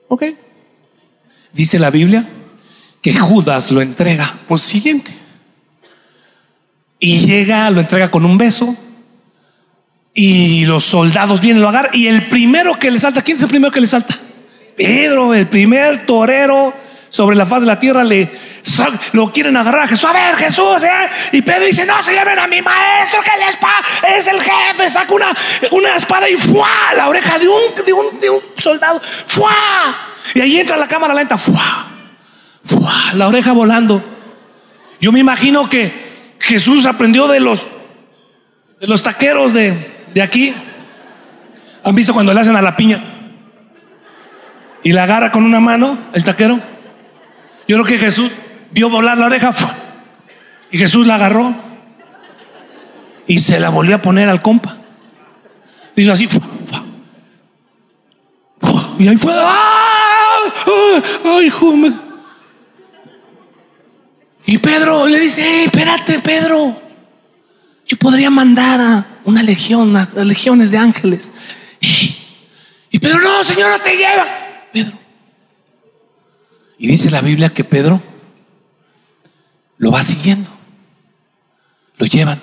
Ok. 0.08 0.24
Dice 1.54 1.80
la 1.80 1.90
Biblia 1.90 2.28
que 3.02 3.14
Judas 3.14 3.72
lo 3.72 3.82
entrega 3.82 4.40
por 4.48 4.60
siguiente. 4.60 5.16
Y 7.00 7.20
llega, 7.20 7.70
lo 7.70 7.80
entrega 7.80 8.12
con 8.12 8.26
un 8.26 8.38
beso. 8.38 8.76
Y 10.20 10.66
los 10.66 10.84
soldados 10.84 11.40
vienen, 11.40 11.62
lo 11.62 11.70
agarran. 11.70 11.92
Y 11.94 12.08
el 12.08 12.28
primero 12.28 12.74
que 12.80 12.90
le 12.90 12.98
salta, 12.98 13.22
¿quién 13.22 13.38
es 13.38 13.44
el 13.44 13.50
primero 13.50 13.72
que 13.72 13.80
le 13.80 13.86
salta? 13.86 14.18
Pedro, 14.76 15.32
el 15.36 15.46
primer 15.46 16.08
torero 16.08 16.74
sobre 17.10 17.36
la 17.36 17.46
faz 17.46 17.62
de 17.62 17.68
la 17.68 17.78
tierra, 17.78 18.04
le 18.04 18.32
lo 19.12 19.32
quieren 19.32 19.56
agarrar 19.56 19.84
a 19.84 19.88
Jesús. 19.88 20.10
A 20.10 20.14
ver, 20.14 20.36
Jesús, 20.36 20.84
¿eh? 20.84 21.10
Y 21.34 21.44
Pedro 21.44 21.66
dice: 21.66 21.86
No 21.86 22.02
se 22.02 22.16
llamen 22.16 22.40
a 22.40 22.48
mi 22.48 22.64
maestro, 22.64 23.20
que 23.22 23.30
el 23.30 23.48
espada 23.48 23.80
es 24.18 24.26
el 24.26 24.42
jefe. 24.42 24.90
Saca 24.90 25.14
una, 25.14 25.38
una 25.70 25.96
espada 25.96 26.28
y 26.28 26.36
¡fua! 26.36 26.68
La 26.96 27.10
oreja 27.10 27.38
de 27.38 27.48
un, 27.48 27.62
de 27.86 27.94
un, 27.94 28.20
de 28.20 28.30
un 28.32 28.42
soldado. 28.58 29.00
¡Fua! 29.00 29.54
Y 30.34 30.42
ahí 30.42 30.60
entra 30.60 30.78
la 30.78 30.88
cámara 30.88 31.14
lenta. 31.14 31.38
¡Fua! 31.38 31.90
¡Fua! 32.66 33.14
La 33.14 33.28
oreja 33.28 33.52
volando. 33.52 34.04
Yo 35.00 35.12
me 35.12 35.20
imagino 35.20 35.70
que 35.70 35.94
Jesús 36.40 36.88
aprendió 36.88 37.28
de 37.28 37.40
los, 37.40 37.68
de 38.82 38.88
los 38.88 39.04
taqueros 39.04 39.54
de, 39.54 39.97
de 40.14 40.22
aquí. 40.22 40.54
¿Han 41.84 41.96
visto 41.96 42.14
cuando 42.14 42.34
le 42.34 42.42
hacen 42.42 42.56
a 42.56 42.62
la 42.62 42.76
piña? 42.76 43.02
y 44.88 44.94
la 44.94 45.04
agarra 45.04 45.34
con 45.34 45.44
una 45.44 45.60
mano, 45.60 45.98
el 46.14 46.24
taquero. 46.24 46.62
Yo 47.68 47.76
creo 47.76 47.84
que 47.84 47.98
Jesús 47.98 48.32
vio 48.72 48.90
volar 48.90 49.18
la 49.18 49.26
oreja 49.26 49.52
y 50.72 50.78
Jesús 50.78 51.06
la 51.06 51.16
agarró 51.16 51.54
y 53.28 53.40
se 53.40 53.60
la 53.60 53.70
volvió 53.70 53.98
a 53.98 54.02
poner 54.02 54.30
al 54.30 54.42
compa. 54.42 54.78
Hizo 55.94 56.14
así. 56.14 56.30
Y 59.00 59.08
ahí 59.10 59.18
fue. 59.18 59.34
¡Ah! 59.36 60.44
¡Ay, 61.26 61.52
Y 64.46 64.58
Pedro 64.60 65.06
le 65.06 65.20
dice, 65.20 65.66
espérate, 65.66 66.20
Pedro. 66.20 66.82
Yo 67.86 67.98
podría 67.98 68.30
mandar 68.30 68.80
a 68.80 69.06
una 69.28 69.44
legión, 69.44 69.96
a 69.98 70.06
legiones 70.24 70.72
de 70.72 70.78
ángeles. 70.78 71.34
Y 72.90 72.98
Pedro, 73.00 73.20
no, 73.20 73.44
Señor, 73.44 73.70
no 73.70 73.80
te 73.82 73.98
lleva. 73.98 74.26
Pedro. 74.72 74.98
Y 76.80 76.88
dice 76.88 77.12
la 77.12 77.20
Biblia 77.20 77.50
que 77.50 77.66
Pedro 77.66 78.02
lo 79.78 79.92
va 79.92 80.02
siguiendo. 80.02 80.50
Lo 81.98 82.06
llevan. 82.06 82.42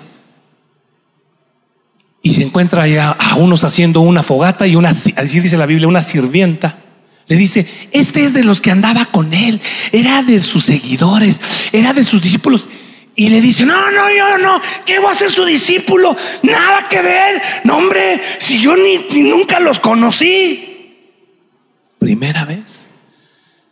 y 2.21 2.33
se 2.33 2.43
encuentra 2.43 2.83
allá 2.83 3.11
a 3.11 3.35
unos 3.35 3.63
haciendo 3.63 4.01
una 4.01 4.23
fogata 4.23 4.65
y 4.67 4.75
una, 4.75 4.89
así 4.89 5.39
dice 5.39 5.57
la 5.57 5.65
Biblia, 5.65 5.87
una 5.87 6.01
sirvienta. 6.01 6.79
Le 7.27 7.35
dice, 7.35 7.67
este 7.91 8.23
es 8.23 8.33
de 8.33 8.43
los 8.43 8.61
que 8.61 8.71
andaba 8.71 9.05
con 9.05 9.33
él, 9.33 9.59
era 9.91 10.21
de 10.21 10.43
sus 10.43 10.65
seguidores, 10.65 11.41
era 11.71 11.93
de 11.93 12.03
sus 12.03 12.21
discípulos. 12.21 12.67
Y 13.15 13.29
le 13.29 13.39
dice, 13.39 13.65
no, 13.65 13.91
no, 13.91 14.13
yo 14.13 14.37
no, 14.39 14.61
¿qué 14.85 14.99
voy 14.99 15.11
a 15.11 15.15
ser 15.15 15.31
su 15.31 15.45
discípulo? 15.45 16.15
Nada 16.43 16.87
que 16.89 17.01
ver. 17.01 17.41
No, 17.63 17.77
hombre, 17.77 18.19
si 18.39 18.59
yo 18.59 18.75
ni, 18.75 19.05
nunca 19.23 19.59
los 19.61 19.79
conocí. 19.79 20.97
Primera 21.97 22.43
vez. 22.43 22.87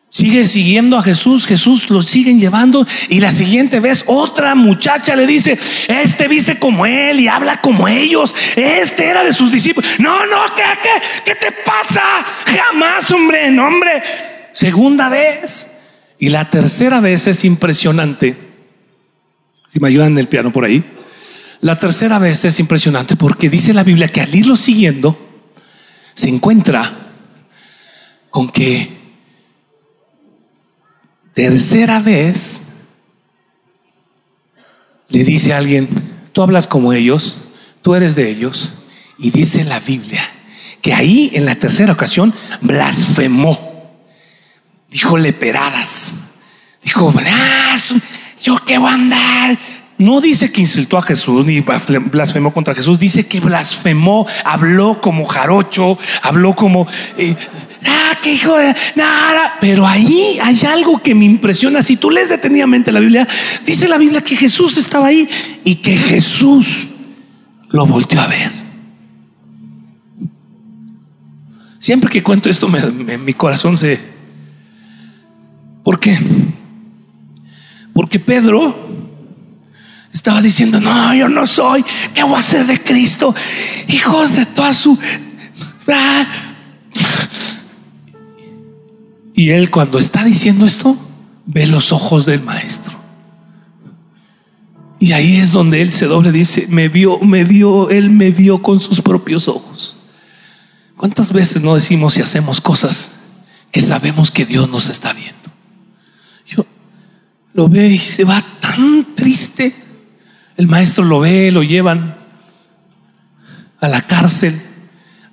Sigue 0.10 0.46
siguiendo 0.46 0.98
a 0.98 1.02
Jesús, 1.02 1.48
Jesús 1.48 1.90
lo 1.90 2.04
siguen 2.04 2.40
llevando 2.40 2.86
y 3.10 3.20
la 3.20 3.32
siguiente 3.32 3.80
vez 3.80 4.04
otra 4.06 4.54
muchacha 4.54 5.16
le 5.16 5.26
dice, 5.26 5.58
este 5.88 6.28
viste 6.28 6.60
como 6.60 6.86
él 6.86 7.20
y 7.20 7.28
habla 7.28 7.60
como 7.62 7.88
ellos, 7.88 8.36
este 8.56 9.08
era 9.08 9.24
de 9.24 9.34
sus 9.34 9.52
discípulos. 9.52 9.90
No, 9.98 10.26
no, 10.28 10.38
¿qué, 10.56 10.64
qué, 10.84 11.02
qué 11.26 11.36
te 11.36 11.52
pasa? 11.52 12.04
Jamás, 12.46 13.10
hombre, 13.12 13.50
no, 13.50 13.66
hombre. 13.66 14.04
Segunda 14.52 15.10
vez. 15.10 15.68
Y 16.20 16.30
la 16.30 16.50
tercera 16.50 17.00
vez 17.02 17.26
es 17.26 17.44
impresionante. 17.44 18.43
Si 19.74 19.80
me 19.80 19.88
ayudan 19.88 20.12
en 20.12 20.20
el 20.20 20.28
piano 20.28 20.54
por 20.54 20.66
ahí. 20.66 20.86
La 21.60 21.80
tercera 21.80 22.20
vez 22.20 22.46
es 22.46 22.60
impresionante 22.60 23.16
porque 23.16 23.50
dice 23.50 23.74
la 23.74 23.84
Biblia 23.84 24.08
que 24.08 24.22
al 24.22 24.36
irlo 24.36 24.56
siguiendo, 24.56 25.18
se 26.14 26.30
encuentra 26.30 27.12
con 28.30 28.48
que 28.52 28.96
tercera 31.34 32.00
vez 32.00 32.62
le 35.10 35.24
dice 35.24 35.54
a 35.54 35.58
alguien, 35.58 35.90
tú 36.34 36.44
hablas 36.44 36.68
como 36.68 36.94
ellos, 36.94 37.38
tú 37.82 37.96
eres 37.96 38.16
de 38.16 38.30
ellos, 38.30 38.74
y 39.18 39.32
dice 39.32 39.64
la 39.64 39.80
Biblia 39.80 40.22
que 40.84 40.94
ahí 40.94 41.32
en 41.34 41.48
la 41.48 41.56
tercera 41.56 41.94
ocasión 41.94 42.32
blasfemó, 42.62 43.92
dijo 44.92 45.18
leperadas, 45.18 46.14
dijo, 46.84 47.12
yo 48.44 48.58
qué 48.64 48.78
voy 48.78 48.92
a 48.92 48.94
andar. 48.94 49.58
No 49.98 50.20
dice 50.20 50.52
que 50.52 50.62
insultó 50.62 50.98
a 50.98 51.02
Jesús 51.02 51.46
ni 51.46 51.62
blasfemó 51.62 52.54
contra 52.54 52.76
Jesús, 52.76 53.00
dice 53.00 53.26
que 53.26 53.40
blasfemó, 53.40 54.28
habló 54.44 55.00
como 55.02 55.26
jarocho, 55.26 55.98
habló 56.22 56.56
como... 56.56 56.86
Eh, 57.18 57.36
ah, 57.86 58.18
que 58.22 58.34
hijo 58.34 58.58
de 58.58 58.76
nada. 58.96 59.54
Pero 59.62 59.88
ahí 59.88 60.38
hay 60.42 60.60
algo 60.68 61.02
que 61.02 61.16
me 61.16 61.26
impresiona. 61.26 61.82
Si 61.82 61.96
tú 61.96 62.10
lees 62.10 62.30
detenidamente 62.30 62.92
la 62.92 63.00
Biblia, 63.00 63.28
dice 63.66 63.88
la 63.88 63.98
Biblia 63.98 64.22
que 64.22 64.36
Jesús 64.36 64.78
estaba 64.78 65.08
ahí 65.08 65.30
y 65.64 65.76
que 65.76 65.96
Jesús 65.96 66.88
lo 67.70 67.86
volteó 67.86 68.22
a 68.22 68.28
ver. 68.28 68.52
Siempre 71.80 72.10
que 72.10 72.24
cuento 72.24 72.50
esto, 72.50 72.68
mi 72.68 73.34
corazón 73.34 73.78
se. 73.78 74.00
¿Por 75.84 76.00
qué? 76.00 76.18
Porque 77.94 78.20
Pedro 78.20 78.76
estaba 80.12 80.42
diciendo: 80.42 80.80
No, 80.80 81.14
yo 81.14 81.30
no 81.30 81.46
soy. 81.48 81.86
¿Qué 82.14 82.24
voy 82.24 82.36
a 82.36 82.40
hacer 82.40 82.66
de 82.66 82.82
Cristo? 82.82 83.34
Hijos 83.88 84.36
de 84.36 84.46
toda 84.46 84.74
su. 84.74 84.98
Y 89.36 89.50
él 89.50 89.72
cuando 89.72 90.00
está 90.00 90.24
diciendo 90.24 90.66
esto, 90.66 90.98
ve 91.46 91.68
los 91.68 91.92
ojos 91.92 92.26
del 92.26 92.42
maestro. 92.42 92.94
Y 95.00 95.12
ahí 95.12 95.38
es 95.38 95.52
donde 95.52 95.82
él 95.82 95.92
se 95.92 96.06
doble, 96.06 96.32
dice, 96.32 96.66
me 96.70 96.88
vio, 96.88 97.20
me 97.20 97.44
vio, 97.44 97.90
él 97.90 98.10
me 98.10 98.32
vio 98.32 98.62
con 98.62 98.80
sus 98.80 99.02
propios 99.02 99.50
ojos. 99.50 99.98
¿Cuántas 100.96 101.34
veces 101.34 101.62
no 101.62 101.74
decimos 101.74 102.18
y 102.18 102.22
hacemos 102.22 102.62
cosas 102.62 103.12
que 103.72 103.82
sabemos 103.82 104.32
que 104.32 104.46
Dios 104.46 104.70
nos 104.70 104.88
está 104.88 105.12
viendo? 105.12 105.53
Lo 107.54 107.70
ve 107.70 107.88
y 107.88 108.00
se 108.00 108.24
va 108.24 108.44
tan 108.60 109.16
triste. 109.16 109.74
El 110.58 110.68
maestro 110.68 111.04
lo 111.04 111.20
ve, 111.20 111.52
lo 111.52 111.64
llevan 111.64 112.18
a 113.80 113.88
la 113.88 114.02
cárcel, 114.02 114.60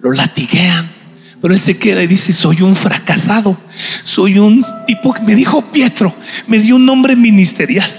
lo 0.01 0.13
latiguean 0.13 1.01
pero 1.41 1.55
él 1.55 1.61
se 1.61 1.79
queda 1.79 2.03
y 2.03 2.07
dice, 2.07 2.33
soy 2.33 2.61
un 2.61 2.77
fracasado, 2.77 3.57
soy 4.05 4.39
un 4.39 4.65
tipo 4.87 5.15
que 5.15 5.23
me 5.23 5.35
dijo 5.35 5.63
Pietro, 5.63 6.15
me 6.47 6.59
dio 6.59 6.77
un 6.77 6.85
nombre 6.85 7.17
ministerial. 7.17 7.91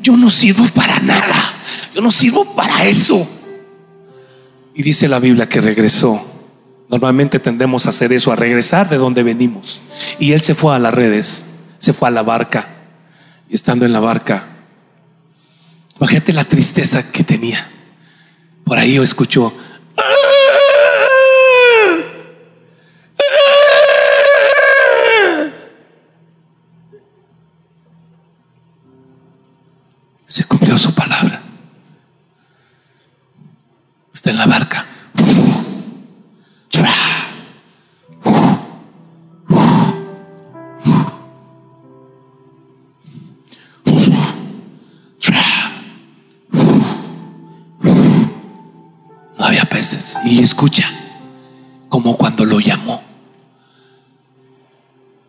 Yo 0.00 0.16
no 0.16 0.30
sirvo 0.30 0.66
para 0.68 1.00
nada, 1.00 1.54
yo 1.94 2.00
no 2.00 2.10
sirvo 2.10 2.56
para 2.56 2.86
eso. 2.86 3.28
Y 4.74 4.82
dice 4.82 5.06
la 5.08 5.18
Biblia 5.18 5.48
que 5.48 5.60
regresó. 5.60 6.24
Normalmente 6.88 7.38
tendemos 7.38 7.84
a 7.84 7.90
hacer 7.90 8.14
eso, 8.14 8.32
a 8.32 8.36
regresar 8.36 8.88
de 8.88 8.96
donde 8.96 9.22
venimos. 9.22 9.80
Y 10.18 10.32
él 10.32 10.40
se 10.40 10.54
fue 10.54 10.74
a 10.74 10.78
las 10.78 10.94
redes, 10.94 11.44
se 11.78 11.92
fue 11.92 12.08
a 12.08 12.10
la 12.10 12.22
barca. 12.22 12.76
Y 13.48 13.54
estando 13.54 13.84
en 13.84 13.92
la 13.92 14.00
barca, 14.00 14.44
imagínate 15.96 16.32
la 16.32 16.44
tristeza 16.44 17.10
que 17.10 17.24
tenía. 17.24 17.68
Por 18.64 18.78
ahí 18.78 18.94
yo 18.94 19.02
escucho, 19.02 19.54
Y 50.30 50.42
escucha, 50.42 50.84
como 51.88 52.18
cuando 52.18 52.44
lo 52.44 52.60
llamó. 52.60 53.02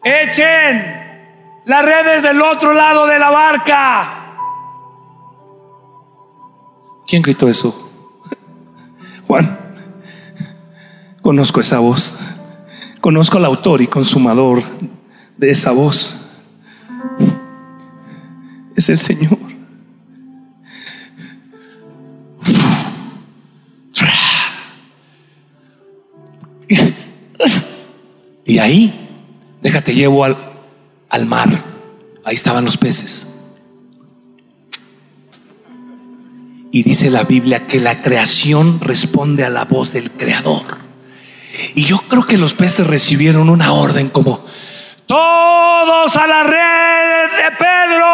Echen 0.04 1.62
las 1.66 1.86
redes 1.86 2.22
del 2.22 2.42
otro 2.42 2.74
lado 2.74 3.08
de 3.08 3.18
la 3.18 3.30
barca. 3.30 4.36
¿Quién 7.08 7.22
gritó 7.22 7.48
eso? 7.48 7.90
Juan. 9.26 9.58
Conozco 11.22 11.62
esa 11.62 11.80
voz. 11.80 12.14
Conozco 13.00 13.38
al 13.38 13.46
autor 13.46 13.82
y 13.82 13.88
consumador 13.88 14.62
de 15.38 15.50
esa 15.50 15.72
voz. 15.72 16.20
Es 18.76 18.90
el 18.90 19.00
Señor. 19.00 19.49
Y 28.50 28.58
ahí, 28.58 28.92
déjate 29.62 29.94
llevo 29.94 30.26
al, 30.26 30.36
al 31.12 31.28
mar. 31.28 31.50
Ahí 32.26 32.34
estaban 32.34 32.66
los 32.66 32.78
peces. 32.78 33.28
Y 36.72 36.82
dice 36.82 37.12
la 37.12 37.22
Biblia 37.26 37.68
que 37.68 37.80
la 37.80 38.02
creación 38.02 38.82
responde 38.82 39.44
a 39.46 39.52
la 39.52 39.66
voz 39.66 39.94
del 39.94 40.10
creador. 40.10 40.64
Y 41.76 41.84
yo 41.84 42.00
creo 42.10 42.26
que 42.26 42.40
los 42.40 42.56
peces 42.56 42.88
recibieron 42.88 43.52
una 43.52 43.72
orden 43.72 44.10
como, 44.10 44.44
todos 45.06 46.16
a 46.16 46.26
la 46.26 46.44
red 46.44 47.44
de 47.44 47.52
Pedro. 47.56 48.06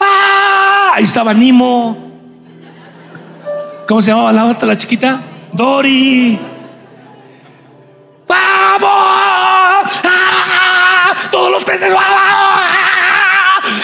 ¡Ah! 0.00 0.94
Ahí 0.94 1.04
estaba 1.04 1.32
Nimo. 1.32 2.10
¿Cómo 3.86 4.02
se 4.02 4.10
llamaba 4.10 4.32
la 4.32 4.46
otra, 4.46 4.66
la 4.66 4.76
chiquita? 4.76 5.20
Dori. 5.52 6.53
¡Vamos! 8.26 9.90
¡Ah! 10.04 11.14
Todos 11.30 11.50
los 11.50 11.64
peces. 11.64 11.92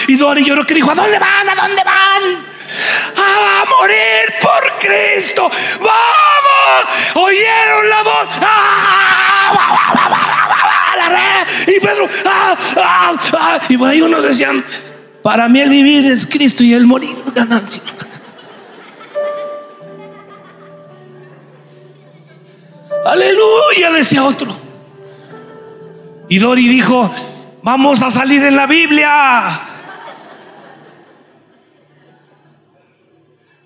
Y 0.07 0.15
Dori 0.15 0.43
yo 0.43 0.53
creo 0.53 0.65
que 0.65 0.73
dijo, 0.73 0.91
¿a 0.91 0.95
dónde 0.95 1.19
van? 1.19 1.49
¿A 1.49 1.55
dónde 1.55 1.83
van? 1.83 2.45
A 3.17 3.65
morir 3.65 4.33
por 4.41 4.77
Cristo. 4.79 5.49
¡Vamos! 5.79 7.15
¿Oyeron 7.15 7.89
la 7.89 8.03
voz? 8.03 8.27
Y 11.67 11.79
Pedro, 11.79 12.07
y 13.69 13.77
por 13.77 13.89
ahí 13.89 14.01
unos 14.01 14.23
decían, 14.23 14.65
para 15.21 15.47
mí 15.47 15.61
el 15.61 15.69
vivir 15.69 16.11
es 16.11 16.25
Cristo 16.25 16.63
y 16.63 16.73
el 16.73 16.85
morir 16.85 17.09
es 17.09 17.33
ganancia. 17.33 17.81
Aleluya, 23.05 23.50
decía 24.01 24.23
otro. 24.23 24.55
Y 26.29 26.39
Dori 26.39 26.67
dijo, 26.67 27.13
vamos 27.63 28.01
a 28.01 28.11
salir 28.11 28.43
en 28.43 28.55
la 28.55 28.67
Biblia. 28.67 29.61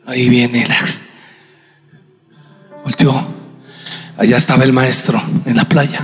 Ahí 0.08 0.30
viene 0.30 0.68
la. 0.68 0.78
Volteó. 2.84 3.28
Allá 4.18 4.38
estaba 4.38 4.64
el 4.64 4.74
maestro 4.74 5.22
en 5.46 5.58
la 5.58 5.66
playa. 5.66 6.04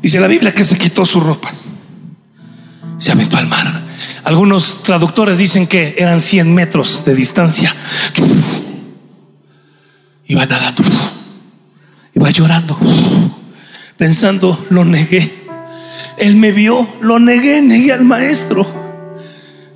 Dice 0.00 0.20
la 0.20 0.26
Biblia 0.26 0.54
que 0.54 0.64
se 0.64 0.78
quitó 0.78 1.04
sus 1.04 1.22
ropas. 1.22 1.66
Se 2.98 3.12
aventó 3.12 3.36
al 3.36 3.46
mar. 3.46 3.82
Algunos 4.24 4.82
traductores 4.82 5.38
dicen 5.38 5.66
que 5.66 5.94
eran 5.98 6.20
100 6.20 6.54
metros 6.54 7.04
de 7.04 7.14
distancia. 7.14 7.74
Iba 10.26 10.46
nadando. 10.46 10.82
Iba 12.14 12.30
llorando. 12.30 12.78
Pensando, 13.96 14.66
lo 14.70 14.84
negué. 14.84 15.30
Él 16.16 16.36
me 16.36 16.52
vio, 16.52 16.86
lo 17.00 17.18
negué, 17.18 17.62
negué 17.62 17.92
al 17.92 18.04
maestro. 18.04 18.66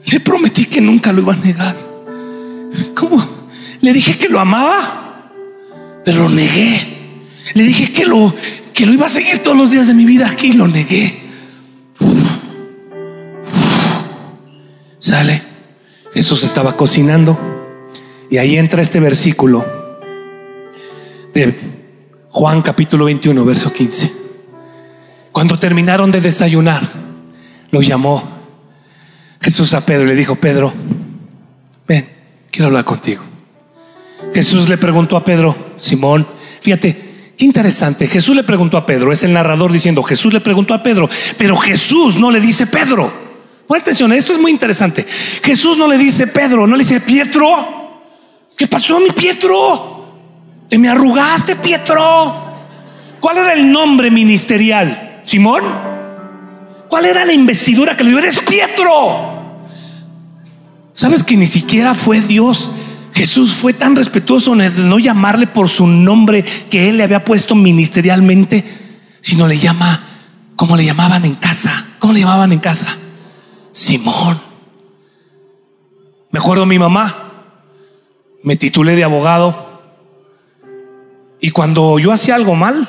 Le 0.07 0.21
prometí 0.21 0.67
que 0.67 0.81
nunca 0.81 1.13
lo 1.13 1.23
iba 1.23 1.35
a 1.35 1.37
negar. 1.37 1.77
¿Cómo? 2.95 3.25
Le 3.81 3.93
dije 3.93 4.17
que 4.17 4.29
lo 4.29 4.41
amaba, 4.41 5.31
pero 6.05 6.25
lo 6.25 6.29
negué. 6.29 6.81
Le 7.55 7.63
dije 7.63 7.93
que 7.93 8.05
lo, 8.05 8.35
que 8.73 8.87
lo 8.87 8.93
iba 8.93 9.07
a 9.07 9.11
seguir 9.11 9.39
todos 9.39 9.57
los 9.57 9.71
días 9.71 9.87
de 9.87 9.95
mi 9.95 10.05
vida 10.05 10.29
aquí 10.29 10.49
y 10.49 10.53
lo 10.53 10.69
negué. 10.69 11.21
Sale. 14.99 15.43
Jesús 16.13 16.45
estaba 16.45 16.77
cocinando 16.77 17.39
y 18.31 18.39
ahí 18.39 18.57
entra 18.57 18.81
este 18.81 19.01
versículo 19.01 19.67
de 21.35 21.74
Juan 22.37 22.63
capítulo 22.63 23.05
21, 23.05 23.45
verso 23.45 23.73
15. 23.73 24.13
Cuando 25.31 25.57
terminaron 25.57 26.11
de 26.11 26.21
desayunar, 26.21 26.83
lo 27.71 27.81
llamó 27.81 28.25
Jesús 29.41 29.73
a 29.73 29.87
Pedro 29.87 30.07
y 30.07 30.09
le 30.09 30.17
dijo, 30.17 30.35
Pedro, 30.35 30.73
ven, 31.87 32.11
quiero 32.51 32.67
hablar 32.67 32.85
contigo. 32.85 33.23
Jesús 34.35 34.69
le 34.69 34.77
preguntó 34.79 35.17
a 35.17 35.25
Pedro, 35.25 35.55
Simón, 35.77 36.27
fíjate, 36.61 37.35
qué 37.39 37.45
interesante, 37.45 38.09
Jesús 38.09 38.35
le 38.35 38.43
preguntó 38.43 38.79
a 38.79 38.85
Pedro, 38.85 39.13
es 39.13 39.23
el 39.23 39.33
narrador 39.33 39.71
diciendo, 39.71 40.03
Jesús 40.03 40.33
le 40.33 40.41
preguntó 40.41 40.75
a 40.75 40.83
Pedro, 40.83 41.09
pero 41.39 41.57
Jesús 41.57 42.17
no 42.17 42.33
le 42.33 42.41
dice 42.41 42.67
Pedro. 42.67 43.13
Pon 43.69 43.79
atención, 43.79 44.13
esto 44.13 44.33
es 44.33 44.41
muy 44.41 44.51
interesante. 44.51 45.07
Jesús 45.41 45.79
no 45.79 45.87
le 45.87 45.97
dice 45.97 46.27
Pedro, 46.27 46.67
no 46.67 46.75
le 46.75 46.83
dice 46.83 47.01
Pietro. 47.01 48.03
¿Qué 48.57 48.67
pasó, 48.67 48.99
mi 48.99 49.11
Pietro? 49.11 49.94
Te 50.69 50.79
me 50.79 50.89
arrugaste, 50.89 51.57
Pietro. 51.57 52.45
¿Cuál 53.21 53.39
era 53.39 53.53
el 53.55 53.71
nombre 53.71 54.11
ministerial? 54.11 55.23
¿Simón? 55.25 55.63
¿Cuál 56.89 57.07
era 57.07 57.25
la 57.25 57.33
investidura 57.33 57.97
que 57.97 58.05
le 58.05 58.11
dio? 58.11 58.19
Eres 58.19 58.41
Pietro. 58.41 59.45
¿Sabes 60.93 61.25
que 61.25 61.37
ni 61.37 61.47
siquiera 61.47 61.95
fue 61.95 62.21
Dios? 62.21 62.71
Jesús 63.15 63.55
fue 63.55 63.73
tan 63.73 63.97
respetuoso 63.97 64.55
de 64.55 64.71
no 64.71 64.99
llamarle 64.99 65.47
por 65.47 65.69
su 65.69 65.87
nombre 65.87 66.45
que 66.71 66.89
él 66.89 66.99
le 66.99 67.05
había 67.05 67.25
puesto 67.25 67.55
ministerialmente, 67.55 68.65
sino 69.21 69.47
le 69.47 69.59
llama 69.59 70.05
como 70.57 70.77
le 70.77 70.85
llamaban 70.85 71.25
en 71.25 71.35
casa. 71.35 71.87
¿Cómo 71.99 72.13
le 72.13 72.21
llamaban 72.21 72.53
en 72.53 72.59
casa? 72.59 72.97
Simón. 73.73 74.41
Me 76.31 76.39
acuerdo 76.39 76.67
mi 76.67 76.79
mamá, 76.79 77.33
me 78.43 78.57
titulé 78.57 78.97
de 78.97 79.05
abogado 79.05 79.74
y 81.45 81.51
cuando 81.51 81.99
yo 81.99 82.11
hacía 82.11 82.37
algo 82.37 82.55
mal 82.55 82.89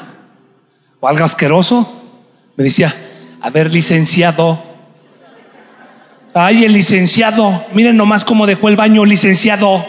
o 1.01 1.10
algo 1.10 1.26
asqueroso, 1.26 2.01
me 2.56 2.64
decía, 2.64 2.95
a 3.41 3.49
ver, 3.49 3.70
licenciado. 3.70 4.64
Ay, 6.34 6.64
el 6.64 6.72
licenciado, 6.72 7.66
miren 7.74 7.97
nomás 7.97 8.24
cómo 8.24 8.47
dejó 8.47 8.70
el 8.70 8.78
baño, 8.78 9.03
licenciado. 9.03 9.86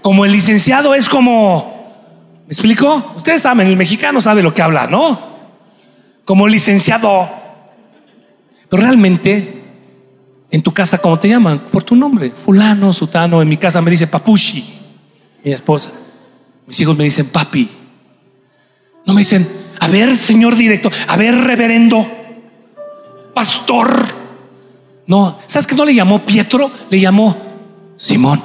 Como 0.00 0.24
el 0.24 0.32
licenciado 0.32 0.94
es 0.94 1.10
como, 1.10 2.40
¿me 2.46 2.52
explico? 2.52 3.12
Ustedes 3.16 3.42
saben, 3.42 3.66
el 3.66 3.76
mexicano 3.76 4.22
sabe 4.22 4.42
lo 4.42 4.54
que 4.54 4.62
habla, 4.62 4.86
¿no? 4.86 5.20
Como 6.24 6.48
licenciado. 6.48 7.28
Pero 8.70 8.82
realmente, 8.82 9.62
en 10.50 10.62
tu 10.62 10.72
casa, 10.72 10.96
¿cómo 10.96 11.18
te 11.18 11.28
llaman? 11.28 11.58
Por 11.58 11.82
tu 11.82 11.96
nombre, 11.96 12.30
fulano, 12.30 12.94
sutano. 12.94 13.42
En 13.42 13.48
mi 13.50 13.58
casa 13.58 13.82
me 13.82 13.90
dice 13.90 14.06
papushi, 14.06 14.64
mi 15.44 15.52
esposa. 15.52 15.92
Mis 16.66 16.80
hijos 16.80 16.96
me 16.96 17.04
dicen 17.04 17.26
papi. 17.26 17.68
No 19.06 19.14
me 19.14 19.20
dicen, 19.20 19.48
a 19.80 19.88
ver, 19.88 20.16
señor 20.18 20.56
director, 20.56 20.92
a 21.08 21.16
ver, 21.16 21.34
reverendo, 21.34 22.06
pastor. 23.34 24.06
No, 25.06 25.38
¿sabes 25.46 25.66
que 25.66 25.74
no 25.74 25.84
le 25.84 25.94
llamó 25.94 26.24
Pietro? 26.24 26.70
Le 26.88 27.00
llamó 27.00 27.36
Simón. 27.96 28.42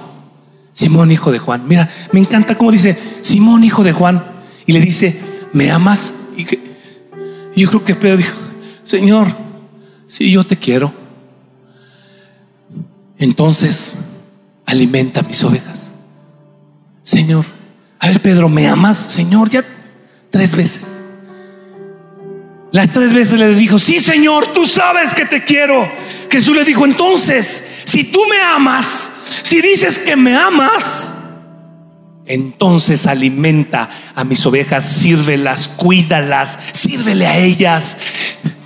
Simón, 0.73 1.11
hijo 1.11 1.31
de 1.31 1.39
Juan. 1.39 1.67
Mira, 1.67 1.89
me 2.11 2.19
encanta 2.19 2.57
cómo 2.57 2.71
dice 2.71 2.97
Simón, 3.21 3.63
hijo 3.63 3.83
de 3.83 3.93
Juan. 3.93 4.23
Y 4.65 4.73
le 4.73 4.81
dice, 4.81 5.19
¿me 5.53 5.71
amas? 5.71 6.13
Y, 6.35 6.45
yo 7.55 7.69
creo 7.69 7.83
que 7.83 7.95
Pedro 7.95 8.17
dijo, 8.17 8.35
Señor, 8.83 9.27
si 10.07 10.31
yo 10.31 10.43
te 10.43 10.57
quiero. 10.57 10.93
Entonces, 13.17 13.95
alimenta 14.65 15.23
mis 15.23 15.43
ovejas. 15.43 15.91
Señor, 17.01 17.45
a 17.99 18.07
ver, 18.07 18.21
Pedro, 18.21 18.49
¿me 18.49 18.67
amas? 18.67 18.97
Señor, 18.97 19.49
ya 19.49 19.63
tres 20.29 20.55
veces. 20.55 21.01
Las 22.71 22.91
tres 22.91 23.13
veces 23.13 23.39
le 23.39 23.55
dijo, 23.55 23.79
sí 23.79 23.99
Señor, 23.99 24.53
tú 24.53 24.65
sabes 24.65 25.13
que 25.13 25.25
te 25.25 25.43
quiero. 25.43 25.89
Jesús 26.29 26.55
le 26.55 26.65
dijo, 26.65 26.85
entonces, 26.85 27.63
si 27.85 28.03
tú 28.05 28.19
me 28.29 28.41
amas, 28.41 29.09
si 29.41 29.61
dices 29.61 29.99
que 29.99 30.15
me 30.15 30.35
amas, 30.35 31.13
entonces 32.25 33.07
alimenta 33.07 33.89
a 34.13 34.23
mis 34.25 34.45
ovejas, 34.45 34.85
sírvelas, 34.85 35.69
cuídalas, 35.69 36.59
sírvele 36.73 37.25
a 37.25 37.37
ellas. 37.37 37.97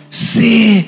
Sé 0.09 0.85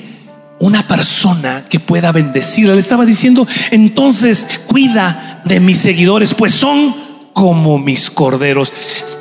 una 0.58 0.86
persona 0.86 1.66
que 1.70 1.78
pueda 1.78 2.10
bendecir. 2.10 2.68
Le 2.68 2.78
estaba 2.78 3.06
diciendo, 3.06 3.46
entonces 3.70 4.46
cuida 4.66 5.40
de 5.44 5.60
mis 5.60 5.78
seguidores, 5.78 6.34
pues 6.34 6.52
son 6.52 7.03
como 7.34 7.78
mis 7.78 8.10
corderos. 8.10 8.72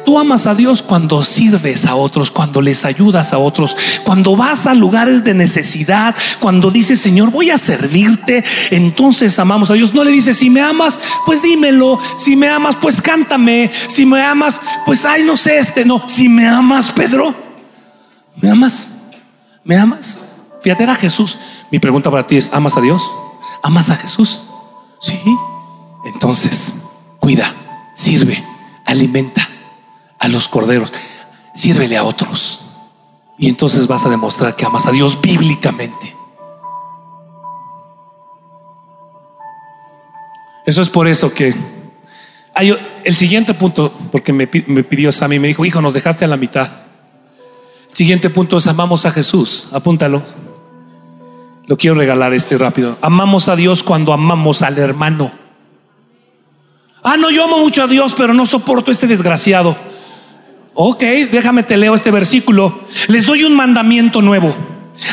Tú 0.05 0.17
amas 0.17 0.47
a 0.47 0.55
Dios 0.55 0.81
cuando 0.81 1.23
sirves 1.23 1.85
a 1.85 1.95
otros, 1.95 2.31
cuando 2.31 2.61
les 2.61 2.85
ayudas 2.85 3.33
a 3.33 3.39
otros, 3.39 3.75
cuando 4.05 4.35
vas 4.37 4.67
a 4.67 4.73
lugares 4.73 5.23
de 5.23 5.33
necesidad, 5.33 6.15
cuando 6.39 6.71
dices, 6.71 7.01
Señor, 7.01 7.31
voy 7.31 7.49
a 7.49 7.57
servirte, 7.57 8.43
entonces 8.69 9.37
amamos 9.39 9.71
a 9.71 9.73
Dios. 9.73 9.93
No 9.93 10.03
le 10.03 10.11
dices, 10.11 10.37
si 10.37 10.49
me 10.49 10.61
amas, 10.61 10.99
pues 11.25 11.41
dímelo, 11.41 11.99
si 12.17 12.35
me 12.35 12.47
amas, 12.47 12.77
pues 12.77 13.01
cántame, 13.01 13.71
si 13.87 14.05
me 14.05 14.21
amas, 14.21 14.61
pues, 14.85 15.03
ay, 15.05 15.23
no 15.23 15.35
sé, 15.35 15.57
este, 15.57 15.83
no, 15.83 16.03
si 16.07 16.29
me 16.29 16.47
amas, 16.47 16.91
Pedro, 16.91 17.33
¿me 18.35 18.49
amas? 18.49 18.91
¿Me 19.63 19.75
amas? 19.75 20.21
Fíjate, 20.61 20.83
era 20.83 20.95
Jesús. 20.95 21.37
Mi 21.71 21.79
pregunta 21.79 22.11
para 22.11 22.27
ti 22.27 22.37
es, 22.37 22.51
¿amas 22.53 22.77
a 22.77 22.81
Dios? 22.81 23.09
¿Amas 23.63 23.89
a 23.89 23.95
Jesús? 23.95 24.41
Sí. 25.01 25.19
Entonces, 26.05 26.75
cuida 27.19 27.53
sirve, 27.93 28.43
alimenta 28.85 29.47
a 30.19 30.27
los 30.27 30.47
corderos, 30.47 30.93
sírvele 31.53 31.97
a 31.97 32.03
otros. 32.03 32.61
Y 33.37 33.49
entonces 33.49 33.87
vas 33.87 34.05
a 34.05 34.09
demostrar 34.09 34.55
que 34.55 34.65
amas 34.65 34.85
a 34.85 34.91
Dios 34.91 35.19
bíblicamente. 35.19 36.15
Eso 40.65 40.81
es 40.81 40.89
por 40.89 41.07
eso 41.07 41.33
que 41.33 41.53
hay 42.53 42.75
el 43.03 43.15
siguiente 43.15 43.53
punto, 43.53 43.91
porque 44.11 44.31
me, 44.31 44.47
pidió 44.47 45.11
Sammy, 45.11 45.39
me 45.39 45.47
dijo, 45.49 45.65
hijo, 45.65 45.81
nos 45.81 45.93
dejaste 45.93 46.23
a 46.23 46.27
la 46.27 46.37
mitad. 46.37 46.69
El 47.89 47.95
siguiente 47.95 48.29
punto 48.29 48.57
es 48.57 48.67
amamos 48.67 49.05
a 49.05 49.11
Jesús. 49.11 49.67
Apúntalo. 49.71 50.23
Lo 51.65 51.77
quiero 51.77 51.95
regalar 51.95 52.33
este 52.33 52.57
rápido. 52.57 52.97
Amamos 53.01 53.49
a 53.49 53.55
Dios 53.55 53.83
cuando 53.83 54.13
amamos 54.13 54.61
al 54.61 54.77
hermano. 54.77 55.31
Ah, 57.03 57.17
no, 57.17 57.29
yo 57.29 57.43
amo 57.43 57.59
mucho 57.59 57.83
a 57.83 57.87
Dios, 57.87 58.13
pero 58.15 58.33
no 58.33 58.45
soporto 58.45 58.89
este 58.89 59.07
desgraciado. 59.07 59.75
Ok, 60.73 61.03
déjame 61.31 61.63
te 61.63 61.75
leo 61.75 61.95
este 61.95 62.11
versículo. 62.11 62.79
Les 63.07 63.25
doy 63.25 63.43
un 63.43 63.55
mandamiento 63.55 64.21
nuevo. 64.21 64.55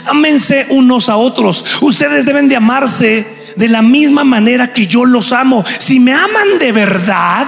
Ámense 0.07 0.67
unos 0.71 1.09
a 1.09 1.17
otros. 1.17 1.65
Ustedes 1.81 2.25
deben 2.25 2.49
de 2.49 2.57
amarse 2.57 3.27
de 3.57 3.69
la 3.69 3.83
misma 3.83 4.23
manera 4.23 4.73
que 4.73 4.87
yo 4.87 5.05
los 5.05 5.33
amo. 5.33 5.65
Si 5.79 5.99
me 5.99 6.13
aman 6.13 6.59
de 6.61 6.71
verdad, 6.71 7.47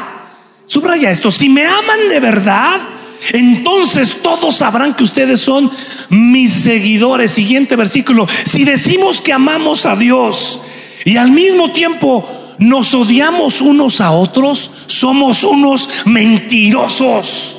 subraya 0.67 1.11
esto, 1.11 1.31
si 1.31 1.49
me 1.49 1.65
aman 1.65 2.09
de 2.11 2.19
verdad, 2.19 2.81
entonces 3.33 4.17
todos 4.23 4.57
sabrán 4.57 4.95
que 4.95 5.05
ustedes 5.05 5.41
son 5.41 5.71
mis 6.09 6.53
seguidores. 6.53 7.31
Siguiente 7.31 7.77
versículo. 7.77 8.27
Si 8.29 8.65
decimos 8.65 9.21
que 9.21 9.33
amamos 9.33 9.87
a 9.87 9.95
Dios 9.95 10.61
y 11.05 11.17
al 11.17 11.31
mismo 11.31 11.71
tiempo 11.71 12.42
nos 12.59 12.95
odiamos 12.95 13.61
unos 13.61 14.01
a 14.01 14.11
otros, 14.13 14.71
somos 14.87 15.45
unos 15.45 15.89
mentirosos. 16.05 17.59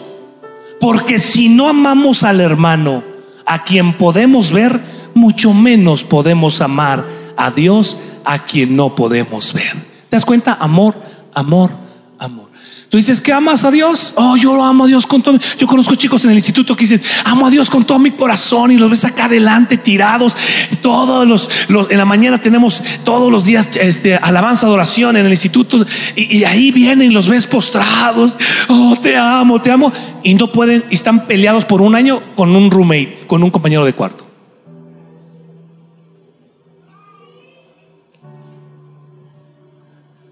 Porque 0.79 1.19
si 1.19 1.49
no 1.49 1.69
amamos 1.69 2.23
al 2.23 2.41
hermano, 2.41 3.03
a 3.45 3.63
quien 3.63 3.93
podemos 3.93 4.51
ver, 4.51 4.81
mucho 5.13 5.53
menos 5.53 6.03
podemos 6.03 6.61
amar 6.61 7.05
a 7.37 7.51
Dios, 7.51 7.97
a 8.25 8.45
quien 8.45 8.75
no 8.75 8.95
podemos 8.95 9.53
ver. 9.53 9.73
¿Te 10.09 10.15
das 10.15 10.25
cuenta? 10.25 10.57
Amor, 10.59 10.95
amor. 11.33 11.82
Tú 12.93 12.97
dices 12.97 13.21
que 13.21 13.33
amas 13.33 13.63
a 13.63 13.71
Dios. 13.71 14.13
Oh, 14.17 14.37
yo 14.37 14.53
lo 14.53 14.63
amo 14.63 14.83
a 14.83 14.87
Dios 14.87 15.07
con 15.07 15.23
todo. 15.23 15.39
Yo 15.57 15.65
conozco 15.65 15.95
chicos 15.95 16.25
en 16.25 16.29
el 16.29 16.37
instituto 16.37 16.75
que 16.75 16.81
dicen, 16.81 17.01
amo 17.25 17.47
a 17.47 17.49
Dios 17.49 17.67
con 17.67 17.85
todo 17.85 17.97
mi 17.97 18.11
corazón 18.11 18.69
y 18.69 18.77
los 18.77 18.87
ves 18.87 19.03
acá 19.03 19.25
adelante 19.25 19.77
tirados. 19.77 20.37
Todos 20.79 21.27
los, 21.27 21.49
en 21.89 21.97
la 21.97 22.05
mañana 22.05 22.39
tenemos 22.39 22.83
todos 23.03 23.31
los 23.31 23.45
días 23.45 23.67
este, 23.77 24.15
alabanza, 24.15 24.67
adoración 24.67 25.17
en 25.17 25.25
el 25.25 25.31
instituto 25.31 25.83
y, 26.15 26.37
y 26.37 26.43
ahí 26.43 26.71
vienen 26.71 27.09
y 27.09 27.13
los 27.15 27.27
ves 27.27 27.47
postrados. 27.47 28.35
Oh, 28.69 28.95
te 29.01 29.17
amo, 29.17 29.59
te 29.59 29.71
amo. 29.71 29.91
Y 30.21 30.35
no 30.35 30.51
pueden, 30.51 30.85
y 30.91 30.93
están 30.93 31.25
peleados 31.25 31.65
por 31.65 31.81
un 31.81 31.95
año 31.95 32.21
con 32.35 32.55
un 32.55 32.69
roommate, 32.69 33.23
con 33.25 33.41
un 33.41 33.49
compañero 33.49 33.85
de 33.85 33.93
cuarto. 33.93 34.27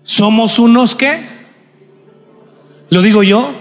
Somos 0.04 0.60
unos 0.60 0.94
que, 0.94 1.41
lo 2.92 3.02
digo 3.02 3.24
yo, 3.24 3.54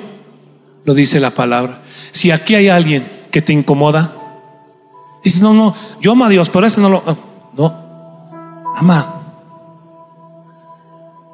lo 0.85 0.93
dice 0.93 1.21
la 1.21 1.31
palabra. 1.31 1.83
Si 2.11 2.33
aquí 2.33 2.57
hay 2.57 2.69
alguien 2.69 3.09
que 3.31 3.41
te 3.41 3.53
incomoda, 3.53 4.17
dice, 5.25 5.41
no, 5.41 5.55
no, 5.55 5.75
yo 6.01 6.13
amo 6.13 6.25
a 6.25 6.29
Dios, 6.29 6.51
pero 6.51 6.67
ese 6.67 6.81
no 6.81 6.89
lo, 6.91 7.03
no, 7.57 8.73
ama, 8.77 9.23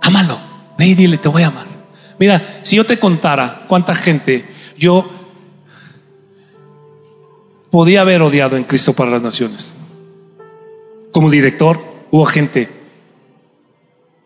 ámalo, 0.03 0.39
ve 0.77 0.87
y 0.89 0.95
dile, 0.95 1.17
te 1.17 1.29
voy 1.29 1.43
a 1.43 1.49
amar. 1.49 1.67
Mira, 2.19 2.61
si 2.63 2.77
yo 2.77 2.85
te 2.85 2.99
contara 2.99 3.65
cuánta 3.67 3.95
gente 3.95 4.47
yo 4.77 5.11
podía 7.71 8.03
haber 8.03 8.21
odiado 8.21 8.59
en 8.59 8.65
Cristo 8.65 8.93
para 8.93 9.11
las 9.11 9.23
Naciones. 9.23 9.75
Como 11.13 11.31
director 11.31 11.81
hubo 12.11 12.27
gente 12.27 12.69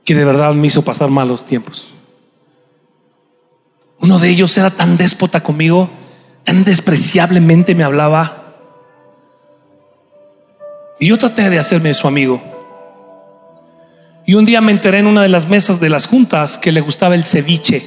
que 0.04 0.14
de 0.16 0.24
verdad 0.24 0.54
me 0.54 0.66
hizo 0.66 0.82
pasar 0.82 1.08
malos 1.08 1.44
tiempos. 1.46 1.94
Uno 4.00 4.18
de 4.18 4.28
ellos 4.28 4.56
era 4.58 4.70
tan 4.70 4.96
déspota 4.96 5.42
conmigo, 5.42 5.90
tan 6.44 6.64
despreciablemente 6.64 7.74
me 7.74 7.84
hablaba. 7.84 8.54
Y 10.98 11.08
yo 11.08 11.18
traté 11.18 11.48
de 11.50 11.58
hacerme 11.58 11.94
su 11.94 12.08
amigo. 12.08 12.42
Y 14.26 14.34
un 14.34 14.44
día 14.44 14.60
me 14.60 14.72
enteré 14.72 14.98
en 14.98 15.06
una 15.06 15.22
de 15.22 15.28
las 15.28 15.48
mesas 15.48 15.80
de 15.80 15.88
las 15.88 16.06
juntas 16.06 16.58
que 16.58 16.72
le 16.72 16.80
gustaba 16.80 17.14
el 17.14 17.24
ceviche. 17.24 17.84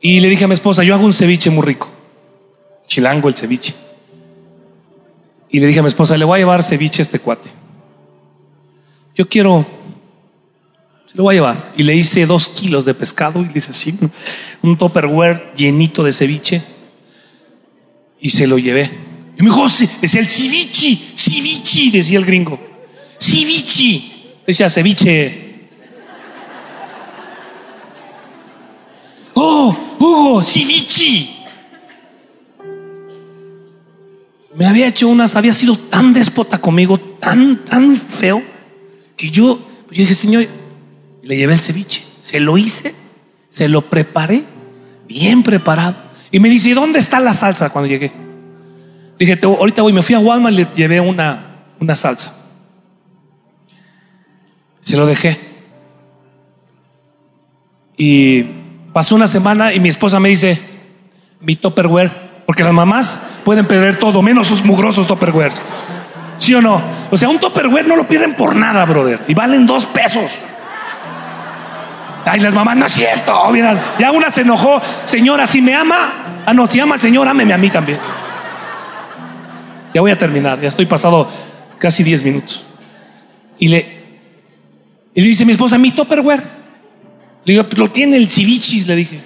Y 0.00 0.20
le 0.20 0.28
dije 0.28 0.44
a 0.44 0.48
mi 0.48 0.54
esposa, 0.54 0.82
yo 0.84 0.94
hago 0.94 1.04
un 1.04 1.12
ceviche 1.12 1.50
muy 1.50 1.64
rico. 1.64 1.88
Chilango 2.86 3.28
el 3.28 3.34
ceviche. 3.34 3.74
Y 5.48 5.60
le 5.60 5.66
dije 5.66 5.80
a 5.80 5.82
mi 5.82 5.88
esposa, 5.88 6.16
le 6.16 6.24
voy 6.24 6.36
a 6.36 6.38
llevar 6.38 6.62
ceviche 6.62 7.02
a 7.02 7.04
este 7.04 7.18
cuate 7.18 7.50
yo 9.16 9.28
quiero, 9.28 9.66
lo 11.16 11.22
voy 11.22 11.32
a 11.32 11.36
llevar. 11.36 11.72
Y 11.76 11.82
le 11.82 11.96
hice 11.96 12.26
dos 12.26 12.50
kilos 12.50 12.84
de 12.84 12.92
pescado 12.92 13.40
y 13.40 13.46
le 13.46 13.58
hice 13.58 13.70
así, 13.70 13.98
un 14.62 14.76
topperware 14.76 15.54
llenito 15.56 16.04
de 16.04 16.12
ceviche. 16.12 16.62
Y 18.20 18.30
se 18.30 18.46
lo 18.46 18.58
llevé. 18.58 18.90
Y 19.38 19.42
me 19.42 19.48
dijo, 19.48 19.66
decía 20.00 20.20
el 20.20 20.28
ceviche, 20.28 20.98
ceviche, 21.16 21.90
decía 21.90 22.18
el 22.18 22.26
gringo. 22.26 22.60
Ceviche. 23.18 24.02
Decía 24.46 24.68
ceviche. 24.68 25.68
Oh, 29.32 29.74
Hugo, 29.98 30.42
ceviche. 30.42 31.30
Me 34.54 34.66
había 34.66 34.86
hecho 34.88 35.08
unas, 35.08 35.34
había 35.34 35.54
sido 35.54 35.76
tan 35.76 36.12
déspota 36.12 36.58
conmigo, 36.58 36.98
tan, 36.98 37.64
tan 37.64 37.96
feo 37.96 38.42
que 39.16 39.30
yo, 39.30 39.58
yo 39.90 40.00
dije, 40.00 40.14
Señor, 40.14 40.46
le 41.26 41.36
llevé 41.36 41.54
el 41.54 41.60
ceviche, 41.60 42.04
se 42.22 42.38
lo 42.38 42.56
hice, 42.56 42.94
se 43.48 43.68
lo 43.68 43.82
preparé, 43.82 44.44
bien 45.08 45.42
preparado. 45.42 45.96
Y 46.30 46.38
me 46.38 46.48
dice, 46.48 46.72
¿dónde 46.72 46.98
está 46.98 47.18
la 47.20 47.34
salsa 47.34 47.70
cuando 47.70 47.88
llegué? 47.88 48.12
Dije, 49.18 49.38
ahorita 49.42 49.82
voy, 49.82 49.92
me 49.92 50.02
fui 50.02 50.14
a 50.14 50.20
Walmart 50.20 50.54
y 50.54 50.56
le 50.58 50.68
llevé 50.76 51.00
una, 51.00 51.64
una 51.80 51.96
salsa. 51.96 52.32
Se 54.80 54.96
lo 54.96 55.06
dejé. 55.06 55.40
Y 57.96 58.44
pasó 58.92 59.16
una 59.16 59.26
semana 59.26 59.72
y 59.72 59.80
mi 59.80 59.88
esposa 59.88 60.20
me 60.20 60.28
dice, 60.28 60.60
mi 61.40 61.56
topperware, 61.56 62.44
porque 62.46 62.62
las 62.62 62.72
mamás 62.72 63.20
pueden 63.44 63.66
perder 63.66 63.98
todo, 63.98 64.22
menos 64.22 64.46
sus 64.46 64.64
mugrosos 64.64 65.06
topperwares. 65.06 65.60
¿Sí 66.38 66.54
o 66.54 66.62
no? 66.62 66.80
O 67.10 67.16
sea, 67.16 67.28
un 67.28 67.40
topperware 67.40 67.88
no 67.88 67.96
lo 67.96 68.06
pierden 68.06 68.36
por 68.36 68.54
nada, 68.54 68.84
brother. 68.84 69.20
Y 69.26 69.34
valen 69.34 69.66
dos 69.66 69.86
pesos. 69.86 70.42
Ay, 72.28 72.40
las 72.40 72.52
mamás, 72.52 72.76
no 72.76 72.86
es 72.86 72.92
cierto. 72.92 73.50
Mira, 73.52 73.80
ya 74.00 74.10
una 74.10 74.30
se 74.30 74.40
enojó. 74.40 74.82
Señora, 75.04 75.46
si 75.46 75.62
me 75.62 75.74
ama, 75.74 76.42
ah, 76.44 76.52
no, 76.52 76.66
si 76.66 76.80
ama 76.80 76.96
al 76.96 77.00
Señor, 77.00 77.28
ámeme 77.28 77.52
a 77.52 77.56
mí 77.56 77.70
también. 77.70 77.98
Ya 79.94 80.00
voy 80.00 80.10
a 80.10 80.18
terminar, 80.18 80.60
ya 80.60 80.68
estoy 80.68 80.86
pasado 80.86 81.30
casi 81.78 82.02
10 82.02 82.24
minutos. 82.24 82.66
Y 83.60 83.68
le, 83.68 83.78
y 85.14 85.20
le 85.20 85.26
dice 85.28 85.44
mi 85.44 85.52
esposa, 85.52 85.78
mi 85.78 85.92
topperware. 85.92 86.42
Le 87.44 87.52
digo, 87.52 87.64
lo 87.76 87.90
tiene 87.92 88.16
el 88.16 88.28
civichis, 88.28 88.88
le 88.88 88.96
dije. 88.96 89.20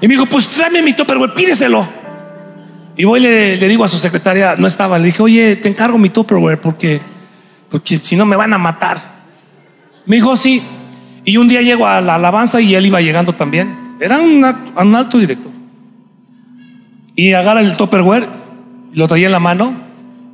Y 0.00 0.08
me 0.08 0.14
dijo, 0.14 0.26
pues 0.26 0.48
tráeme 0.48 0.82
mi 0.82 0.92
topperware, 0.92 1.34
pídeselo. 1.34 2.00
Y 2.96 3.04
voy 3.04 3.20
y 3.20 3.22
le, 3.22 3.68
digo 3.68 3.84
a 3.84 3.88
su 3.88 3.98
secretaria, 3.98 4.56
no 4.58 4.66
estaba, 4.66 4.98
le 4.98 5.06
dije, 5.06 5.22
oye, 5.22 5.56
te 5.56 5.68
encargo 5.68 5.96
mi 5.96 6.10
Tupperware 6.10 6.60
porque, 6.60 7.00
porque 7.70 7.98
si 7.98 8.16
no 8.16 8.26
me 8.26 8.36
van 8.36 8.52
a 8.52 8.58
matar. 8.58 9.00
Me 10.04 10.16
dijo, 10.16 10.36
sí. 10.36 10.62
Y 11.30 11.36
un 11.36 11.46
día 11.46 11.62
llego 11.62 11.86
a 11.86 12.00
la 12.00 12.16
alabanza 12.16 12.60
y 12.60 12.74
él 12.74 12.86
iba 12.86 13.00
llegando 13.00 13.36
también. 13.36 13.96
Era 14.00 14.18
un, 14.18 14.44
alto 14.96 15.16
director. 15.16 15.52
Y 17.14 17.34
agarra 17.34 17.60
el 17.60 17.76
Tupperware, 17.76 18.26
lo 18.92 19.06
traía 19.06 19.26
en 19.26 19.32
la 19.32 19.38
mano. 19.38 19.70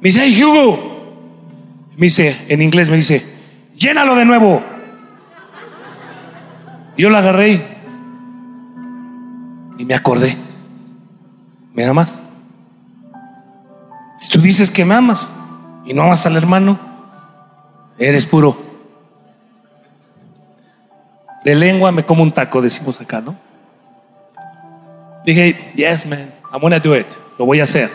Me 0.00 0.08
dice, 0.08 0.20
hey 0.22 0.42
Hugo. 0.42 1.90
Me 1.98 2.06
dice, 2.06 2.46
en 2.48 2.62
inglés 2.62 2.88
me 2.88 2.96
dice, 2.96 3.22
llénalo 3.76 4.14
de 4.14 4.24
nuevo. 4.24 4.64
Yo 6.96 7.10
lo 7.10 7.18
agarré 7.18 7.62
y 9.76 9.84
me 9.84 9.92
acordé. 9.92 10.34
¿Me 11.74 11.84
amas? 11.84 12.18
Si 14.16 14.30
tú 14.30 14.40
dices 14.40 14.70
que 14.70 14.86
me 14.86 14.94
amas 14.94 15.34
y 15.84 15.92
no 15.92 16.04
amas 16.04 16.24
al 16.24 16.38
hermano, 16.38 16.78
eres 17.98 18.24
puro. 18.24 18.65
De 21.44 21.54
lengua 21.54 21.92
me 21.92 22.04
como 22.04 22.22
un 22.22 22.32
taco, 22.32 22.60
decimos 22.60 23.00
acá, 23.00 23.20
¿no? 23.20 23.36
Dije, 25.24 25.72
yes, 25.74 26.06
man, 26.06 26.32
I'm 26.52 26.60
gonna 26.60 26.78
do 26.78 26.96
it. 26.96 27.06
Lo 27.38 27.44
voy 27.44 27.60
a 27.60 27.64
hacer. 27.64 27.90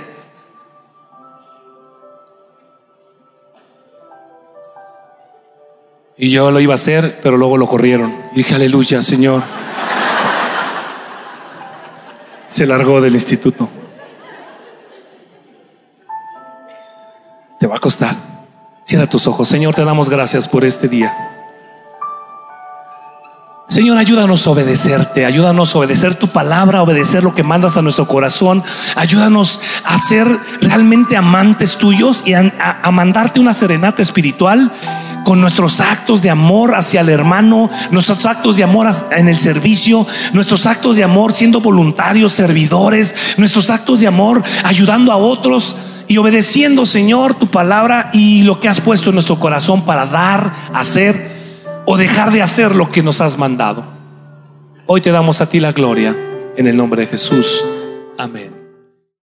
Y 6.18 6.30
yo 6.30 6.52
lo 6.52 6.60
iba 6.60 6.74
a 6.74 6.76
hacer, 6.76 7.20
pero 7.24 7.36
luego 7.36 7.58
lo 7.58 7.68
corrieron. 7.68 8.14
dije, 8.36 8.54
aleluya, 8.54 9.02
Señor. 9.02 9.42
Se 12.48 12.68
largó 12.68 13.02
del 13.02 13.16
instituto. 13.16 13.68
Te 17.60 17.66
va 17.66 17.78
a 17.78 17.80
costar. 17.80 18.16
Cierra 18.84 19.08
tus 19.08 19.26
ojos. 19.26 19.48
Señor, 19.48 19.74
te 19.74 19.86
damos 19.86 20.10
gracias 20.10 20.48
por 20.48 20.66
este 20.66 20.88
día. 20.88 21.41
Señor, 23.72 23.98
ayúdanos 23.98 24.46
a 24.46 24.50
obedecerte, 24.50 25.26
ayúdanos 25.26 25.74
a 25.74 25.80
obedecer 25.80 26.14
tu 26.14 26.28
palabra, 26.28 26.80
a 26.80 26.84
obedecer 26.84 27.24
lo 27.24 27.34
que 27.34 27.42
mandas 27.42 27.78
a 27.78 27.82
nuestro 27.82 28.06
corazón. 28.06 28.62
Ayúdanos 28.98 29.62
a 29.86 29.98
ser 29.98 30.28
realmente 30.60 31.16
amantes 31.16 31.78
tuyos 31.78 32.22
y 32.26 32.34
a, 32.34 32.52
a 32.84 32.92
mandarte 32.92 33.40
una 33.40 33.54
serenata 33.54 34.02
espiritual 34.02 34.74
con 35.24 35.40
nuestros 35.40 35.80
actos 35.80 36.22
de 36.22 36.30
amor 36.30 36.76
hacia 36.76 37.00
el 37.00 37.08
hermano, 37.08 37.70
nuestros 37.92 38.26
actos 38.26 38.58
de 38.58 38.66
amor 38.66 38.92
en 39.12 39.30
el 39.30 39.40
servicio, 39.40 40.06
nuestros 40.34 40.66
actos 40.66 40.98
de 40.98 41.06
amor 41.06 41.32
siendo 41.32 41.62
voluntarios, 41.62 42.34
servidores, 42.34 43.16
nuestros 43.38 43.70
actos 43.70 44.02
de 44.02 44.08
amor 44.08 44.44
ayudando 44.66 45.14
a 45.14 45.16
otros 45.16 45.78
y 46.10 46.18
obedeciendo, 46.18 46.86
Señor, 46.86 47.36
tu 47.36 47.48
palabra 47.48 48.10
y 48.12 48.42
lo 48.42 48.60
que 48.60 48.68
has 48.68 48.82
puesto 48.82 49.12
en 49.12 49.16
nuestro 49.16 49.40
corazón 49.40 49.86
para 49.86 50.06
dar, 50.06 50.52
hacer 50.74 51.40
o 51.86 51.98
dejar 51.98 52.32
de 52.32 52.42
hacer 52.42 52.76
lo 52.76 52.90
que 52.90 53.04
nos 53.04 53.22
has 53.22 53.38
mandado. 53.38 53.84
Hoy 54.86 55.02
te 55.02 55.12
damos 55.12 55.42
a 55.42 55.50
ti 55.50 55.60
la 55.60 55.72
gloria 55.72 56.16
en 56.56 56.68
el 56.68 56.76
nombre 56.76 57.02
de 57.02 57.08
Jesús. 57.08 57.64
Amén. 58.18 58.61